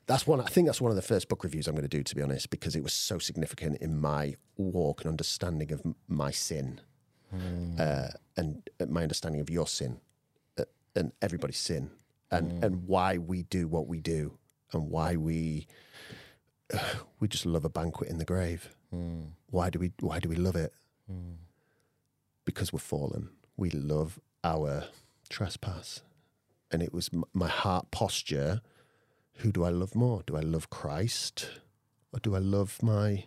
that's 0.06 0.26
one 0.26 0.40
I 0.40 0.46
think 0.46 0.66
that's 0.66 0.80
one 0.80 0.90
of 0.90 0.96
the 0.96 1.02
first 1.02 1.28
book 1.28 1.44
reviews 1.44 1.66
I'm 1.68 1.74
going 1.74 1.82
to 1.82 1.88
do 1.88 2.02
to 2.02 2.14
be 2.16 2.22
honest 2.22 2.50
because 2.50 2.74
it 2.76 2.82
was 2.82 2.92
so 2.92 3.18
significant 3.18 3.78
in 3.80 3.98
my 4.00 4.34
walk 4.56 5.02
and 5.02 5.08
understanding 5.10 5.72
of 5.72 5.82
my 6.08 6.30
sin 6.32 6.80
uh, 7.78 8.08
and 8.36 8.68
uh, 8.80 8.86
my 8.86 9.02
understanding 9.02 9.40
of 9.40 9.48
your 9.48 9.66
sin 9.66 10.00
uh, 10.58 10.64
and 10.94 11.12
everybody's 11.22 11.58
sin 11.58 11.90
and 12.30 12.62
and 12.64 12.86
why 12.86 13.18
we 13.18 13.44
do 13.44 13.66
what 13.68 13.86
we 13.86 14.00
do 14.00 14.36
and 14.72 14.90
why 14.90 15.16
we 15.16 15.66
we 17.20 17.28
just 17.28 17.46
love 17.46 17.64
a 17.64 17.70
banquet 17.70 18.10
in 18.10 18.18
the 18.18 18.24
grave. 18.24 18.74
Why 19.50 19.70
do 19.70 19.78
we 19.78 19.92
why 20.00 20.18
do 20.18 20.28
we 20.28 20.36
love 20.36 20.56
it? 20.56 20.72
Because 22.44 22.72
we're 22.72 22.80
fallen 22.80 23.30
we 23.56 23.70
love 23.70 24.18
our 24.44 24.84
trespass 25.28 26.02
and 26.70 26.82
it 26.82 26.92
was 26.92 27.10
m- 27.12 27.24
my 27.32 27.48
heart 27.48 27.90
posture 27.90 28.60
who 29.36 29.50
do 29.50 29.64
I 29.64 29.70
love 29.70 29.94
more? 29.94 30.22
Do 30.26 30.36
I 30.36 30.40
love 30.40 30.70
Christ 30.70 31.48
or 32.12 32.20
do 32.20 32.34
I 32.34 32.38
love 32.38 32.78
my 32.82 33.24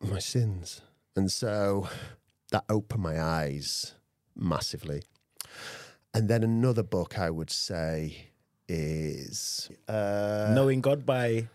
my 0.00 0.18
sins? 0.18 0.82
And 1.16 1.32
so 1.32 1.88
that 2.52 2.64
opened 2.68 3.02
my 3.02 3.20
eyes 3.20 3.94
massively. 4.36 5.02
And 6.12 6.28
then 6.28 6.42
another 6.44 6.82
book 6.82 7.18
I 7.18 7.30
would 7.30 7.50
say 7.50 8.28
is 8.68 9.70
uh, 9.88 10.52
Knowing 10.54 10.80
God 10.80 11.06
by 11.06 11.48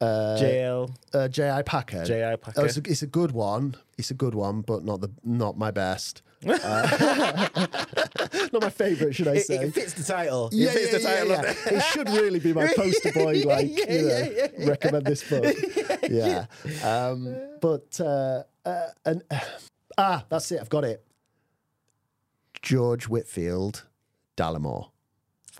uh, 0.00 0.36
JL. 0.40 0.94
uh, 1.14 1.28
J.I. 1.28 1.62
Packer. 1.62 2.04
J.I. 2.04 2.36
Packer. 2.36 2.60
Oh, 2.60 2.64
it's, 2.64 2.76
a, 2.76 2.82
it's 2.84 3.02
a 3.02 3.06
good 3.06 3.32
one. 3.32 3.76
It's 3.98 4.10
a 4.10 4.14
good 4.14 4.34
one, 4.34 4.60
but 4.60 4.84
not 4.84 5.00
the 5.00 5.10
not 5.24 5.56
my 5.58 5.70
best. 5.70 6.22
Uh, 6.46 7.48
not 8.52 8.62
my 8.62 8.70
favourite, 8.70 9.14
should 9.14 9.26
I 9.26 9.38
say? 9.38 9.56
it 9.64 9.74
fits 9.74 9.94
the 9.94 10.04
title. 10.04 10.50
Yeah, 10.52 10.68
it 10.68 10.72
fits 10.74 10.92
yeah, 10.92 10.98
the 10.98 11.02
yeah, 11.02 11.14
title 11.14 11.28
yeah. 11.28 11.50
of 11.50 11.64
the 11.64 11.74
It 11.76 11.82
should 11.84 12.08
really 12.10 12.38
be 12.38 12.52
my 12.52 12.66
poster 12.76 13.10
boy, 13.12 13.30
Yeah, 13.32 13.46
like 13.46 13.66
yeah, 13.70 13.92
you 13.92 14.02
know, 14.02 14.08
yeah, 14.08 14.28
yeah, 14.36 14.46
yeah. 14.58 14.68
recommend 14.68 15.06
this 15.06 15.28
book. 15.28 15.56
Yeah, 16.08 16.44
Um, 16.84 17.34
but 17.60 17.98
uh, 18.00 18.42
uh, 18.64 18.86
and 19.06 19.22
ah, 19.98 20.24
that's 20.28 20.52
it. 20.52 20.60
I've 20.60 20.68
got 20.68 20.84
it. 20.84 21.04
George 22.62 23.08
Whitefield, 23.08 23.84
Dallimore. 24.36 24.90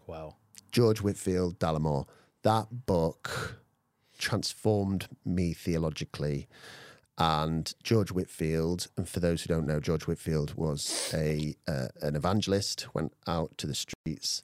Wow. 0.06 0.36
George 0.72 1.00
Whitefield, 1.00 1.58
Dallimore. 1.58 2.06
That 2.42 2.86
book 2.86 3.60
transformed 4.18 5.08
me 5.24 5.52
theologically. 5.52 6.48
And 7.18 7.72
George 7.82 8.12
Whitefield, 8.12 8.88
and 8.96 9.08
for 9.08 9.20
those 9.20 9.42
who 9.42 9.48
don't 9.48 9.66
know, 9.66 9.80
George 9.80 10.06
Whitefield 10.06 10.54
was 10.54 11.10
a 11.14 11.54
uh, 11.66 11.88
an 12.02 12.14
evangelist, 12.14 12.88
went 12.94 13.14
out 13.26 13.56
to 13.56 13.66
the 13.66 13.74
streets, 13.74 14.42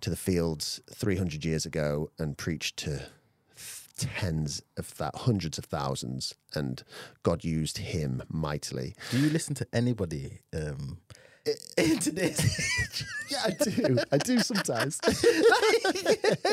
to 0.00 0.10
the 0.10 0.16
fields 0.16 0.80
300 0.92 1.44
years 1.44 1.66
ago 1.66 2.10
and 2.18 2.38
preached 2.38 2.76
to 2.78 3.06
tens 3.96 4.62
of 4.76 4.96
that, 4.98 5.14
hundreds 5.14 5.58
of 5.58 5.64
thousands, 5.64 6.34
and 6.54 6.82
God 7.22 7.44
used 7.44 7.78
him 7.78 8.22
mightily. 8.28 8.94
Do 9.10 9.18
you 9.18 9.30
listen 9.30 9.54
to 9.56 9.66
anybody 9.72 10.40
um, 10.52 10.98
into 11.76 12.10
this? 12.12 13.04
Yeah, 13.30 13.38
I 13.46 13.50
do. 13.52 13.98
I 14.12 14.18
do 14.18 14.38
sometimes. 14.40 15.00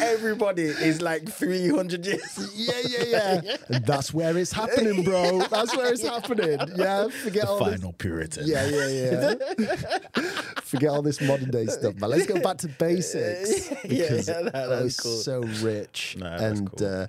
Everybody 0.00 0.62
is 0.62 1.00
like 1.02 1.28
300 1.28 2.06
years. 2.06 2.50
Yeah, 2.54 2.74
yeah, 2.86 3.40
yeah. 3.44 3.56
And 3.68 3.84
that's 3.84 4.14
where 4.14 4.38
it's 4.38 4.52
happening, 4.52 5.02
bro. 5.02 5.40
That's 5.50 5.76
where 5.76 5.92
it's 5.92 6.02
happening. 6.02 6.58
Yeah, 6.76 7.08
forget 7.08 7.46
all 7.46 7.58
this. 7.64 7.74
Final 7.80 7.92
Puritan. 7.94 8.46
Yeah, 8.46 8.66
yeah, 8.66 9.34
yeah. 9.58 9.80
forget 10.62 10.90
all 10.90 11.02
this 11.02 11.20
modern 11.20 11.50
day 11.50 11.66
stuff, 11.66 11.96
man. 11.96 12.10
Let's 12.10 12.26
go 12.26 12.40
back 12.40 12.58
to 12.58 12.68
basics 12.68 13.70
Yeah, 13.70 13.76
because 13.82 14.28
yeah, 14.28 14.42
that- 14.42 14.52
oh, 14.54 14.68
that's 14.70 14.84
it's 14.86 15.00
cool. 15.00 15.16
so 15.16 15.40
rich. 15.66 16.16
No, 16.18 16.26
and 16.26 16.70
cool. 16.70 16.86
uh, 16.86 17.06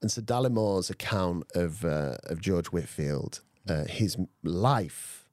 and 0.00 0.10
so 0.10 0.22
Dallimore's 0.22 0.90
account 0.90 1.44
of 1.54 1.84
uh, 1.84 2.16
of 2.24 2.40
George 2.40 2.68
Whitefield, 2.68 3.40
uh, 3.68 3.84
his 3.84 4.16
life, 4.44 5.23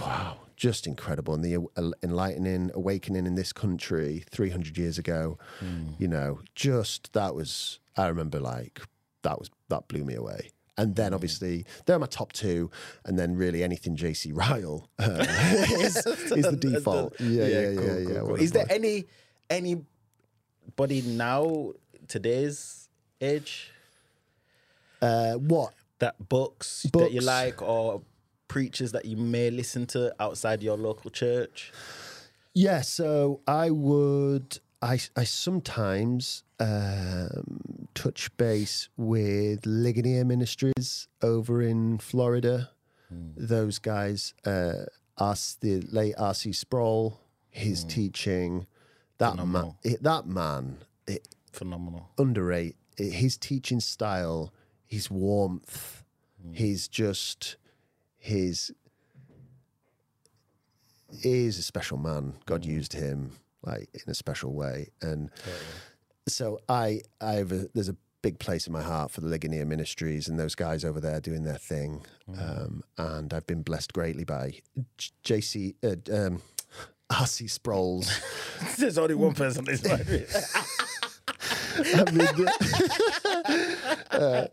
wow, 0.00 0.38
just 0.56 0.86
incredible. 0.86 1.34
And 1.34 1.44
the 1.44 1.56
uh, 1.76 1.90
enlightening 2.02 2.70
awakening 2.74 3.26
in 3.26 3.34
this 3.34 3.52
country 3.52 4.24
300 4.30 4.76
years 4.78 4.98
ago, 4.98 5.38
Hmm. 5.60 5.90
you 5.98 6.08
know, 6.08 6.40
just 6.54 7.12
that 7.12 7.34
was, 7.34 7.78
I 7.96 8.06
remember 8.08 8.40
like, 8.40 8.80
that 9.22 9.38
was, 9.38 9.50
that 9.68 9.88
blew 9.88 10.04
me 10.04 10.14
away. 10.14 10.50
And 10.78 10.88
Hmm. 10.88 10.94
then 10.94 11.14
obviously 11.14 11.64
they're 11.86 11.98
my 11.98 12.06
top 12.06 12.32
two, 12.32 12.70
and 13.06 13.18
then 13.18 13.34
really 13.34 13.62
anything 13.64 13.96
JC 13.96 14.32
Ryle 14.36 14.88
uh, 14.98 15.24
is, 15.80 15.96
is 16.06 16.44
the 16.46 16.56
default. 16.60 17.18
Yeah, 17.20 17.46
yeah, 17.46 17.60
yeah, 17.60 17.80
cool, 17.80 18.00
yeah. 18.00 18.18
cool, 18.18 18.26
cool. 18.28 18.34
Is 18.36 18.52
there 18.52 18.66
any 18.70 19.06
anybody 19.48 21.02
now 21.02 21.72
today's 22.08 22.88
age 23.20 23.72
uh, 25.00 25.34
what? 25.34 25.72
that 25.98 26.28
books, 26.28 26.82
that 26.92 27.10
you 27.10 27.20
Books. 27.20 27.26
like 27.26 27.62
or 27.62 28.02
preachers 28.48 28.92
that 28.92 29.04
you 29.04 29.16
may 29.16 29.50
listen 29.50 29.86
to 29.86 30.14
outside 30.20 30.62
your 30.62 30.76
local 30.76 31.10
church? 31.10 31.72
Yeah, 32.54 32.80
so 32.80 33.40
I 33.46 33.70
would, 33.70 34.58
I, 34.80 34.98
I 35.14 35.24
sometimes 35.24 36.42
um, 36.58 37.88
touch 37.94 38.34
base 38.36 38.88
with 38.96 39.66
Ligonier 39.66 40.24
Ministries 40.24 41.08
over 41.22 41.60
in 41.60 41.98
Florida. 41.98 42.70
Hmm. 43.08 43.30
Those 43.36 43.78
guys, 43.78 44.32
uh, 44.44 44.86
us, 45.18 45.58
the 45.60 45.82
late 45.90 46.14
R.C. 46.18 46.52
Sproul, 46.52 47.20
his 47.50 47.82
hmm. 47.82 47.88
teaching, 47.88 48.66
that 49.18 49.36
man, 49.36 49.74
it, 49.82 49.94
eh, 49.94 49.96
that 50.00 50.26
man, 50.26 50.78
it, 51.06 51.28
Phenomenal. 51.52 52.10
underrate 52.18 52.76
his 52.96 53.36
teaching 53.36 53.80
style, 53.80 54.52
his 54.86 55.10
warmth, 55.10 56.02
hmm. 56.42 56.52
his 56.52 56.88
just 56.88 57.56
his 58.26 58.72
he 61.22 61.46
is 61.46 61.58
a 61.58 61.62
special 61.62 61.96
man. 61.96 62.34
God 62.44 62.64
used 62.64 62.92
him 62.92 63.32
like 63.62 63.88
in 63.94 64.10
a 64.10 64.14
special 64.14 64.52
way, 64.52 64.88
and 65.00 65.30
so 66.26 66.58
I 66.68 67.02
I 67.20 67.34
have 67.34 67.52
a, 67.52 67.68
there's 67.72 67.88
a 67.88 67.96
big 68.22 68.38
place 68.40 68.66
in 68.66 68.72
my 68.72 68.82
heart 68.82 69.12
for 69.12 69.20
the 69.20 69.28
Ligonier 69.28 69.64
Ministries 69.64 70.26
and 70.26 70.38
those 70.38 70.56
guys 70.56 70.84
over 70.84 71.00
there 71.00 71.20
doing 71.20 71.44
their 71.44 71.58
thing, 71.58 72.04
um, 72.38 72.82
and 72.98 73.32
I've 73.32 73.46
been 73.46 73.62
blessed 73.62 73.92
greatly 73.92 74.24
by 74.24 74.54
J- 74.98 75.38
JC. 75.38 75.74
Uh, 75.84 76.26
um, 76.26 76.42
R.C. 77.20 77.46
Sproul's 77.46 78.10
There's 78.78 78.98
only 78.98 79.14
one 79.14 79.34
person 79.34 79.64
that's 79.64 79.86
like 79.86 80.08
me. 80.08 80.24
I 80.34 80.60
mean, 80.60 80.86
uh, 84.10 84.46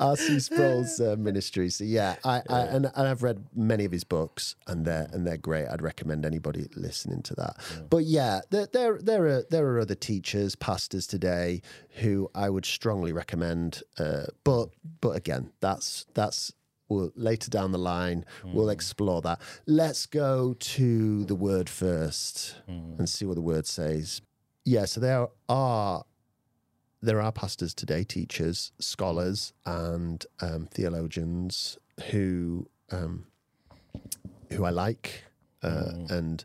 R.C. 0.00 0.40
Sproul's 0.40 1.00
uh, 1.00 1.16
ministry. 1.18 1.70
So 1.70 1.84
yeah, 1.84 2.16
I, 2.24 2.42
I 2.48 2.60
and, 2.60 2.90
and 2.94 3.08
I've 3.08 3.22
read 3.22 3.44
many 3.54 3.84
of 3.84 3.92
his 3.92 4.04
books, 4.04 4.56
and 4.66 4.84
they're 4.84 5.08
and 5.12 5.26
they're 5.26 5.36
great. 5.36 5.66
I'd 5.68 5.82
recommend 5.82 6.24
anybody 6.24 6.68
listening 6.76 7.22
to 7.22 7.34
that. 7.36 7.56
But 7.88 8.04
yeah, 8.04 8.40
there 8.50 8.66
there 8.72 8.98
there 8.98 9.26
are 9.26 9.44
there 9.50 9.66
are 9.66 9.80
other 9.80 9.94
teachers, 9.94 10.54
pastors 10.56 11.06
today 11.06 11.62
who 12.00 12.30
I 12.34 12.50
would 12.50 12.64
strongly 12.64 13.12
recommend. 13.12 13.82
Uh, 13.98 14.26
but 14.44 14.70
but 15.00 15.16
again, 15.16 15.52
that's 15.60 16.06
that's. 16.14 16.52
We'll, 16.88 17.12
later 17.14 17.48
down 17.50 17.70
the 17.70 17.78
line, 17.78 18.24
we'll 18.52 18.68
explore 18.68 19.22
that. 19.22 19.40
Let's 19.64 20.06
go 20.06 20.54
to 20.58 21.24
the 21.24 21.36
word 21.36 21.68
first 21.68 22.56
and 22.98 23.08
see 23.08 23.24
what 23.24 23.36
the 23.36 23.40
word 23.42 23.64
says. 23.68 24.22
Yeah, 24.64 24.86
so 24.86 25.00
there 25.00 25.28
are 25.48 26.02
there 27.02 27.20
are 27.20 27.32
pastors 27.32 27.74
today, 27.74 28.04
teachers, 28.04 28.72
scholars, 28.78 29.52
and 29.64 30.24
um, 30.40 30.66
theologians 30.66 31.78
who 32.10 32.68
um, 32.90 33.26
who 34.52 34.64
I 34.64 34.70
like, 34.70 35.24
uh, 35.62 35.92
and 36.08 36.44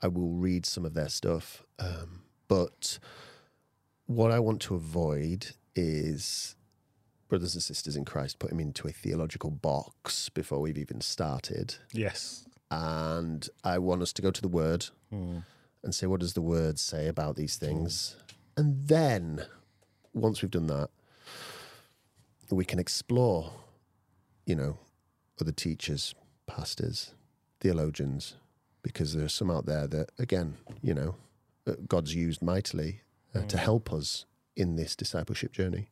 I 0.00 0.08
will 0.08 0.30
read 0.30 0.64
some 0.64 0.84
of 0.84 0.94
their 0.94 1.08
stuff. 1.08 1.64
Um, 1.78 2.22
but 2.48 2.98
what 4.06 4.30
I 4.30 4.38
want 4.38 4.60
to 4.62 4.74
avoid 4.74 5.48
is 5.74 6.54
brothers 7.28 7.54
and 7.54 7.62
sisters 7.62 7.96
in 7.96 8.04
Christ 8.04 8.38
putting 8.38 8.56
me 8.58 8.64
into 8.64 8.86
a 8.86 8.92
theological 8.92 9.50
box 9.50 10.28
before 10.28 10.60
we've 10.60 10.78
even 10.78 11.00
started. 11.00 11.74
Yes. 11.92 12.46
And 12.70 13.48
I 13.64 13.78
want 13.78 14.02
us 14.02 14.12
to 14.14 14.22
go 14.22 14.30
to 14.30 14.40
the 14.42 14.48
Word 14.48 14.86
and 15.82 15.94
say, 15.94 16.06
what 16.06 16.20
does 16.20 16.34
the 16.34 16.42
Word 16.42 16.78
say 16.78 17.08
about 17.08 17.36
these 17.36 17.56
things? 17.56 18.16
And 18.56 18.86
then, 18.86 19.44
once 20.16 20.42
we've 20.42 20.50
done 20.50 20.66
that, 20.68 20.88
we 22.50 22.64
can 22.64 22.78
explore, 22.78 23.52
you 24.46 24.54
know, 24.54 24.78
other 25.40 25.52
teachers, 25.52 26.14
pastors, 26.46 27.12
theologians, 27.60 28.36
because 28.82 29.12
there 29.14 29.24
are 29.24 29.28
some 29.28 29.50
out 29.50 29.66
there 29.66 29.86
that, 29.88 30.10
again, 30.18 30.56
you 30.82 30.94
know, 30.94 31.16
uh, 31.66 31.72
God's 31.88 32.14
used 32.14 32.40
mightily 32.42 33.02
uh, 33.34 33.42
to 33.42 33.58
help 33.58 33.92
us 33.92 34.24
in 34.56 34.76
this 34.76 34.94
discipleship 34.96 35.52
journey. 35.52 35.88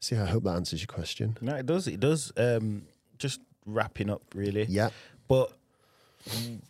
See, 0.00 0.16
I 0.16 0.26
hope 0.26 0.44
that 0.44 0.54
answers 0.56 0.80
your 0.80 0.88
question. 0.88 1.38
No, 1.40 1.54
it 1.56 1.66
does. 1.66 1.88
It 1.88 1.98
does. 2.00 2.32
Um, 2.36 2.82
just 3.18 3.40
wrapping 3.64 4.10
up, 4.10 4.22
really. 4.34 4.66
Yeah, 4.68 4.90
But 5.28 5.52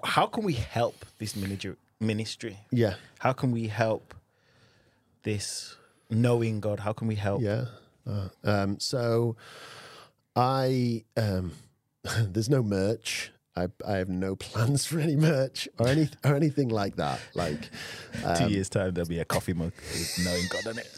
how 0.05 0.27
can 0.27 0.45
we 0.45 0.53
help 0.55 1.05
this 1.19 1.35
ministry? 1.35 1.75
Ministry. 2.01 2.59
yeah, 2.71 2.95
How 3.19 3.33
can 3.33 3.51
we 3.53 3.69
help 3.69 4.15
this 5.25 5.77
knowing 6.13 6.61
God? 6.61 6.81
How 6.81 6.93
can 6.93 7.09
we 7.09 7.17
help? 7.17 7.43
yeah. 7.43 7.67
Uh, 8.05 8.29
um, 8.43 8.81
so, 8.81 9.37
I 10.35 11.05
um, 11.17 11.53
there's 12.19 12.49
no 12.51 12.63
merch. 12.63 13.31
I, 13.55 13.69
I 13.87 13.97
have 13.99 14.09
no 14.09 14.35
plans 14.47 14.87
for 14.87 14.99
any 14.99 15.15
merch 15.15 15.69
or 15.79 15.87
any 15.89 16.09
or 16.25 16.35
anything 16.35 16.69
like 16.69 16.97
that. 16.97 17.21
Like, 17.35 17.71
Two 18.39 18.49
years 18.49 18.69
time, 18.69 18.95
there'll 18.95 19.09
be 19.09 19.21
a 19.21 19.25
coffee 19.25 19.53
mug 19.53 19.73
with 19.77 20.21
knowing 20.25 20.45
God 20.51 20.67
on 20.69 20.79
it. 20.79 20.89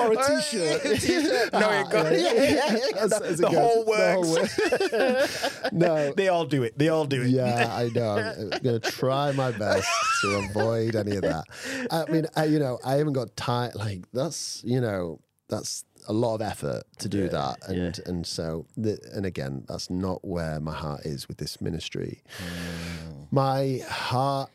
Or 0.00 0.12
a 0.12 0.40
t-shirt. 0.40 1.52
knowing 1.52 1.84
ah, 1.86 1.88
God. 1.90 2.12
As- 2.12 3.12
as 3.12 3.40
it 3.40 3.42
the 3.42 3.50
goes. 3.50 3.54
whole 3.54 3.84
The 3.84 4.12
whole 4.12 4.32
works. 4.32 5.72
no, 5.72 6.12
They 6.16 6.28
all 6.28 6.44
do 6.44 6.62
it. 6.62 6.78
They 6.78 6.88
all 6.88 7.06
do 7.06 7.22
it. 7.22 7.28
Yeah, 7.28 7.72
I 7.74 7.88
know. 7.88 8.16
I'm 8.16 8.50
going 8.62 8.80
to 8.80 8.90
try 8.90 9.32
my 9.32 9.52
best 9.52 9.88
to 10.22 10.48
avoid 10.50 10.96
any 10.96 11.16
of 11.16 11.22
that. 11.22 11.44
I 11.90 12.10
mean, 12.10 12.26
I, 12.36 12.44
you 12.44 12.58
know, 12.58 12.78
I 12.84 12.94
haven't 12.94 13.14
got 13.14 13.34
time. 13.36 13.72
Like 13.74 14.04
that's, 14.12 14.62
you 14.64 14.80
know, 14.80 15.20
that's 15.48 15.84
a 16.08 16.12
lot 16.12 16.36
of 16.36 16.42
effort 16.42 16.84
to 16.98 17.08
do 17.08 17.28
that, 17.28 17.68
and 17.68 17.98
and 18.06 18.26
so, 18.26 18.66
the, 18.76 18.98
and 19.12 19.26
again, 19.26 19.64
that's 19.68 19.90
not 19.90 20.24
where 20.24 20.58
my 20.60 20.72
heart 20.72 21.04
is 21.04 21.28
with 21.28 21.36
this 21.36 21.60
ministry. 21.60 22.22
Mm. 22.38 23.26
My 23.30 23.82
heart, 23.88 24.50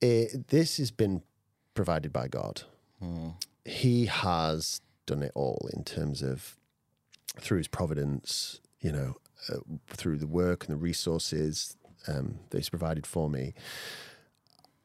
it, 0.00 0.48
this 0.48 0.78
has 0.78 0.90
been 0.90 1.22
provided 1.74 2.12
by 2.12 2.28
God. 2.28 2.62
Mm. 3.02 3.34
He 3.64 4.06
has 4.06 4.80
done 5.06 5.22
it 5.22 5.32
all 5.34 5.68
in 5.72 5.84
terms 5.84 6.22
of 6.22 6.56
through 7.38 7.58
His 7.58 7.68
providence, 7.68 8.60
you 8.80 8.92
know, 8.92 9.16
uh, 9.48 9.58
through 9.88 10.18
the 10.18 10.26
work 10.26 10.64
and 10.66 10.72
the 10.74 10.80
resources 10.80 11.76
um, 12.08 12.38
that 12.50 12.58
He's 12.58 12.68
provided 12.70 13.06
for 13.06 13.28
me. 13.28 13.54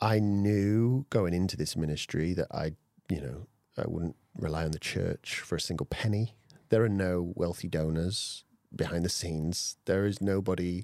I 0.01 0.19
knew 0.19 1.05
going 1.09 1.33
into 1.33 1.55
this 1.57 1.75
ministry 1.75 2.33
that 2.33 2.47
I, 2.51 2.73
you 3.09 3.21
know, 3.21 3.47
I 3.77 3.83
wouldn't 3.87 4.15
rely 4.37 4.65
on 4.65 4.71
the 4.71 4.79
church 4.79 5.39
for 5.39 5.55
a 5.55 5.59
single 5.61 5.85
penny. 5.85 6.35
There 6.69 6.83
are 6.83 6.89
no 6.89 7.31
wealthy 7.35 7.67
donors 7.67 8.43
behind 8.75 9.05
the 9.05 9.09
scenes. 9.09 9.77
There 9.85 10.05
is 10.05 10.21
nobody 10.21 10.83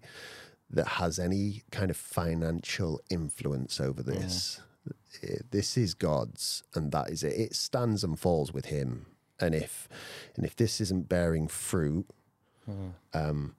that 0.70 0.88
has 0.88 1.20
any 1.20 1.64
kind 1.72 1.92
of 1.92 1.98
financial 1.98 3.02
influence 3.10 3.80
over 3.82 4.02
this. 4.02 4.60
It- 4.60 4.64
this 5.52 5.78
is 5.78 5.94
God's, 5.94 6.64
and 6.74 6.92
that 6.92 7.10
is 7.10 7.24
it. 7.24 7.34
It 7.34 7.56
stands 7.56 8.04
and 8.04 8.18
falls 8.20 8.54
with 8.54 8.66
Him. 8.66 9.06
And 9.40 9.56
if 9.56 9.90
and 10.36 10.46
if 10.46 10.56
this 10.56 10.80
isn't 10.82 11.10
bearing 11.10 11.48
fruit, 11.48 12.06
um, 13.14 13.56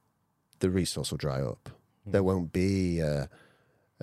the 0.60 0.70
resource 0.70 1.10
will 1.10 1.18
dry 1.18 1.40
up. 1.40 1.70
There 2.06 2.22
won't 2.22 2.52
be 2.52 3.02
uh, 3.02 3.26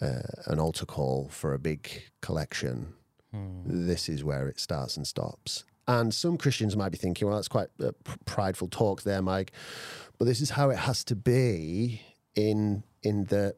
uh, 0.01 0.22
an 0.45 0.59
altar 0.59 0.86
call 0.86 1.28
for 1.30 1.53
a 1.53 1.59
big 1.59 2.03
collection. 2.22 2.93
This 3.65 4.09
is 4.09 4.24
where 4.24 4.47
it 4.47 4.59
starts 4.59 4.97
and 4.97 5.05
stops. 5.05 5.63
And 5.88 6.13
some 6.13 6.38
Christians 6.38 6.76
might 6.76 6.91
be 6.91 6.97
thinking, 6.97 7.28
well, 7.28 7.38
that's 7.38 7.47
quite 7.47 7.70
uh, 7.84 7.91
p- 8.03 8.13
prideful 8.26 8.67
talk 8.67 9.03
there, 9.03 9.22
Mike. 9.22 9.51
But 10.17 10.26
this 10.26 10.41
is 10.41 10.51
how 10.51 10.70
it 10.70 10.78
has 10.78 11.03
to 11.05 11.15
be 11.15 12.01
in 12.36 12.84
in 13.01 13.26
the 13.26 13.55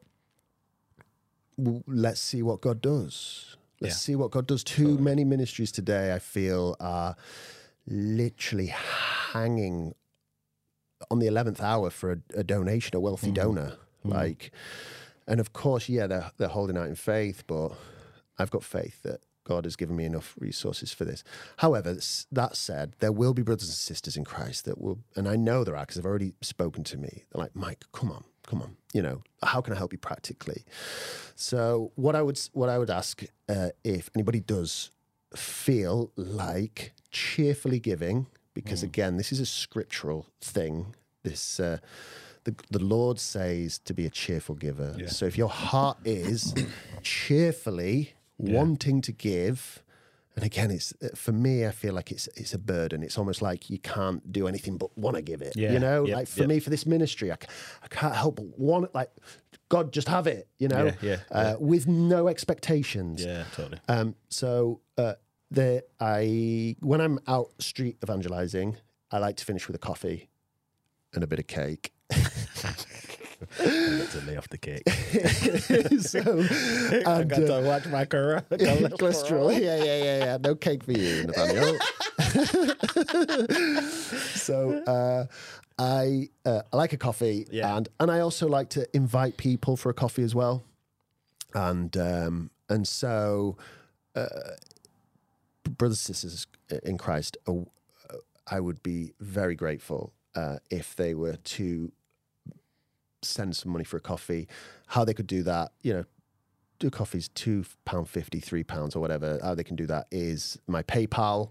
let's 1.86 2.20
see 2.20 2.42
what 2.42 2.60
God 2.60 2.80
does. 2.80 3.56
Let's 3.80 3.94
Yeah. 3.94 3.98
see 3.98 4.16
what 4.16 4.30
God 4.30 4.46
does. 4.46 4.62
Too 4.62 4.98
many 4.98 5.24
ministries 5.24 5.72
today, 5.72 6.14
I 6.14 6.18
feel, 6.18 6.76
are 6.78 7.16
literally 7.86 8.66
hanging 8.66 9.94
on 11.10 11.18
the 11.18 11.26
11th 11.26 11.60
hour 11.60 11.90
for 11.90 12.12
a, 12.12 12.18
a 12.34 12.44
donation, 12.44 12.96
a 12.96 13.00
wealthy 13.00 13.26
mm-hmm. 13.28 13.34
donor. 13.34 13.76
Mm-hmm. 14.04 14.12
Like, 14.12 14.52
and 15.26 15.40
of 15.40 15.52
course, 15.52 15.88
yeah, 15.88 16.06
they're, 16.06 16.30
they're 16.36 16.48
holding 16.48 16.76
out 16.76 16.86
in 16.86 16.94
faith, 16.94 17.44
but 17.46 17.72
I've 18.38 18.50
got 18.50 18.64
faith 18.64 19.02
that 19.02 19.20
God 19.44 19.64
has 19.64 19.76
given 19.76 19.96
me 19.96 20.04
enough 20.04 20.34
resources 20.38 20.92
for 20.92 21.04
this. 21.04 21.24
However, 21.58 21.98
that 22.30 22.56
said, 22.56 22.94
there 23.00 23.12
will 23.12 23.34
be 23.34 23.42
brothers 23.42 23.68
and 23.68 23.74
sisters 23.74 24.16
in 24.16 24.24
Christ 24.24 24.64
that 24.66 24.80
will, 24.80 25.00
and 25.16 25.28
I 25.28 25.36
know 25.36 25.64
there 25.64 25.76
are 25.76 25.82
because 25.82 25.96
they've 25.96 26.06
already 26.06 26.34
spoken 26.40 26.84
to 26.84 26.96
me. 26.96 27.24
They're 27.32 27.42
like, 27.42 27.56
Mike, 27.56 27.84
come 27.92 28.12
on, 28.12 28.24
come 28.46 28.62
on. 28.62 28.76
You 28.92 29.02
know, 29.02 29.22
how 29.42 29.60
can 29.60 29.72
I 29.72 29.76
help 29.76 29.92
you 29.92 29.98
practically? 29.98 30.64
So, 31.34 31.92
what 31.94 32.14
I 32.14 32.22
would 32.22 32.38
what 32.52 32.68
I 32.68 32.78
would 32.78 32.90
ask 32.90 33.22
uh, 33.48 33.70
if 33.84 34.10
anybody 34.14 34.40
does 34.40 34.90
feel 35.34 36.10
like 36.16 36.92
cheerfully 37.10 37.78
giving, 37.80 38.26
because 38.54 38.82
again, 38.82 39.16
this 39.16 39.32
is 39.32 39.40
a 39.40 39.46
scriptural 39.46 40.26
thing. 40.40 40.94
This 41.22 41.58
uh, 41.60 41.78
the 42.44 42.54
the 42.70 42.78
Lord 42.84 43.18
says 43.18 43.78
to 43.80 43.94
be 43.94 44.04
a 44.06 44.10
cheerful 44.10 44.54
giver. 44.54 44.94
So 45.08 45.26
if 45.26 45.38
your 45.38 45.48
heart 45.48 45.98
is 46.04 46.54
cheerfully 47.02 48.12
wanting 48.38 49.00
to 49.02 49.12
give, 49.12 49.82
and 50.34 50.44
again, 50.44 50.70
it's 50.70 50.94
uh, 51.02 51.08
for 51.14 51.32
me. 51.32 51.66
I 51.66 51.70
feel 51.70 51.92
like 51.92 52.10
it's 52.10 52.26
it's 52.36 52.54
a 52.54 52.58
burden. 52.58 53.02
It's 53.02 53.18
almost 53.18 53.42
like 53.42 53.68
you 53.68 53.78
can't 53.78 54.32
do 54.32 54.48
anything 54.48 54.78
but 54.78 54.96
want 54.96 55.16
to 55.16 55.22
give 55.22 55.42
it. 55.42 55.54
Yeah, 55.54 55.72
You 55.72 55.78
know, 55.78 56.06
yep, 56.06 56.16
like 56.16 56.28
for 56.28 56.40
yep. 56.40 56.48
me 56.48 56.60
for 56.60 56.70
this 56.70 56.86
ministry, 56.86 57.30
I 57.30 57.36
can't 57.90 58.14
help 58.14 58.36
but 58.36 58.58
want 58.58 58.94
like 58.94 59.10
God 59.68 59.92
just 59.92 60.08
have 60.08 60.26
it. 60.26 60.48
You 60.58 60.68
know, 60.68 60.86
Yeah, 60.86 60.94
yeah, 61.02 61.16
uh, 61.30 61.56
with 61.58 61.86
no 61.86 62.28
expectations. 62.28 63.24
Yeah, 63.24 63.44
totally. 63.54 63.80
Um, 63.88 64.14
so 64.28 64.80
uh, 64.96 65.14
the 65.50 65.84
I 66.00 66.76
when 66.80 67.00
I'm 67.00 67.18
out 67.26 67.50
street 67.58 67.98
evangelizing, 68.02 68.78
I 69.10 69.18
like 69.18 69.36
to 69.36 69.44
finish 69.44 69.66
with 69.66 69.76
a 69.76 69.80
coffee 69.80 70.30
and 71.12 71.22
a 71.22 71.26
bit 71.26 71.38
of 71.38 71.46
cake. 71.46 71.92
to 73.58 74.22
lay 74.26 74.36
off 74.36 74.48
the 74.48 74.58
cake. 74.58 74.88
so 76.00 76.20
I 77.10 77.24
got 77.24 77.40
uh, 77.42 77.60
to 77.60 77.66
watch 77.66 77.86
my 77.86 78.04
chore- 78.04 78.44
cholesterol. 78.50 79.52
Yeah, 79.52 79.76
yeah, 79.82 79.96
yeah, 80.04 80.18
yeah. 80.24 80.38
No 80.40 80.54
cake 80.54 80.84
for 80.84 80.92
you, 80.92 81.24
Nathaniel. 81.26 81.78
so 84.34 84.82
uh, 84.86 85.26
I 85.78 86.28
uh, 86.44 86.62
I 86.72 86.76
like 86.76 86.92
a 86.92 86.96
coffee, 86.96 87.46
Yeah. 87.50 87.76
and 87.76 87.88
and 88.00 88.10
I 88.10 88.20
also 88.20 88.48
like 88.48 88.68
to 88.70 88.86
invite 88.96 89.36
people 89.36 89.76
for 89.76 89.90
a 89.90 89.94
coffee 89.94 90.22
as 90.22 90.34
well, 90.34 90.62
and 91.54 91.96
um, 91.96 92.50
and 92.68 92.86
so 92.86 93.56
uh, 94.14 94.26
brothers 95.76 96.00
sisters 96.00 96.46
in 96.82 96.98
Christ, 96.98 97.36
uh, 97.46 97.52
I 98.46 98.60
would 98.60 98.82
be 98.82 99.12
very 99.20 99.54
grateful 99.54 100.12
uh, 100.34 100.56
if 100.70 100.96
they 100.96 101.14
were 101.14 101.36
to 101.36 101.92
send 103.22 103.56
some 103.56 103.72
money 103.72 103.84
for 103.84 103.96
a 103.96 104.00
coffee. 104.00 104.46
How 104.88 105.04
they 105.04 105.14
could 105.14 105.26
do 105.26 105.42
that, 105.44 105.72
you 105.82 105.92
know, 105.92 106.04
do 106.78 106.90
coffees 106.90 107.28
two 107.28 107.64
pound 107.84 108.08
fifty, 108.08 108.40
three 108.40 108.64
pounds 108.64 108.96
or 108.96 109.00
whatever. 109.00 109.38
How 109.42 109.54
they 109.54 109.64
can 109.64 109.76
do 109.76 109.86
that 109.86 110.06
is 110.10 110.58
my 110.66 110.82
PayPal, 110.82 111.50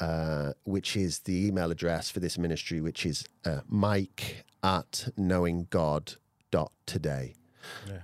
uh, 0.00 0.52
which 0.64 0.96
is 0.96 1.20
the 1.20 1.46
email 1.46 1.70
address 1.70 2.10
for 2.10 2.20
this 2.20 2.38
ministry, 2.38 2.80
which 2.80 3.06
is 3.06 3.24
uh, 3.44 3.60
Mike 3.68 4.44
at 4.62 5.08
knowinggod.today. 5.18 7.34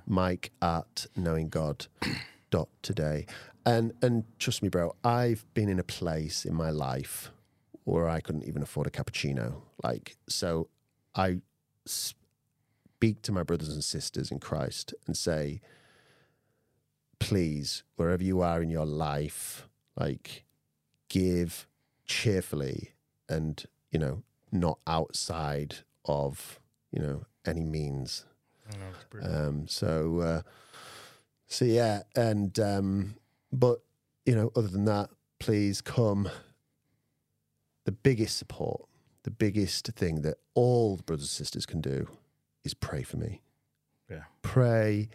Mike 0.06 0.52
at 0.62 1.06
knowinggod.today. 1.18 3.26
And 3.66 3.92
and 4.00 4.24
trust 4.38 4.62
me, 4.62 4.68
bro, 4.68 4.94
I've 5.04 5.44
been 5.54 5.68
in 5.68 5.78
a 5.78 5.84
place 5.84 6.44
in 6.44 6.54
my 6.54 6.70
life 6.70 7.30
where 7.84 8.08
I 8.08 8.20
couldn't 8.20 8.44
even 8.44 8.62
afford 8.62 8.86
a 8.86 8.90
cappuccino. 8.90 9.62
Like 9.82 10.16
so, 10.28 10.68
I 11.14 11.40
speak 13.00 13.22
to 13.22 13.32
my 13.32 13.42
brothers 13.42 13.70
and 13.70 13.82
sisters 13.82 14.30
in 14.30 14.38
Christ 14.38 14.92
and 15.06 15.16
say, 15.16 15.62
please, 17.18 17.82
wherever 17.96 18.22
you 18.22 18.42
are 18.42 18.60
in 18.60 18.68
your 18.68 18.84
life, 18.84 19.66
like 19.98 20.44
give 21.08 21.66
cheerfully 22.04 22.90
and, 23.26 23.64
you 23.90 23.98
know, 23.98 24.22
not 24.52 24.80
outside 24.86 25.76
of, 26.04 26.60
you 26.92 27.00
know, 27.00 27.24
any 27.46 27.64
means. 27.64 28.26
Um, 29.22 29.66
so, 29.66 30.18
uh, 30.18 30.42
so 31.46 31.64
yeah, 31.64 32.02
and, 32.14 32.58
um, 32.60 33.14
but, 33.50 33.80
you 34.26 34.34
know, 34.34 34.52
other 34.54 34.68
than 34.68 34.84
that, 34.84 35.08
please 35.38 35.80
come. 35.80 36.28
The 37.86 37.92
biggest 37.92 38.36
support, 38.36 38.82
the 39.22 39.30
biggest 39.30 39.86
thing 39.86 40.20
that 40.20 40.36
all 40.52 40.98
brothers 40.98 41.24
and 41.24 41.30
sisters 41.30 41.64
can 41.64 41.80
do 41.80 42.06
is 42.64 42.74
pray 42.74 43.02
for 43.02 43.16
me. 43.16 43.42
Yeah. 44.10 44.24
Pray, 44.42 45.08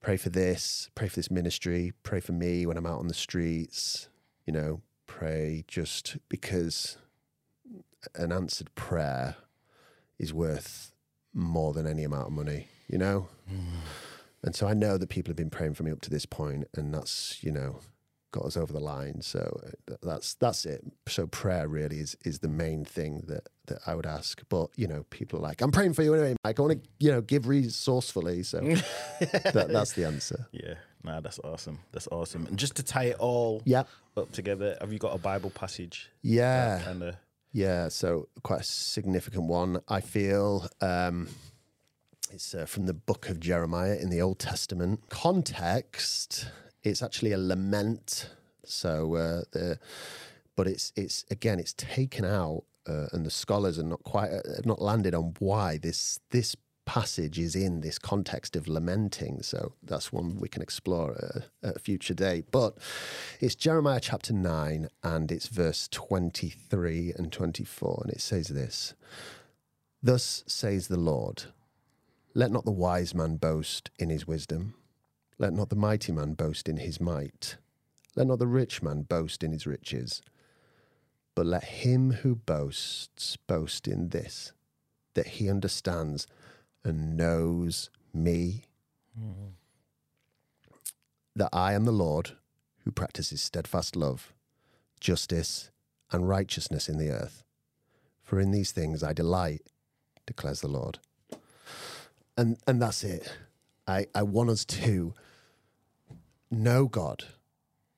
pray 0.00 0.16
for 0.16 0.30
this, 0.30 0.90
pray 0.94 1.08
for 1.08 1.16
this 1.16 1.30
ministry, 1.30 1.92
pray 2.02 2.20
for 2.20 2.32
me 2.32 2.66
when 2.66 2.76
I'm 2.76 2.86
out 2.86 2.98
on 2.98 3.08
the 3.08 3.14
streets, 3.14 4.08
you 4.46 4.52
know, 4.52 4.82
pray 5.06 5.64
just 5.68 6.16
because 6.28 6.98
an 8.14 8.32
answered 8.32 8.74
prayer 8.74 9.36
is 10.18 10.34
worth 10.34 10.92
more 11.32 11.72
than 11.72 11.86
any 11.86 12.04
amount 12.04 12.26
of 12.26 12.32
money, 12.32 12.68
you 12.88 12.98
know? 12.98 13.28
Mm. 13.50 13.80
And 14.42 14.54
so 14.54 14.66
I 14.66 14.74
know 14.74 14.98
that 14.98 15.08
people 15.08 15.30
have 15.30 15.36
been 15.36 15.50
praying 15.50 15.74
for 15.74 15.82
me 15.82 15.90
up 15.90 16.00
to 16.02 16.10
this 16.10 16.26
point, 16.26 16.68
and 16.74 16.94
that's 16.94 17.42
you 17.42 17.50
know 17.50 17.80
got 18.32 18.44
us 18.44 18.56
over 18.56 18.72
the 18.72 18.80
line. 18.80 19.22
So 19.22 19.60
uh, 19.90 19.94
that's 20.02 20.34
that's 20.34 20.64
it. 20.66 20.84
So 21.08 21.26
prayer 21.26 21.68
really 21.68 21.98
is 21.98 22.16
is 22.24 22.40
the 22.40 22.48
main 22.48 22.84
thing 22.84 23.24
that 23.28 23.48
that 23.66 23.78
I 23.86 23.94
would 23.94 24.06
ask. 24.06 24.42
But 24.48 24.70
you 24.76 24.86
know, 24.86 25.04
people 25.10 25.38
are 25.38 25.42
like, 25.42 25.60
I'm 25.62 25.70
praying 25.72 25.94
for 25.94 26.02
you 26.02 26.14
anyway, 26.14 26.36
Mike. 26.44 26.58
I 26.58 26.62
want 26.62 26.82
to 26.82 26.88
you 26.98 27.10
know 27.10 27.20
give 27.20 27.46
resourcefully. 27.48 28.42
So 28.42 28.60
that, 29.20 29.68
that's 29.70 29.92
the 29.92 30.04
answer. 30.04 30.46
Yeah, 30.52 30.74
nah, 31.04 31.20
that's 31.20 31.38
awesome. 31.40 31.78
That's 31.92 32.08
awesome. 32.08 32.46
And 32.46 32.58
just 32.58 32.76
to 32.76 32.82
tie 32.82 33.04
it 33.04 33.16
all 33.18 33.62
Yeah, 33.64 33.84
up 34.16 34.30
together, 34.32 34.76
have 34.80 34.92
you 34.92 34.98
got 34.98 35.14
a 35.14 35.18
Bible 35.18 35.50
passage? 35.50 36.10
yeah. 36.22 36.80
Kind 36.84 37.02
of. 37.02 37.16
Yeah, 37.50 37.88
so 37.88 38.28
quite 38.42 38.60
a 38.60 38.64
significant 38.64 39.44
one. 39.44 39.80
I 39.88 40.00
feel 40.02 40.68
um, 40.82 41.28
it's 42.30 42.54
uh, 42.54 42.66
from 42.66 42.84
the 42.84 42.92
book 42.92 43.30
of 43.30 43.40
Jeremiah 43.40 43.96
in 43.96 44.10
the 44.10 44.20
Old 44.20 44.38
Testament. 44.38 45.00
Context: 45.08 46.46
It's 46.82 47.02
actually 47.02 47.32
a 47.32 47.38
lament. 47.38 48.30
So 48.64 49.14
uh, 49.16 49.42
the, 49.52 49.78
but 50.56 50.66
it's 50.66 50.92
it's 50.96 51.24
again 51.30 51.58
it's 51.58 51.74
taken 51.74 52.24
out, 52.24 52.64
uh, 52.88 53.06
and 53.12 53.24
the 53.24 53.30
scholars 53.30 53.78
are 53.78 53.84
not 53.84 54.02
quite 54.04 54.30
uh, 54.30 54.60
not 54.64 54.80
landed 54.80 55.14
on 55.14 55.34
why 55.38 55.78
this 55.78 56.20
this 56.30 56.56
passage 56.88 57.38
is 57.38 57.54
in 57.54 57.82
this 57.82 57.98
context 57.98 58.56
of 58.56 58.66
lamenting. 58.66 59.42
So 59.42 59.74
that's 59.82 60.10
one 60.10 60.38
we 60.40 60.48
can 60.48 60.62
explore 60.62 61.44
at, 61.62 61.76
a 61.76 61.78
future 61.78 62.14
date. 62.14 62.46
But 62.50 62.78
it's 63.40 63.54
Jeremiah 63.54 64.00
chapter 64.00 64.32
9 64.32 64.88
and 65.02 65.30
it's 65.30 65.48
verse 65.48 65.86
23 65.88 67.12
and 67.14 67.30
24. 67.30 68.00
And 68.04 68.12
it 68.14 68.22
says 68.22 68.48
this 68.48 68.94
Thus 70.02 70.44
says 70.46 70.88
the 70.88 70.96
Lord, 70.96 71.44
let 72.32 72.50
not 72.50 72.64
the 72.64 72.70
wise 72.70 73.14
man 73.14 73.36
boast 73.36 73.90
in 73.98 74.08
his 74.08 74.26
wisdom, 74.26 74.72
let 75.38 75.52
not 75.52 75.70
the 75.70 75.76
mighty 75.76 76.12
man 76.12 76.34
boast 76.34 76.68
in 76.68 76.78
his 76.78 77.00
might, 77.00 77.56
let 78.16 78.26
not 78.26 78.38
the 78.40 78.46
rich 78.46 78.82
man 78.82 79.02
boast 79.02 79.42
in 79.44 79.52
his 79.52 79.66
riches, 79.66 80.22
but 81.34 81.46
let 81.46 81.64
him 81.64 82.12
who 82.12 82.34
boasts 82.34 83.36
boast 83.46 83.86
in 83.88 84.10
this, 84.10 84.52
that 85.14 85.26
he 85.28 85.48
understands 85.50 86.26
and 86.84 87.16
knows 87.16 87.90
me, 88.12 88.64
that 91.36 91.50
I 91.52 91.74
am 91.74 91.84
the 91.84 91.92
Lord 91.92 92.32
who 92.84 92.90
practices 92.90 93.40
steadfast 93.42 93.96
love, 93.96 94.32
justice, 95.00 95.70
and 96.10 96.28
righteousness 96.28 96.88
in 96.88 96.98
the 96.98 97.10
earth. 97.10 97.44
For 98.22 98.40
in 98.40 98.50
these 98.50 98.72
things 98.72 99.02
I 99.02 99.12
delight, 99.12 99.62
declares 100.26 100.60
the 100.60 100.68
Lord. 100.68 100.98
And 102.36 102.58
and 102.66 102.82
that's 102.82 103.04
it. 103.04 103.32
I, 103.86 104.06
I 104.14 104.22
want 104.22 104.50
us 104.50 104.64
to 104.66 105.14
know 106.50 106.86
God 106.86 107.24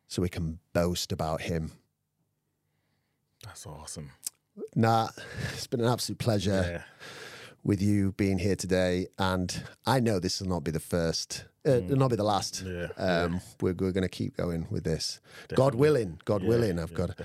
so 0.08 0.22
we 0.22 0.28
can 0.28 0.58
boast 0.72 1.12
about 1.12 1.42
him. 1.42 1.72
That's 3.44 3.66
awesome. 3.66 4.10
Nah, 4.74 5.08
it's 5.54 5.66
been 5.66 5.80
an 5.80 5.86
absolute 5.88 6.18
pleasure 6.18 6.64
Yeah. 6.72 6.82
with 7.64 7.80
you 7.80 8.12
being 8.12 8.38
here 8.38 8.56
today. 8.56 9.06
And 9.18 9.62
I 9.86 10.00
know 10.00 10.18
this 10.18 10.40
will 10.40 10.48
not 10.48 10.64
be 10.64 10.70
the 10.70 10.80
first, 10.80 11.44
uh, 11.66 11.72
it'll 11.72 11.96
not 11.96 12.10
be 12.10 12.16
the 12.16 12.24
last. 12.24 12.62
Yeah, 12.66 12.88
Um, 12.96 13.40
We're, 13.60 13.74
we're 13.74 13.92
going 13.92 14.02
to 14.02 14.08
keep 14.08 14.36
going 14.36 14.66
with 14.70 14.84
this. 14.84 15.20
God 15.54 15.74
willing, 15.74 16.20
God 16.24 16.42
willing. 16.42 16.78
I've 16.78 16.92
got, 16.94 17.18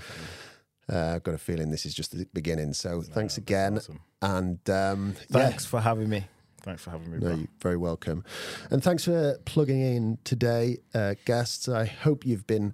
uh, 0.87 1.15
I've 1.15 1.23
got 1.23 1.33
a 1.33 1.37
feeling 1.39 1.71
this 1.71 1.85
is 1.85 1.93
just 1.93 2.15
the 2.17 2.27
beginning. 2.33 2.73
So 2.73 3.01
thanks 3.01 3.37
again. 3.37 3.77
awesome. 3.77 3.99
And 4.21 4.69
um, 4.69 5.15
yeah, 5.29 5.49
Thanks 5.49 5.65
for 5.65 5.81
having 5.81 6.09
me. 6.09 6.25
Thanks 6.65 6.81
for 6.81 6.89
having 6.89 7.11
me, 7.11 7.19
no, 7.19 7.27
bro. 7.27 7.35
you're 7.37 7.47
very 7.61 7.77
welcome. 7.77 8.23
And 8.71 8.83
thanks 8.83 9.05
for 9.05 9.37
plugging 9.45 9.81
in 9.81 10.17
today, 10.23 10.79
uh, 10.95 11.13
guests. 11.23 11.69
I 11.69 11.85
hope 11.85 12.25
you've 12.25 12.47
been 12.47 12.73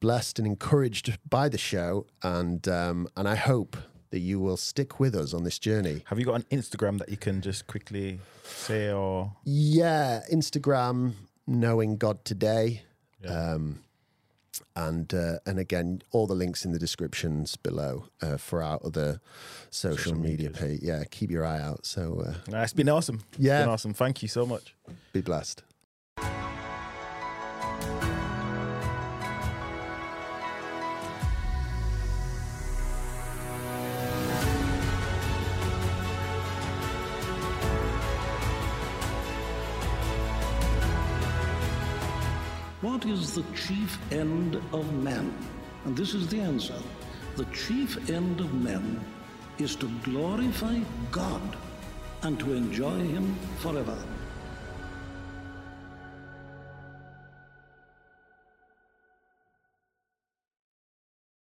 blessed 0.00 0.38
and 0.40 0.46
encouraged 0.46 1.16
by 1.30 1.48
the 1.48 1.56
show. 1.56 2.06
And, 2.24 2.66
um, 2.66 3.06
and 3.16 3.28
I 3.28 3.36
hope 3.36 3.76
that 4.10 4.18
you 4.18 4.40
will 4.40 4.56
stick 4.56 4.98
with 5.00 5.14
us 5.14 5.32
on 5.32 5.44
this 5.44 5.58
journey. 5.58 6.02
Have 6.06 6.18
you 6.18 6.24
got 6.26 6.34
an 6.34 6.46
Instagram 6.50 6.98
that 6.98 7.08
you 7.08 7.16
can 7.16 7.40
just 7.40 7.66
quickly 7.68 8.18
say 8.44 8.90
or 8.92 9.32
Yeah, 9.44 10.20
Instagram, 10.30 11.12
knowing 11.46 11.96
God 11.96 12.24
today. 12.24 12.82
Um, 13.26 13.84
and 14.76 15.12
uh, 15.14 15.38
and 15.46 15.58
again, 15.58 16.02
all 16.10 16.26
the 16.26 16.34
links 16.34 16.64
in 16.64 16.72
the 16.72 16.78
descriptions 16.78 17.56
below 17.56 18.06
uh, 18.20 18.36
for 18.36 18.62
our 18.62 18.78
other 18.84 19.20
social, 19.70 20.14
media 20.14 20.50
page. 20.50 20.80
Yeah, 20.82 21.04
keep 21.10 21.30
your 21.30 21.44
eye 21.46 21.60
out. 21.60 21.86
So 21.86 22.22
uh, 22.26 22.34
Nah, 22.50 22.62
it's 22.62 22.72
been 22.72 22.88
awesome. 22.88 23.20
It's 23.32 23.38
Yeah. 23.40 23.60
been 23.60 23.68
awesome. 23.70 23.94
Thank 23.94 24.22
you 24.22 24.28
so 24.28 24.44
much. 24.46 24.74
be 25.12 25.20
blessed. 25.20 25.62
What 43.02 43.10
is 43.10 43.34
the 43.34 43.42
chief 43.56 43.98
end 44.12 44.54
of 44.72 44.94
man? 45.02 45.34
And 45.84 45.96
this 45.96 46.14
is 46.14 46.28
the 46.28 46.38
answer. 46.38 46.80
The 47.34 47.46
chief 47.46 48.08
end 48.08 48.38
of 48.38 48.54
men 48.54 49.04
is 49.58 49.74
to 49.76 49.88
glorify 50.04 50.78
God 51.10 51.56
and 52.22 52.38
to 52.38 52.52
enjoy 52.52 53.00
Him 53.00 53.34
forever. 53.58 53.98